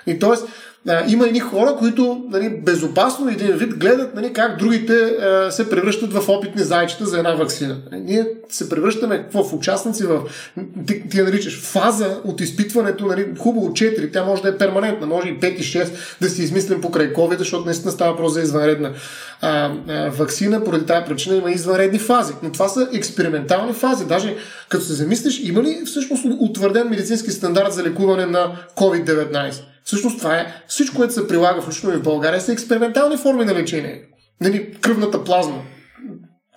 [0.08, 0.63] И т.е
[1.08, 6.14] има едни хора, които нали, безопасно един вид гледат нали, как другите а, се превръщат
[6.14, 7.78] в опитни зайчета за една вакцина.
[7.92, 10.22] Нали, ние се превръщаме какво, в участници в,
[10.88, 15.08] ти, ти я наричаш, фаза от изпитването, нали, хубаво 4, тя може да е перманентна,
[15.08, 15.90] може и 5 и 6
[16.22, 18.92] да си измислим покрай COVID, защото наистина става въпрос за извънредна
[19.42, 22.34] а, а, вакцина, поради тази причина има извънредни фази.
[22.44, 24.06] Но това са експериментални фази.
[24.06, 24.36] Даже
[24.70, 29.73] като се замислиш, има ли всъщност утвърден медицински стандарт за лекуване на COVID-19?
[29.84, 33.54] Всъщност това е всичко, което се прилага включително и в България, са експериментални форми на
[33.54, 34.04] лечение.
[34.42, 35.62] Нали, кръвната плазма.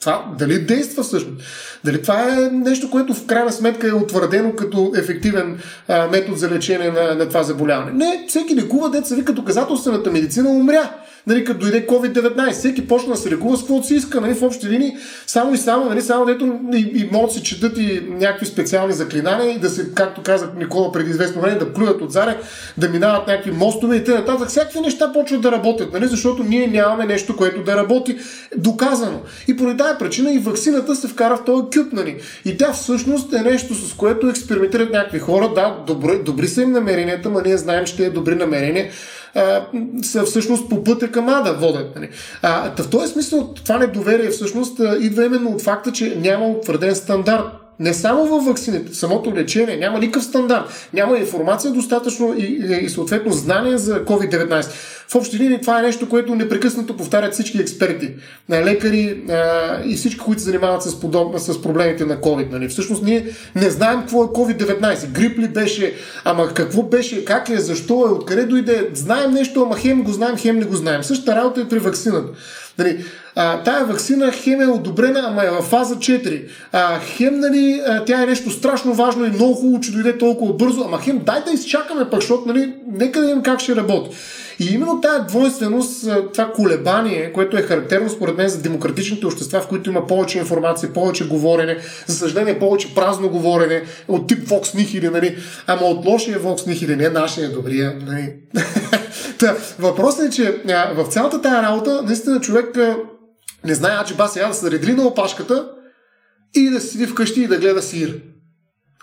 [0.00, 1.42] Това дали действа всъщност?
[1.86, 5.58] Дали това е нещо, което в крайна сметка е утвърдено като ефективен
[5.88, 7.92] а, метод за лечение на, на това заболяване?
[7.92, 10.90] Не, всеки лекува деца ви като доказателствената медицина умря
[11.26, 12.52] нали, като дойде COVID-19.
[12.52, 14.96] Всеки почна да се лекува с каквото си иска, нали, в общи линии,
[15.26, 18.92] само и само, нали, само дето и, и могат да се четат и някакви специални
[18.92, 22.38] заклинания и да се, както казах Никола преди известно време, да плюят от заре,
[22.76, 24.46] да минават някакви мостове и т.н.
[24.46, 28.16] Всякакви неща почват да работят, нали, защото ние нямаме нещо, което да работи
[28.56, 29.20] доказано.
[29.48, 32.16] И поради тази причина и вакцината се вкара в този кюп, нали.
[32.44, 35.52] И тя всъщност е нещо, с което експериментират някакви хора.
[35.54, 38.90] Да, добри, добри са им намеренията, но ние знаем, че е добри намерения
[40.02, 41.96] са всъщност по пътя към Ада водят.
[41.96, 42.08] Нали.
[42.78, 47.44] В този смисъл това недоверие всъщност идва именно от факта, че няма утвърден стандарт
[47.80, 52.44] не само във вакцините, самото лечение, няма никакъв стандарт, няма информация достатъчно и,
[52.82, 54.66] и съответно знание за COVID-19.
[55.08, 58.14] В общи линии това е нещо, което непрекъснато повтарят всички експерти,
[58.50, 62.52] лекари а, и всички, които се занимават с, подобна, с проблемите на COVID.
[62.52, 62.68] Нали.
[62.68, 65.08] Всъщност ние не знаем какво е COVID-19.
[65.08, 68.90] Грип ли беше, ама какво беше, как е, защо е, откъде дойде.
[68.94, 71.02] Знаем нещо, ама хем го знаем, хем не го знаем.
[71.02, 72.28] Същата работа е при вакцината.
[72.78, 73.04] Нали,
[73.34, 76.42] а, тая вакцина хем е одобрена, ама е в фаза 4.
[76.72, 80.82] А, хем, нали, тя е нещо страшно важно и много хубаво, че дойде толкова бързо,
[80.86, 84.16] ама хем дай да изчакаме пък, защото нали, нека да видим как ще работи.
[84.58, 89.68] И именно тази двойственост, това колебание, което е характерно според мен за демократичните общества, в
[89.68, 95.10] които има повече информация, повече говорене, за съжаление повече празно говорене, от тип Vox Nihili,
[95.10, 95.36] нали?
[95.66, 97.96] ама от лошия Vox Nihili, не нашия добрия.
[98.06, 98.34] Нали?
[99.38, 100.62] Та, въпросът е, че
[100.94, 102.78] в цялата тази работа, наистина човек
[103.64, 105.68] не знае аджиба сега да се редли на опашката
[106.54, 108.20] и да седи вкъщи и да гледа сир.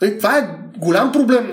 [0.01, 1.51] Нали, това е голям проблем.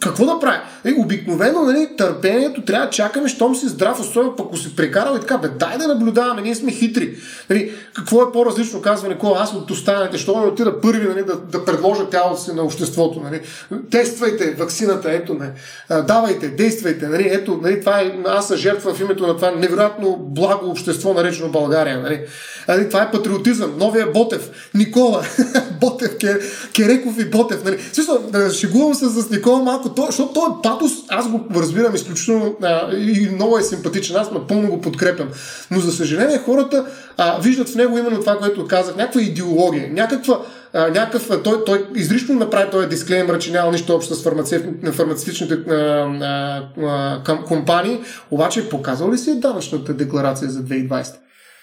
[0.00, 0.58] Какво да прави?
[0.84, 5.16] Е, обикновено нали, търпението трябва да чакаме, щом си здрав, особено пък ако си прекарал
[5.16, 7.16] и така, бе, дай да наблюдаваме, ние сме хитри.
[7.50, 11.36] Нали, какво е по-различно, казва Никола, аз от останалите, що ме отида първи нали, да,
[11.36, 13.20] да предложа тялото си на обществото.
[13.20, 13.40] Нали.
[13.90, 15.52] Тествайте вакцината, ето не.
[16.02, 17.08] Давайте, действайте.
[17.08, 21.14] Нали, ето, нали, това е, аз съм жертва в името на това невероятно благо общество,
[21.14, 22.00] наречено България.
[22.00, 22.20] Нали.
[22.68, 23.74] Нали, това е патриотизъм.
[23.78, 25.24] Новия Ботев, Никола,
[25.80, 26.16] Ботев,
[26.76, 27.64] Кереков и Ботев.
[27.64, 27.78] Нали.
[27.92, 28.20] Също,
[28.52, 33.30] шегувам се с Никола малко то, защото този патос, аз го разбирам изключително а, и
[33.34, 35.28] много е симпатичен, аз напълно го подкрепям.
[35.70, 36.86] Но за съжаление хората
[37.16, 40.40] а, виждат в него именно това, което казах, някаква идеология, някаква
[40.72, 44.22] а, някакъв, той, той изрично направи този дисклеймер, че няма нищо общо с
[44.92, 48.00] фармацевтичните а, а, компании,
[48.30, 51.14] обаче показал ли си е данъчната декларация за 2020?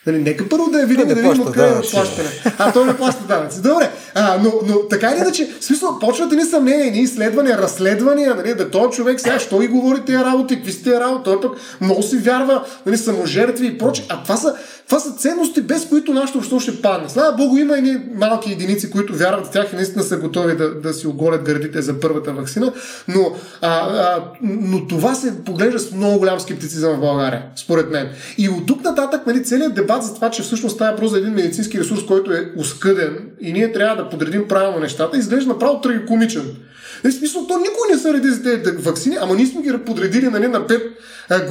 [0.07, 2.29] Нали, нека първо да я видим, да видим откъде е плащане.
[2.57, 3.61] А, той не плаща данъци.
[3.61, 8.35] Добре, а, но, но така или иначе, в смисъл, почват ни съмнения, ни изследвания, разследвания,
[8.35, 11.41] нали, да този човек сега, що и говори тези работи, какви са тези работи, той
[11.41, 11.51] пък
[11.81, 14.05] много си вярва, нали, саможертви и прочее.
[14.09, 14.55] А това са,
[14.87, 17.09] това са ценности, без които нашето общество ще падне.
[17.09, 20.75] Слава Богу, има и малки единици, които вярват в тях и наистина са готови да,
[20.75, 22.73] да си оголят гърдите за първата вакцина,
[23.07, 28.09] но, а, а, но това се поглежда с много голям скептицизъм в България, според мен.
[28.37, 31.33] И от тук нататък, нали, целият дебат за това, че всъщност става просто за един
[31.33, 36.55] медицински ресурс, който е оскъден и ние трябва да подредим правилно нещата, изглежда направо трагикомичен.
[37.03, 40.27] В смисъл, то никой не се реди за тези вакцини, ама ние сме ги подредили
[40.27, 40.81] нали, на пет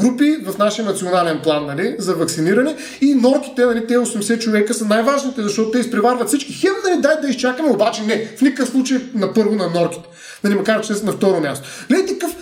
[0.00, 4.84] групи в нашия национален план нали, за вакциниране и норките, нали, те 80 човека са
[4.84, 6.52] най-важните, защото те изпреварват всички.
[6.52, 10.08] Хем, нали, дай да изчакаме, обаче не, в никакъв случай на първо на норките.
[10.44, 11.68] Нали, макар че са на второ място.
[11.90, 12.36] Нали, такъв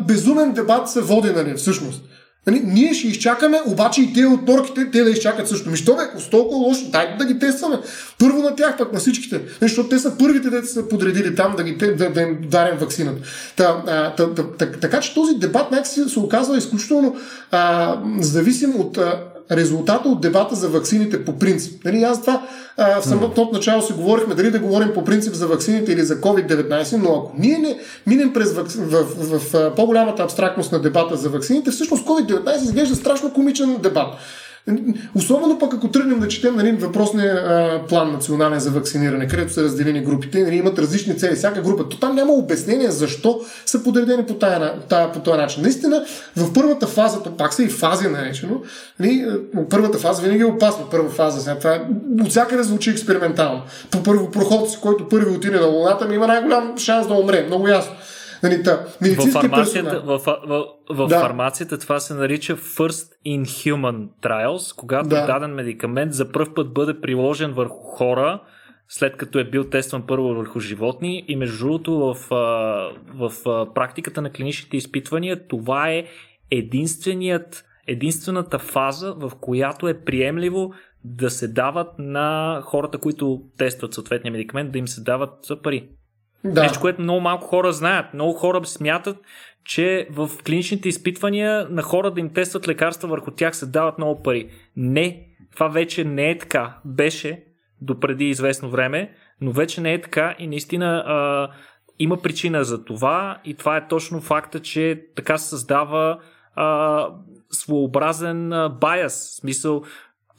[0.00, 2.02] безумен дебат се води, нали, всъщност.
[2.46, 5.70] Нали, ние ще изчакаме, обаче и те от норките, те да изчакат също.
[5.70, 7.78] Ми що бе, ако толкова лошо, дайте да ги тестваме.
[8.18, 9.36] Първо на тях, пък на всичките.
[9.36, 12.78] Нали, защото те са първите, да са подредили там да, ги, да, да им дарим
[12.78, 13.20] вакцината.
[13.56, 13.82] Та,
[14.16, 17.16] та, та, та, така че този дебат някакси се оказва изключително
[17.50, 21.84] а, зависим от а, резултата от дебата за ваксините по принцип.
[21.84, 22.42] Нали, аз това
[22.76, 26.20] а, в самото начало си говорихме дали да говорим по принцип за ваксините или за
[26.20, 28.78] COVID-19, но ако ние не минем през вакци...
[28.78, 33.76] в, в, в, в по-голямата абстрактност на дебата за ваксините, всъщност COVID-19 изглежда страшно комичен
[33.82, 34.14] дебат.
[35.14, 40.00] Особено пък ако тръгнем да четем нали, въпросния план национален за вакциниране, където са разделени
[40.00, 41.88] групите, нали, имат различни цели, всяка група.
[41.88, 45.62] То там няма обяснение защо са подредени по, тая, тая, по този начин.
[45.62, 46.04] Наистина,
[46.36, 48.62] в първата фаза, то пак са и фази наречено,
[49.00, 49.26] нали,
[49.70, 50.84] първата фаза винаги е опасна.
[50.90, 51.80] Първа фаза, сега това е,
[52.20, 53.62] от всякъде звучи експериментално.
[53.90, 57.44] По първо проход си, който първи отиде на Луната, ми има най-голям шанс да умре.
[57.46, 57.92] Много ясно.
[58.42, 61.20] Нали, та, в, фармацията, в, в, в, да.
[61.20, 65.26] фармацията това се нарича First in Human Trials, когато да.
[65.26, 68.42] даден медикамент за първ път бъде приложен върху хора,
[68.88, 72.16] след като е бил тестван първо върху животни и между другото в,
[73.14, 76.04] в, в практиката на клиничните изпитвания това е
[76.50, 80.72] единственият, единствената фаза, в която е приемливо
[81.04, 85.88] да се дават на хората, които тестват съответния медикамент, да им се дават пари.
[86.44, 86.62] Да.
[86.62, 88.14] Нещо, което много малко хора знаят.
[88.14, 89.16] Много хора смятат,
[89.64, 94.22] че в клиничните изпитвания на хора да им тестват лекарства върху тях се дават много
[94.22, 94.50] пари.
[94.76, 96.76] Не, това вече не е така.
[96.84, 97.44] Беше
[97.80, 101.48] до преди известно време, но вече не е така и наистина а,
[101.98, 106.18] има причина за това и това е точно факта, че така се създава
[106.54, 107.08] а,
[107.50, 109.08] своеобразен а.
[109.08, 109.82] В смисъл,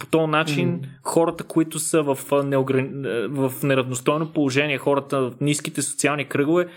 [0.03, 0.85] по този начин mm.
[1.03, 2.89] хората, които са в, неограни...
[3.29, 6.67] в неравностойно положение, хората в ниските социални кръгове,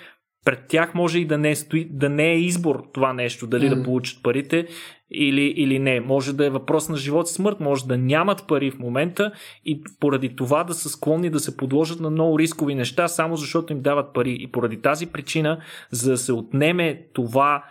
[0.44, 3.74] пред тях може и да не, стои, да не е избор това нещо, дали mm.
[3.74, 4.66] да получат парите
[5.10, 6.00] или, или не.
[6.00, 9.32] Може да е въпрос на живот и смърт, може да нямат пари в момента
[9.64, 13.72] и поради това да са склонни да се подложат на много рискови неща, само защото
[13.72, 14.36] им дават пари.
[14.40, 15.58] И поради тази причина,
[15.90, 17.64] за да се отнеме това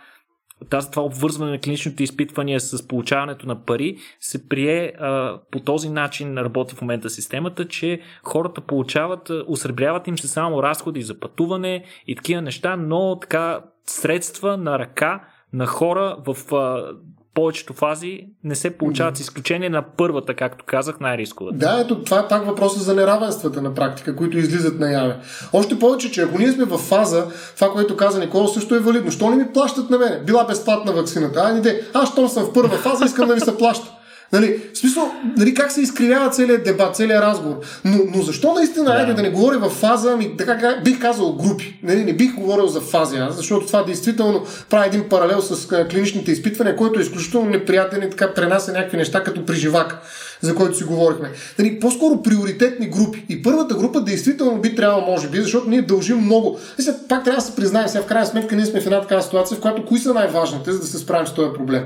[0.70, 5.88] тази, това обвързване на клиничните изпитвания с получаването на пари се прие а, по този
[5.88, 11.84] начин работи в момента системата, че хората получават, усребряват им се само разходи за пътуване
[12.06, 16.92] и такива неща, но така средства на ръка на хора в а,
[17.36, 21.52] повечето фази не се получават с изключение на първата, както казах, най-рискова.
[21.52, 25.16] Да, ето това е пак въпроса за неравенствата на практика, които излизат наяве.
[25.52, 29.10] Още повече, че ако ние сме в фаза, това, което каза Никола, също е валидно.
[29.10, 30.20] Що не ми плащат на мене?
[30.26, 31.42] Била безплатна вакцината.
[31.44, 31.80] А, не де.
[31.94, 33.95] Аз, щом съм в първа фаза, искам да ми се плаща.
[34.32, 37.56] Нали, в смисъл, нали, как се изкривява целият дебат, целият разговор.
[37.84, 39.14] Но, но защо наистина, айде да.
[39.14, 41.80] да не говорим в фаза, ами, така бих казал групи.
[41.82, 46.32] Нали, не бих говорил за фази, аз, защото това действително прави един паралел с клиничните
[46.32, 49.98] изпитвания, който е изключително неприятен и така пренася някакви неща, като при живак,
[50.40, 51.30] за който си говорихме.
[51.58, 53.24] Нали, по-скоро приоритетни групи.
[53.28, 56.58] И първата група действително би трябвало, може би, защото ние дължим много.
[56.78, 59.00] И сега, пак трябва да се признаем, сега в крайна сметка ние сме в една
[59.00, 61.84] такава ситуация, в която кои са най-важните, за да се справим с този проблем.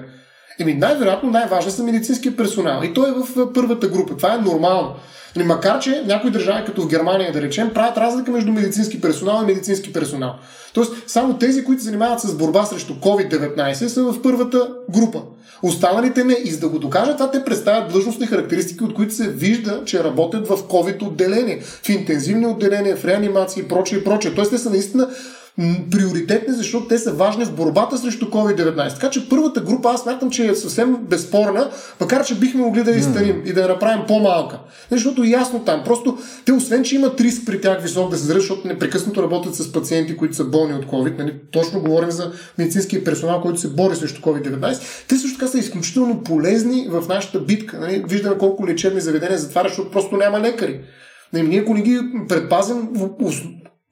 [0.60, 2.82] Еми, най-вероятно най-важен са медицинския персонал.
[2.84, 4.16] И той е в първата група.
[4.16, 4.94] Това е нормално.
[5.36, 9.42] Нали, макар, че някои държави, като в Германия, да речем, правят разлика между медицински персонал
[9.42, 10.34] и медицински персонал.
[10.74, 15.22] Тоест, само тези, които се занимават с борба срещу COVID-19, са в първата група.
[15.62, 16.36] Останалите не.
[16.44, 20.04] И за да го докажат това, те представят длъжностни характеристики, от които се вижда, че
[20.04, 24.34] работят в COVID отделение, в интензивни отделения, в реанимации и прочее и прочее.
[24.34, 25.08] Тоест, те са наистина
[25.90, 28.94] приоритетни, защото те са важни в борбата срещу COVID-19.
[28.94, 31.70] Така че първата група аз смятам, че е съвсем безспорна,
[32.00, 33.50] макар че бихме могли да изтарим mm.
[33.50, 34.58] и да я направим по-малка.
[34.90, 35.82] Защото ясно там.
[35.84, 39.54] Просто те, освен че имат риск при тях висок да се заразят, защото непрекъснато работят
[39.54, 41.18] с пациенти, които са болни от COVID.
[41.18, 41.34] Нали?
[41.50, 44.80] Точно говорим за медицинския персонал, който се бори срещу COVID-19.
[45.08, 47.80] Те също така са изключително полезни в нашата битка.
[47.80, 48.04] Нали?
[48.08, 50.80] Виждаме колко лечебни заведения затварят, защото просто няма лекари.
[51.32, 52.88] Нали, ние ако не ги предпазим,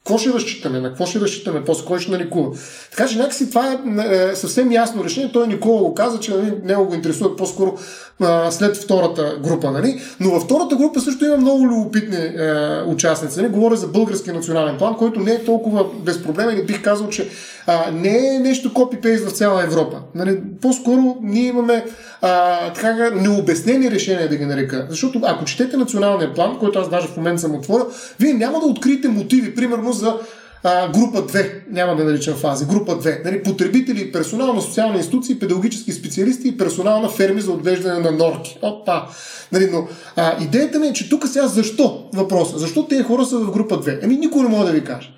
[0.08, 0.80] какво ще разчитаме?
[0.80, 1.64] На какво ще разчитаме?
[1.64, 2.56] После кой ще наликува?
[2.90, 3.78] Така че някакси това е,
[4.14, 5.32] е съвсем ясно решение.
[5.32, 7.78] Той Никола го каза, че нали, него го интересува по-скоро
[8.20, 9.70] а, след втората група.
[9.70, 10.00] Нали?
[10.20, 13.40] Но във втората група също има много любопитни е, участници.
[13.40, 13.52] Нали?
[13.52, 17.28] Говоря за български национален план, който не е толкова безпроблемен и бих казал, че
[17.66, 19.96] а, не е нещо копи-пейст в цяла Европа.
[20.14, 20.40] Нали?
[20.62, 21.84] По-скоро ние имаме
[22.22, 24.86] а, така, необяснени решения, да ги нарека.
[24.90, 27.86] Защото ако четете националния план, който аз даже в момента съм отворил,
[28.20, 30.14] вие няма да откриете мотиви, примерно за
[30.62, 35.38] а, група 2, няма да наричам фази, група 2, нали, потребители, персонал на социални институции,
[35.38, 38.58] педагогически специалисти и персонал на ферми за отглеждане на норки.
[38.62, 39.06] Опа!
[39.52, 42.58] Нали, но а, идеята ми е, че тук сега защо въпроса?
[42.58, 44.00] Защо тези хора са в група 2?
[44.02, 45.12] Ами никой не може да ви каже.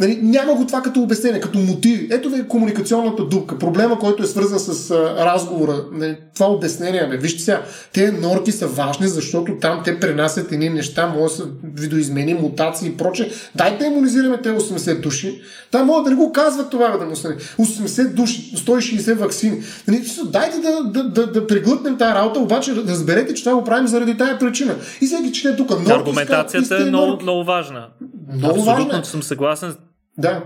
[0.00, 2.08] Нали, няма го това като обяснение, като мотиви.
[2.10, 3.58] Ето ви комуникационната дупка.
[3.58, 5.84] Проблема, който е свързан с а, разговора.
[5.92, 7.06] Нали, това обяснение.
[7.10, 7.16] Бе.
[7.16, 7.62] Вижте сега,
[7.92, 12.88] те норки са важни, защото там те пренасят едни неща, може да са видоизмени, мутации
[12.88, 13.30] и проче.
[13.54, 15.40] Дайте иммунизираме те 80 души.
[15.70, 17.36] Та могат да не го казват това, да му стане.
[17.36, 19.62] 80 души, 160 вакцини.
[19.88, 23.86] Нали, дайте да, да, да, да преглътнем тази работа, обаче разберете, че това го правим
[23.86, 24.74] заради тази причина.
[25.00, 25.70] И всеки чете тук.
[25.88, 27.86] Аргументацията е много, много важна.
[28.34, 29.04] Много Абсолютно важна.
[29.04, 29.74] съм съгласен
[30.18, 30.44] да.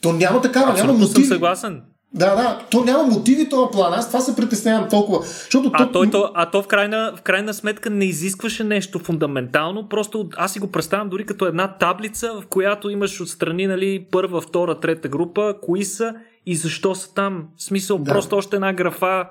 [0.00, 1.26] То няма такава, Абсолютно няма мотиви.
[1.26, 1.82] съм съгласен.
[2.14, 3.94] Да, да, то няма мотиви този план.
[3.94, 5.22] Аз това се притеснявам толкова.
[5.22, 5.92] Защото а, то...
[5.92, 9.88] Той, то, а то в крайна, в крайна сметка не изискваше нещо фундаментално.
[9.88, 14.40] Просто аз си го представям дори като една таблица, в която имаш отстрани нали, първа,
[14.40, 16.14] втора, трета група, кои са
[16.46, 17.44] и защо са там.
[17.56, 18.12] В смисъл, да.
[18.12, 19.26] просто още една графа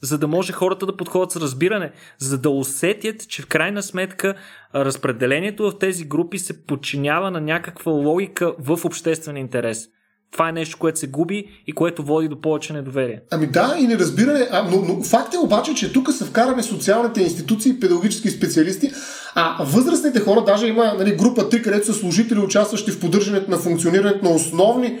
[0.00, 4.34] за да може хората да подходят с разбиране, за да усетят, че в крайна сметка
[4.74, 9.88] разпределението в тези групи се подчинява на някаква логика в обществен интерес.
[10.32, 13.20] Това е нещо, което се губи и което води до повече недоверие.
[13.30, 14.48] Ами да, и неразбиране.
[14.50, 18.90] А, но, но факт е обаче, че тук са вкарани социалните институции и педагогически специалисти,
[19.34, 23.58] а възрастните хора, даже има нали, група 3, където са служители, участващи в поддържането на
[23.58, 24.98] функционирането на основни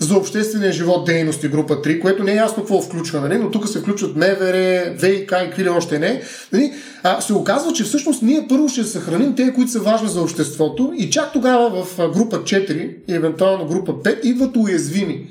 [0.00, 3.38] за обществения живот дейности група 3, което не е ясно какво включва, нали?
[3.38, 6.22] но тук се включват МВР, ВИК и какви ли още не.
[6.52, 6.72] Нали?
[7.02, 10.92] А, се оказва, че всъщност ние първо ще съхраним те, които са важни за обществото
[10.96, 15.28] и чак тогава в група 4 и евентуално група 5 идват уязвими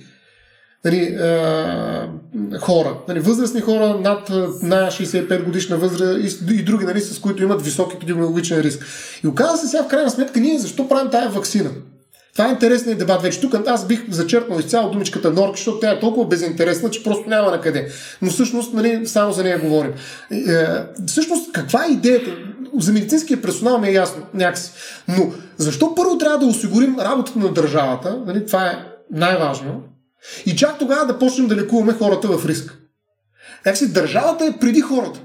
[0.85, 2.09] нали, а,
[2.59, 4.29] хора, нали, възрастни хора над
[4.63, 8.85] на 65 годишна възраст и, и други, нали, с които имат висок епидемиологичен риск.
[9.23, 11.69] И оказва се сега в крайна сметка ние защо правим тая вакцина?
[12.33, 13.41] Това е интересният дебат вече.
[13.41, 17.51] Тук аз бих зачерпнал изцяло думичката норки, защото тя е толкова безинтересна, че просто няма
[17.51, 17.91] на къде.
[18.21, 19.93] Но всъщност нали, само за нея говорим.
[20.31, 20.65] Е,
[21.07, 22.31] всъщност, каква е идеята?
[22.79, 24.71] За медицинския персонал ми е ясно някакси.
[25.07, 28.21] Но защо първо трябва да осигурим работата на държавата?
[28.25, 29.83] Нали, това е най-важно.
[30.45, 32.77] И чак тогава да почнем да лекуваме хората в риск.
[33.65, 35.19] Някакси държавата е преди хората.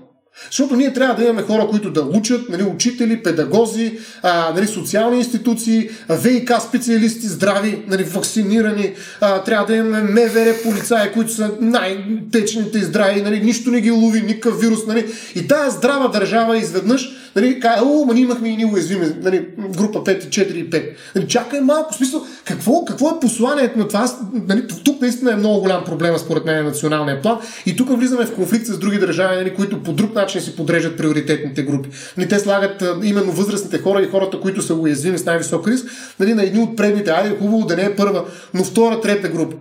[0.50, 5.18] Защото ние трябва да имаме хора, които да учат, нали, учители, педагози, а, нали, социални
[5.18, 12.78] институции, ВИК специалисти, здрави, нали, вакцинирани, а, трябва да имаме МВР полицаи, които са най-течните
[12.78, 14.86] и здрави, нали, нищо не ги лови, никакъв вирус.
[14.86, 15.06] Нали.
[15.34, 19.46] И тая здрава държава изведнъж нали, каже, о, ма ние имахме и ние уязвими, нали,
[19.76, 20.90] група 5, 4 и 5.
[21.14, 24.10] Нали, чакай малко, в смисъл, какво, какво е посланието на това?
[24.48, 27.38] Нали, тук наистина е много голям проблем, според мен, на националния план.
[27.66, 30.96] И тук влизаме в конфликт с други държави, нали, които по друг начин си подреждат
[30.96, 31.88] приоритетните групи.
[32.16, 35.86] Нали, те слагат именно възрастните хора и хората, които са уязвими с най-висок риск,
[36.20, 37.10] нали, на едни от предните.
[37.10, 38.24] Айде, е хубаво да не е първа,
[38.54, 39.56] но втора, трета група.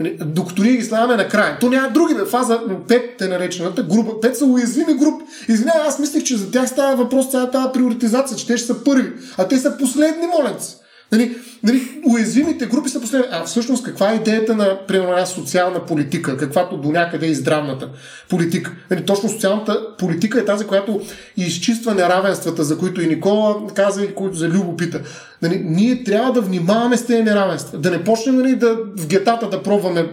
[0.00, 1.58] Нали, докато ние ги слагаме накрая.
[1.58, 2.14] То няма други.
[2.30, 4.28] Фаза 5 е наречената група.
[4.28, 5.24] 5 са уязвими групи.
[5.48, 8.84] Извинявай, аз мислих, че за тях става въпрос цялата тази приоритизация, че те ще са
[8.84, 9.12] първи.
[9.38, 10.76] А те са последни моленци.
[11.14, 13.28] Нали, нали, уязвимите групи са последни.
[13.30, 17.34] А всъщност каква е идеята на примерно, една социална политика, каквато до някъде е и
[17.34, 17.88] здравната
[18.28, 18.72] политика?
[18.90, 21.00] Нали, точно социалната политика е тази, която
[21.36, 25.00] изчиства неравенствата, за които и Никола каза и които за Любо пита.
[25.44, 27.78] Нали, ние трябва да внимаваме с тези неравенства.
[27.78, 30.06] Да не почнем нали, да, в гетата да пробваме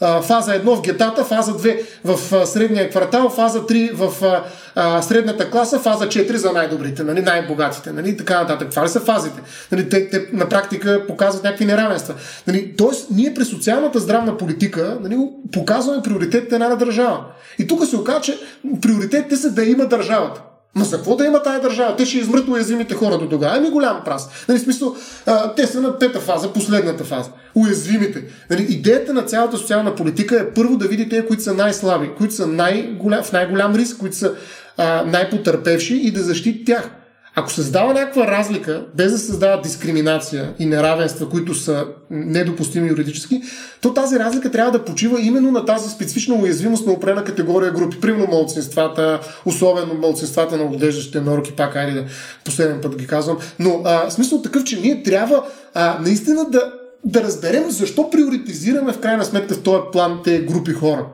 [0.00, 4.44] а, фаза 1 в гетата, фаза 2 в а, средния квартал, фаза 3 в а,
[4.74, 7.92] а, средната класа, фаза 4 за най-добрите, нали, най-богатите.
[7.92, 8.70] Нали, така нататък.
[8.70, 9.40] Това ли са фазите?
[9.72, 12.14] Нали, те, те на практика показват някакви неравенства.
[12.46, 15.16] Нали, тоест, ние през социалната здравна политика нали,
[15.52, 17.24] показваме приоритетите на една държава.
[17.58, 18.38] И тук се оказа, че
[18.80, 20.42] приоритетите са да има държавата.
[20.74, 21.96] Ма за какво да има тая държава?
[21.96, 23.56] Те ще измрат уязвимите хора до тогава.
[23.56, 24.28] Ами голям прас.
[24.48, 24.96] Нали, смисъл,
[25.26, 27.30] а, те са на пета фаза, последната фаза.
[27.54, 28.24] Уязвимите.
[28.50, 32.34] Нали, идеята на цялата социална политика е първо да види те, които са най-слаби, които
[32.34, 34.34] са най-голям, в най-голям риск, които са
[34.76, 36.90] а, най-потърпевши и да защити тях.
[37.34, 43.42] Ако създава някаква разлика, без да създава дискриминация и неравенства, които са недопустими юридически,
[43.80, 48.00] то тази разлика трябва да почива именно на тази специфична уязвимост на опрена категория групи.
[48.00, 52.04] Примерно мълцинствата, особено мълцинствата на отглеждащите норки, пак айде да
[52.44, 53.38] последен път ги казвам.
[53.58, 55.44] Но а, смисъл такъв, че ние трябва
[55.74, 56.72] а, наистина да,
[57.04, 61.06] да разберем защо приоритизираме в крайна сметка в този план те групи хора.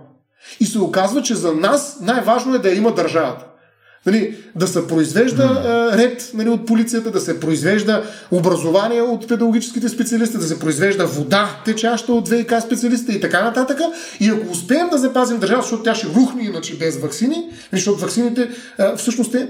[0.60, 3.44] И се оказва, че за нас най-важно е да има държавата.
[4.08, 9.88] Нали, да се произвежда а, ред нали, от полицията, да се произвежда образование от педагогическите
[9.88, 13.78] специалисти, да се произвежда вода, течаща от ВИК специалистите и така нататък.
[14.20, 18.48] И ако успеем да запазим държава, защото тя ще рухне иначе без вакцини, защото вакцините
[18.78, 19.48] а, всъщност те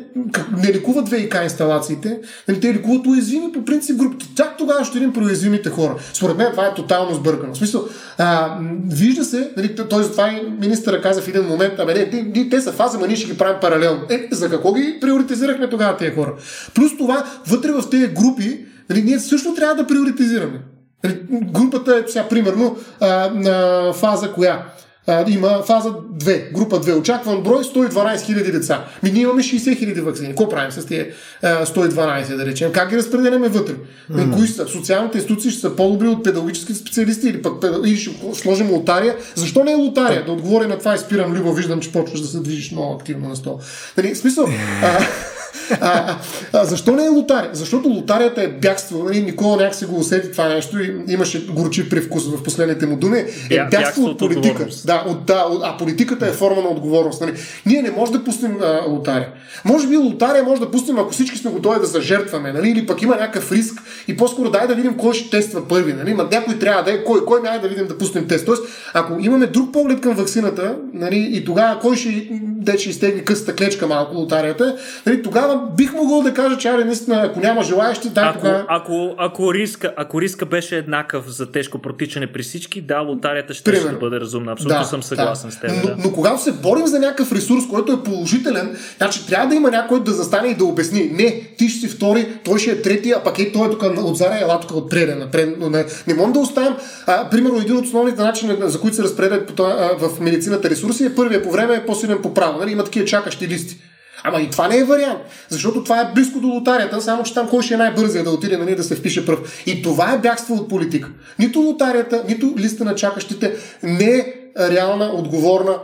[0.62, 2.18] не лекуват ВИК инсталациите,
[2.48, 4.26] нали, те лекуват уязвими по принцип групите.
[4.36, 5.94] Чак тогава ще видим про уязвимите хора.
[6.12, 7.54] Според мен това е тотално сбъркано.
[7.54, 7.84] В смисъл,
[8.18, 8.58] а,
[8.88, 12.48] вижда се, нали, той затова и министъра каза в един момент, абе, не, те, те,
[12.48, 14.00] те са фаза, ма ние ще ги правим паралелно.
[14.10, 16.34] Е, за какво ги приоритизирахме тогава тези хора?
[16.74, 20.60] Плюс това, вътре в тези групи, нали, ние също трябва да приоритизираме.
[21.04, 24.64] Нали, групата е сега, примерно, а, на фаза коя?
[25.08, 26.98] А, има фаза 2, група 2.
[26.98, 28.84] Очакван брой 112 хиляди деца.
[29.02, 30.28] Ми ние имаме 60 хиляди вакцини.
[30.28, 31.06] Какво правим с тези
[31.44, 32.72] 112, да речем?
[32.72, 33.74] Как ги разпределяме вътре?
[34.12, 34.34] Mm-hmm.
[34.34, 34.66] Кои са?
[34.66, 39.16] Социалните институции ще са по-добри от педагогическите специалисти или пък или ще сложим лотария?
[39.34, 40.24] Защо не е лотария?
[40.24, 43.28] Да отговоря на това и спирам Любо, виждам, че почваш да се движиш много активно
[43.28, 43.60] на стол.
[43.96, 44.48] Нали, смисъл,
[44.82, 44.98] а,
[45.80, 46.16] а,
[46.52, 47.50] а, защо не е лотария?
[47.52, 49.04] Защото лотарията е бягство.
[49.04, 52.96] Нали, Никола някак се го усети това нещо и имаше горчи привкус в последните му
[52.96, 53.24] думи.
[53.50, 54.66] Е бягство от политика.
[54.84, 57.20] Да, от, да, а политиката е форма на отговорност.
[57.20, 57.32] Нали.
[57.66, 59.28] Ние не можем да пуснем а, лотария.
[59.64, 63.02] Може би лотария може да пуснем, ако всички сме готови да зажертваме, нали, или пък
[63.02, 65.92] има някакъв риск и по-скоро дай да видим кой ще тества първи.
[65.92, 66.14] Нали.
[66.14, 68.46] Ма някой трябва да е, кой, кой ме да видим да пуснем тест.
[68.46, 68.62] Тоест,
[68.94, 73.54] ако имаме друг поглед към вакцината нали, и тогава кой ще, де ще изтегли късата
[73.54, 74.76] клечка малко лотарията,
[75.06, 78.38] нали, тогава тогава бих могъл да кажа, че аре, наистина, ако няма желаящи, да, ако,
[78.38, 78.64] тогава...
[78.68, 83.74] ако, ако, риска, ако риска беше еднакъв за тежко протичане при всички, да, лотарията ще,
[83.74, 84.52] ще бъде разумна.
[84.52, 85.56] Абсолютно да, съм съгласен да.
[85.56, 85.70] с теб.
[85.70, 85.96] Но, да.
[86.04, 90.02] но когато се борим за някакъв ресурс, който е положителен, значи трябва да има някой
[90.02, 91.10] да застане и да обясни.
[91.12, 93.82] Не, ти ще си втори, той ще е трети, а пък е той е тук
[93.82, 95.16] от Зара, ела тук от Преда.
[95.16, 95.60] Напред.
[95.60, 96.74] Не, не можем да оставим.
[97.06, 99.58] А, примерно, един от основните начини, за които се разпределят
[99.98, 102.58] в медицината ресурси е първия по време, е по-силен по право.
[102.58, 102.72] Нали?
[102.72, 103.76] Има такива чакащи листи.
[104.24, 107.48] Ама и това не е вариант, защото това е близко до лотарията, само че там
[107.48, 109.62] кой ще е най-бързия да отиде нали, да се впише пръв.
[109.66, 111.10] И това е бягство от политика.
[111.38, 115.78] Нито лотарията, нито листа на чакащите не е реална, отговорна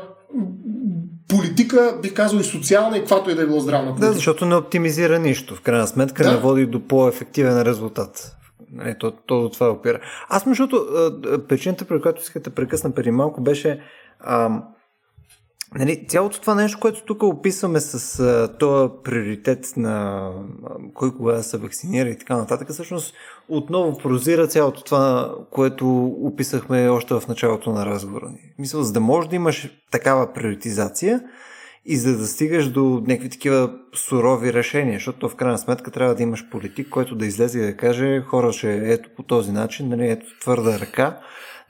[1.29, 4.07] политика, бих казал и социална, и каквато и да е било здравна политика.
[4.07, 5.55] Да, защото не оптимизира нищо.
[5.55, 6.31] В крайна сметка да.
[6.31, 8.37] не води до по-ефективен резултат.
[8.73, 10.01] Не, то, то до това опира.
[10.29, 10.69] Аз, между
[11.49, 13.81] причината, при която искате да прекъсна преди малко, беше
[14.27, 14.63] ам,
[15.79, 20.27] Нали, цялото това нещо, което тук описваме с а, този приоритет на
[20.67, 23.15] а, кой кога да се вакцинира и така нататък, всъщност
[23.49, 28.39] отново прозира цялото това, което описахме още в началото на разговора ни.
[28.59, 31.21] Мисля, за да можеш да имаш такава приоритизация
[31.87, 36.23] и за да стигаш до някакви такива сурови решения, защото в крайна сметка трябва да
[36.23, 40.11] имаш политик, който да излезе и да каже хора, че ето по този начин, нали,
[40.11, 41.21] ето твърда ръка.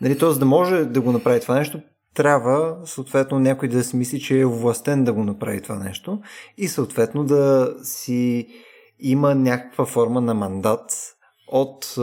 [0.01, 0.29] Нали, т.е.
[0.29, 1.81] да може да го направи това нещо,
[2.15, 6.21] трябва съответно някой да си мисли, че е властен да го направи това нещо
[6.57, 8.49] и съответно да си
[9.01, 11.15] има някаква форма на мандат
[11.49, 11.95] от,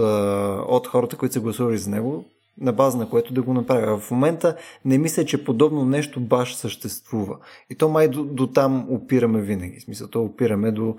[0.68, 2.26] от хората, които са гласували за него,
[2.62, 3.98] на база на което да го направя.
[3.98, 4.56] В момента
[4.86, 7.38] не мисля, че подобно нещо баш съществува.
[7.70, 9.80] И то май до, до там опираме винаги.
[9.80, 10.96] В смисъл, то опираме до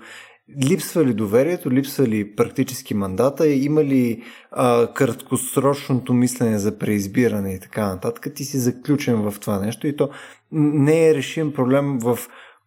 [0.63, 7.59] Липсва ли доверието, липсва ли практически мандата, има ли а, краткосрочното мислене за преизбиране и
[7.59, 10.09] така нататък, ти си заключен в това нещо и то
[10.51, 12.19] не е решим проблем в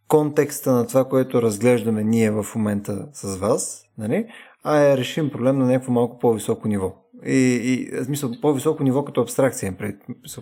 [0.08, 4.26] контекста на това, което разглеждаме ние в момента с вас, нали?
[4.64, 6.94] а е решим проблем на някакво малко по-високо ниво.
[7.26, 9.96] И, и смисъл, по-високо ниво като абстракция, пред,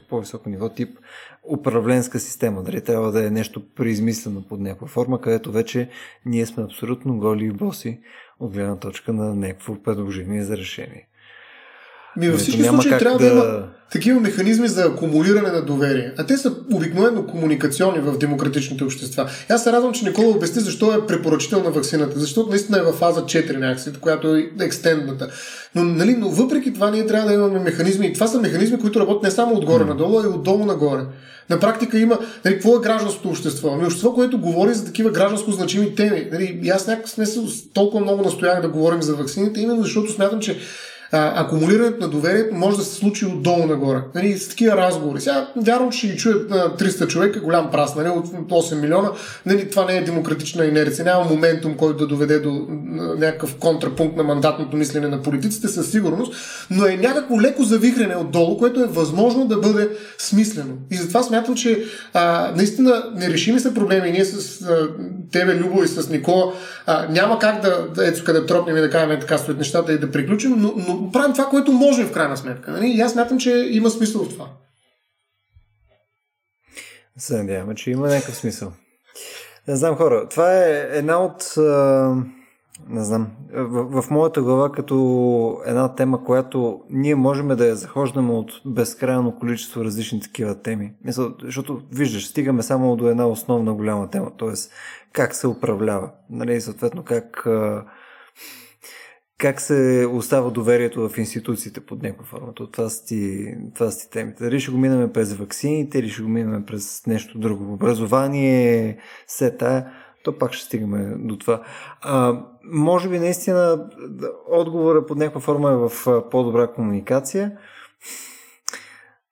[0.09, 0.99] по-високо ниво тип
[1.53, 2.63] управленска система.
[2.63, 5.89] Дали трябва да е нещо преизмислено под някаква форма, където вече
[6.27, 8.01] ние сме абсолютно голи и боси
[8.41, 11.09] от гледна точка на някакво предложение за решение.
[12.17, 13.25] Ми във всички случаи трябва да...
[13.25, 13.63] да има
[13.93, 16.13] такива механизми за акумулиране на доверие.
[16.19, 19.31] А те са обикновено комуникационни в демократичните общества.
[19.49, 22.19] Аз се радвам, че Никола обясни защо е препоръчителна вакцината.
[22.19, 25.29] Защото наистина е в фаза 4 някакси, която е екстендната.
[25.75, 28.07] Но, нали, но въпреки това ние трябва да имаме механизми.
[28.07, 31.03] И това са механизми, които работят не само отгоре надолу, а и отдолу нагоре.
[31.51, 33.71] На практика има, нали, какво е гражданското общество?
[33.73, 36.29] Ами общество, което говори за такива гражданско значими теми.
[36.33, 40.41] Нали, и аз някакъв смисъл толкова много настоях да говорим за вакцините, именно защото смятам,
[40.41, 40.59] че
[41.17, 43.99] акумулирането на доверието може да се случи отдолу нагоре.
[44.15, 45.21] Нали, с такива разговори.
[45.21, 49.11] Сега, вярвам, че ги чуят на 300 човека, голям прас, нали, от 8 милиона.
[49.47, 51.05] Нали, това не е демократична инерция.
[51.05, 52.67] Няма моментум, който да доведе до
[53.19, 56.35] някакъв контрапункт на мандатното мислене на политиците, със сигурност,
[56.71, 59.89] но е някакво леко завихрене отдолу, което е възможно да бъде
[60.19, 60.75] смислено.
[60.91, 64.11] И затова смятам, че а, наистина нерешими са проблеми.
[64.11, 64.89] Ние с а,
[65.33, 66.53] тебе, Любо и с Никола
[66.87, 69.99] а, няма как да, да ето къде тропнем и да кажем така стоят нещата и
[69.99, 72.71] да приключим, но, но правим това, което можем в крайна сметка.
[72.71, 72.87] Нали?
[72.87, 74.49] И аз мятам, че има смисъл в това.
[77.19, 78.73] Се надяваме, че има някакъв смисъл.
[79.69, 80.29] Не знам, хора.
[80.29, 81.55] Това е една от.
[82.89, 83.31] Не знам.
[83.53, 89.39] В, в моята глава, като една тема, която ние можем да я захождаме от безкрайно
[89.39, 90.93] количество различни такива теми.
[91.05, 94.53] Мисля, защото, виждаш, стигаме само до една основна голяма тема, т.е.
[95.13, 96.11] как се управлява.
[96.31, 97.47] Нали, съответно, как
[99.39, 102.53] как се остава доверието в институциите под някаква форма.
[102.55, 104.45] Това са, ти, това са ти темите.
[104.45, 107.73] Дали ще го минаме през ваксините, или ще го минаме през нещо друго.
[107.73, 109.87] Образование, сета,
[110.25, 111.63] то пак ще стигаме до това.
[112.01, 113.89] А, може би наистина
[114.51, 117.59] отговора под някаква форма е в по-добра комуникация,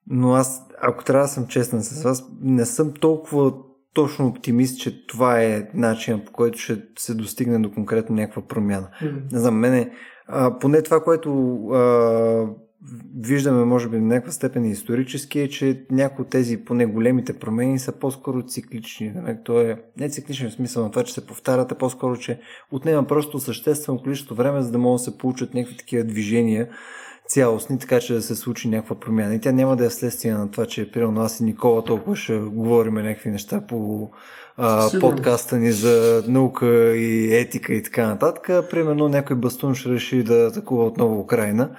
[0.06, 3.52] но аз, ако трябва да съм честен с вас, не съм толкова
[3.94, 8.88] точно оптимист, че това е начин по който ще се достигне до конкретно някаква промяна.
[9.02, 9.32] Mm-hmm.
[9.32, 9.90] Не знам, мене,
[10.26, 12.46] а, поне това, което а,
[13.20, 17.78] виждаме, може би, в някаква степен исторически, е, че някои от тези, поне големите промени,
[17.78, 19.14] са по-скоро циклични.
[19.44, 22.40] То е не цикличен в смисъл на това, че се повтарят, а по-скоро, че
[22.70, 26.68] отнема просто съществено количество време, за да могат да се получат някакви такива движения,
[27.28, 29.34] цялостни, така че да се случи някаква промяна.
[29.34, 32.38] И тя няма да е следствие на това, че примерно аз и Никола толкова ще
[32.38, 34.10] говорим някакви неща по
[34.56, 38.70] а, подкаста ни за наука и етика и така нататък.
[38.70, 41.70] Примерно някой бастун ще реши да атакува отново Украина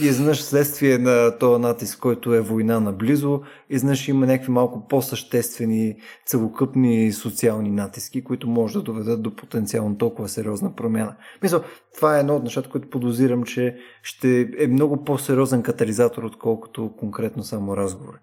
[0.00, 3.40] И изведнъж следствие на този натиск, който е война наблизо,
[3.70, 5.96] изведнъж има някакви малко по-съществени,
[6.26, 11.14] целокъпни социални натиски, които може да доведат до потенциално толкова сериозна промяна.
[11.42, 11.62] Мисля,
[11.94, 17.42] това е едно от нещата, които подозирам, че ще е много по-сериозен катализатор, отколкото конкретно
[17.42, 18.18] само разговор.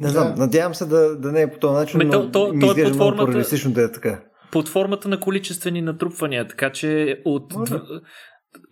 [0.00, 0.40] Не знам, да.
[0.40, 2.68] надявам се да, да не е по този начин, но то, то, ми то е
[2.68, 4.20] изглежда много по-реалистично да е така.
[4.52, 7.54] Под формата на количествени натрупвания, така че от,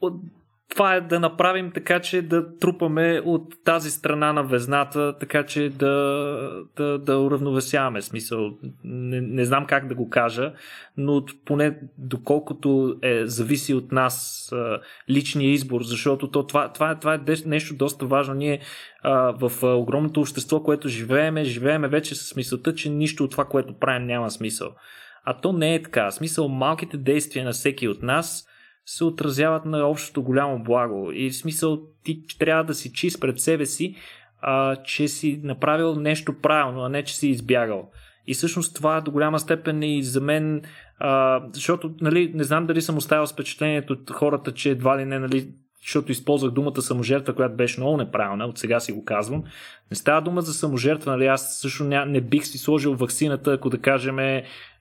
[0.00, 0.14] от
[0.68, 5.70] това е да направим така, че да трупаме от тази страна на везната, така че
[5.70, 8.50] да, да, да уравновесяваме смисъл.
[8.84, 10.52] Не, не знам как да го кажа,
[10.96, 14.80] но поне доколкото е, зависи от нас а,
[15.10, 18.34] личния избор, защото то, това, това, това е нещо доста важно.
[18.34, 18.60] Ние
[19.02, 23.44] а, в а, огромното общество, което живееме, живееме вече с мисълта, че нищо от това,
[23.44, 24.74] което правим, няма смисъл.
[25.24, 26.10] А то не е така.
[26.10, 28.46] Смисъл, малките действия на всеки от нас–
[28.86, 31.12] се отразяват на общото голямо благо.
[31.12, 33.96] И в смисъл ти трябва да си чист пред себе си,
[34.40, 37.90] а, че си направил нещо правилно, а не че си избягал.
[38.26, 40.62] И всъщност това до голяма степен е и за мен,
[40.98, 45.18] а, защото нали, не знам дали съм оставил впечатлението от хората, че едва ли не,
[45.18, 45.48] нали,
[45.82, 49.44] защото използвах думата саможертва, която беше много неправилна, от сега си го казвам.
[49.90, 51.26] Не става дума за саможертва, нали?
[51.26, 54.18] Аз също ня, не бих си сложил вакцината, ако да кажем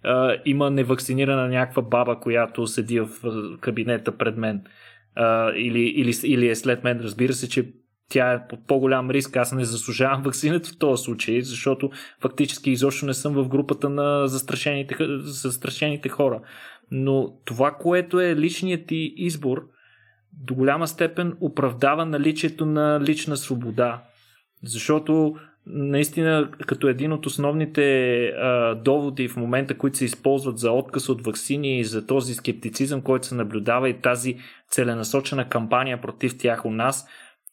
[0.03, 3.09] а, има невакцинирана някаква баба, която седи в
[3.61, 4.61] кабинета пред мен
[5.15, 6.99] а, или, или, или е след мен.
[6.99, 7.73] Разбира се, че
[8.09, 9.35] тя е под по-голям риск.
[9.35, 14.27] Аз не заслужавам вакцината в този случай, защото фактически изобщо не съм в групата на
[14.27, 16.41] застрашените, застрашените хора.
[16.91, 19.67] Но това, което е личният ти избор,
[20.33, 24.03] до голяма степен оправдава наличието на лична свобода.
[24.63, 25.35] Защото
[25.65, 31.25] наистина като един от основните а, доводи в момента, които се използват за отказ от
[31.25, 34.37] вакцини и за този скептицизъм, който се наблюдава и тази
[34.69, 37.07] целенасочена кампания против тях у нас,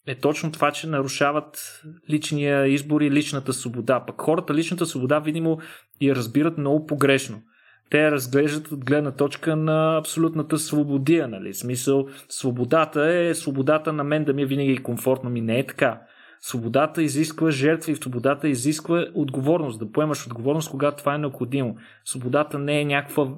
[0.07, 4.05] е точно това, че нарушават личния избор и личната свобода.
[4.07, 5.59] Пък хората личната свобода, видимо,
[6.01, 7.43] я разбират много погрешно.
[7.91, 11.55] Те разглеждат от гледна точка на абсолютната свободия, нали?
[11.55, 15.31] Смисъл, свободата е свободата на мен да ми е винаги комфортно.
[15.31, 16.01] Ми не е така.
[16.41, 21.77] Свободата изисква жертва и свободата изисква отговорност, да поемаш отговорност, когато това е необходимо.
[22.05, 23.29] Свободата не е някаква,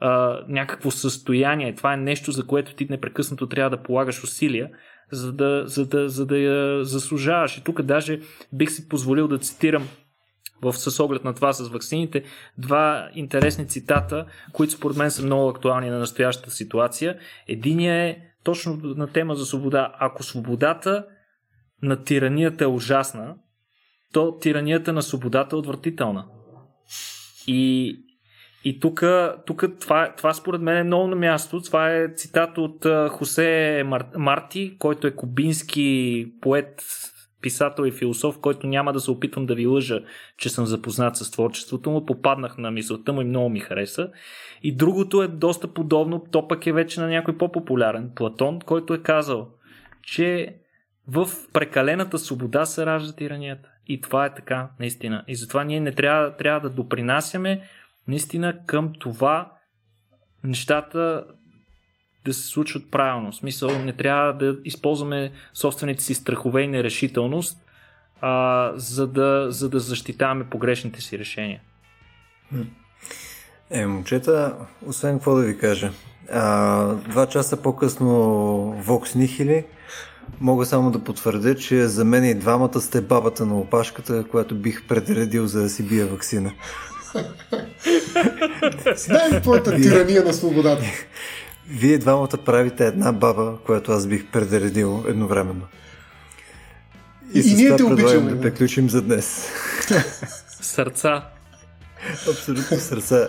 [0.00, 4.70] а, някакво състояние, това е нещо, за което ти непрекъснато трябва да полагаш усилия,
[5.12, 7.58] за да, за да, за да я заслужаваш.
[7.58, 8.20] И тук даже
[8.52, 9.88] бих си позволил да цитирам
[10.62, 12.24] в, с оглед на това с ваксините,
[12.58, 17.18] два интересни цитата, които според мен са много актуални на настоящата ситуация.
[17.48, 19.94] Единият е точно на тема за свобода.
[19.98, 21.04] Ако свободата
[21.82, 23.34] на тиранията е ужасна,
[24.12, 26.26] то тиранията на свободата е отвратителна.
[27.46, 27.96] И,
[28.64, 29.02] и тук,
[29.80, 31.60] това, това според мен е много на място.
[31.60, 36.82] Това е цитат от Хосе Мар, Марти, който е кубински поет,
[37.40, 40.00] писател и философ, който няма да се опитвам да ви лъжа,
[40.38, 42.06] че съм запознат с творчеството му.
[42.06, 44.10] Попаднах на мисълта му и много ми хареса.
[44.62, 49.02] И другото е доста подобно, то пък е вече на някой по-популярен, Платон, който е
[49.02, 49.48] казал,
[50.02, 50.56] че
[51.08, 53.68] в прекалената свобода се ражда тиранията.
[53.86, 55.24] И това е така, наистина.
[55.28, 57.68] И затова ние не трябва, трябва да допринасяме
[58.08, 59.52] наистина към това
[60.44, 61.24] нещата
[62.24, 63.32] да се случват правилно.
[63.32, 67.58] В смисъл, не трябва да използваме собствените си страхове и нерешителност,
[68.20, 71.60] а, за, да, за да защитаваме погрешните си решения.
[73.70, 74.56] Е, момчета,
[74.86, 75.90] освен какво да ви кажа.
[76.32, 78.08] А, два часа по-късно
[78.86, 79.64] Vox Nihili
[80.40, 84.86] Мога само да потвърдя, че за мен и двамата сте бабата на опашката, която бих
[84.86, 86.52] предредил за да си бия вакцина.
[89.08, 90.84] Дай твоята тирания на свободата.
[91.68, 95.66] Вие двамата правите една баба, която аз бих предредил едновременно.
[97.34, 99.48] И, и с ние това предлагам да приключим за днес.
[100.60, 101.24] Сърца.
[102.30, 103.28] Абсолютно сърца.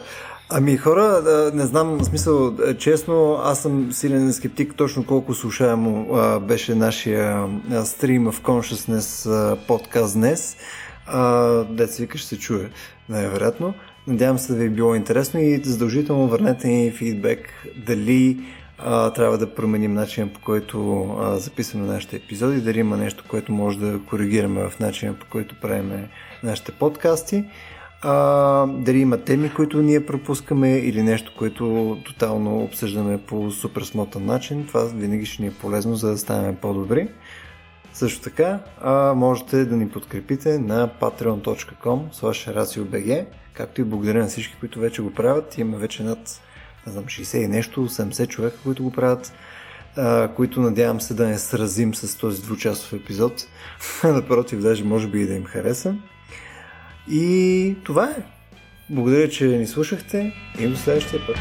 [0.49, 1.21] Ами хора,
[1.53, 6.07] не знам, смисъл, е, честно, аз съм силен скептик точно колко слушаемо
[6.39, 7.47] беше нашия
[7.83, 10.57] стрим в Consciousness подкаст днес.
[11.69, 12.69] Деца вика ще се чуе,
[13.09, 13.73] най-вероятно.
[14.07, 17.53] Надявам се да ви е било интересно и задължително върнете ни фидбек
[17.85, 18.39] дали
[18.77, 23.51] а, трябва да променим начина по който а, записваме нашите епизоди, дали има нещо, което
[23.51, 26.07] може да коригираме в начина по който правим
[26.43, 27.43] нашите подкасти
[28.01, 34.25] а, дали има теми, които ние пропускаме или нещо, което тотално обсъждаме по супер смотан
[34.25, 34.67] начин.
[34.67, 37.07] Това винаги ще ни е полезно, за да станем по-добри.
[37.93, 41.99] Също така, а, можете да ни подкрепите на patreon.com
[42.53, 45.57] raciobg, както и благодаря на всички, които вече го правят.
[45.57, 46.41] Има вече над
[46.87, 49.33] не знам, 60 и нещо, 70 човека, които го правят.
[49.97, 53.47] а, които надявам се да не сразим с този двучасов епизод.
[54.03, 55.95] Напротив, даже може би и да им хареса.
[57.11, 58.23] И това е.
[58.89, 61.37] Благодаря, че ни слушахте и до следващия път.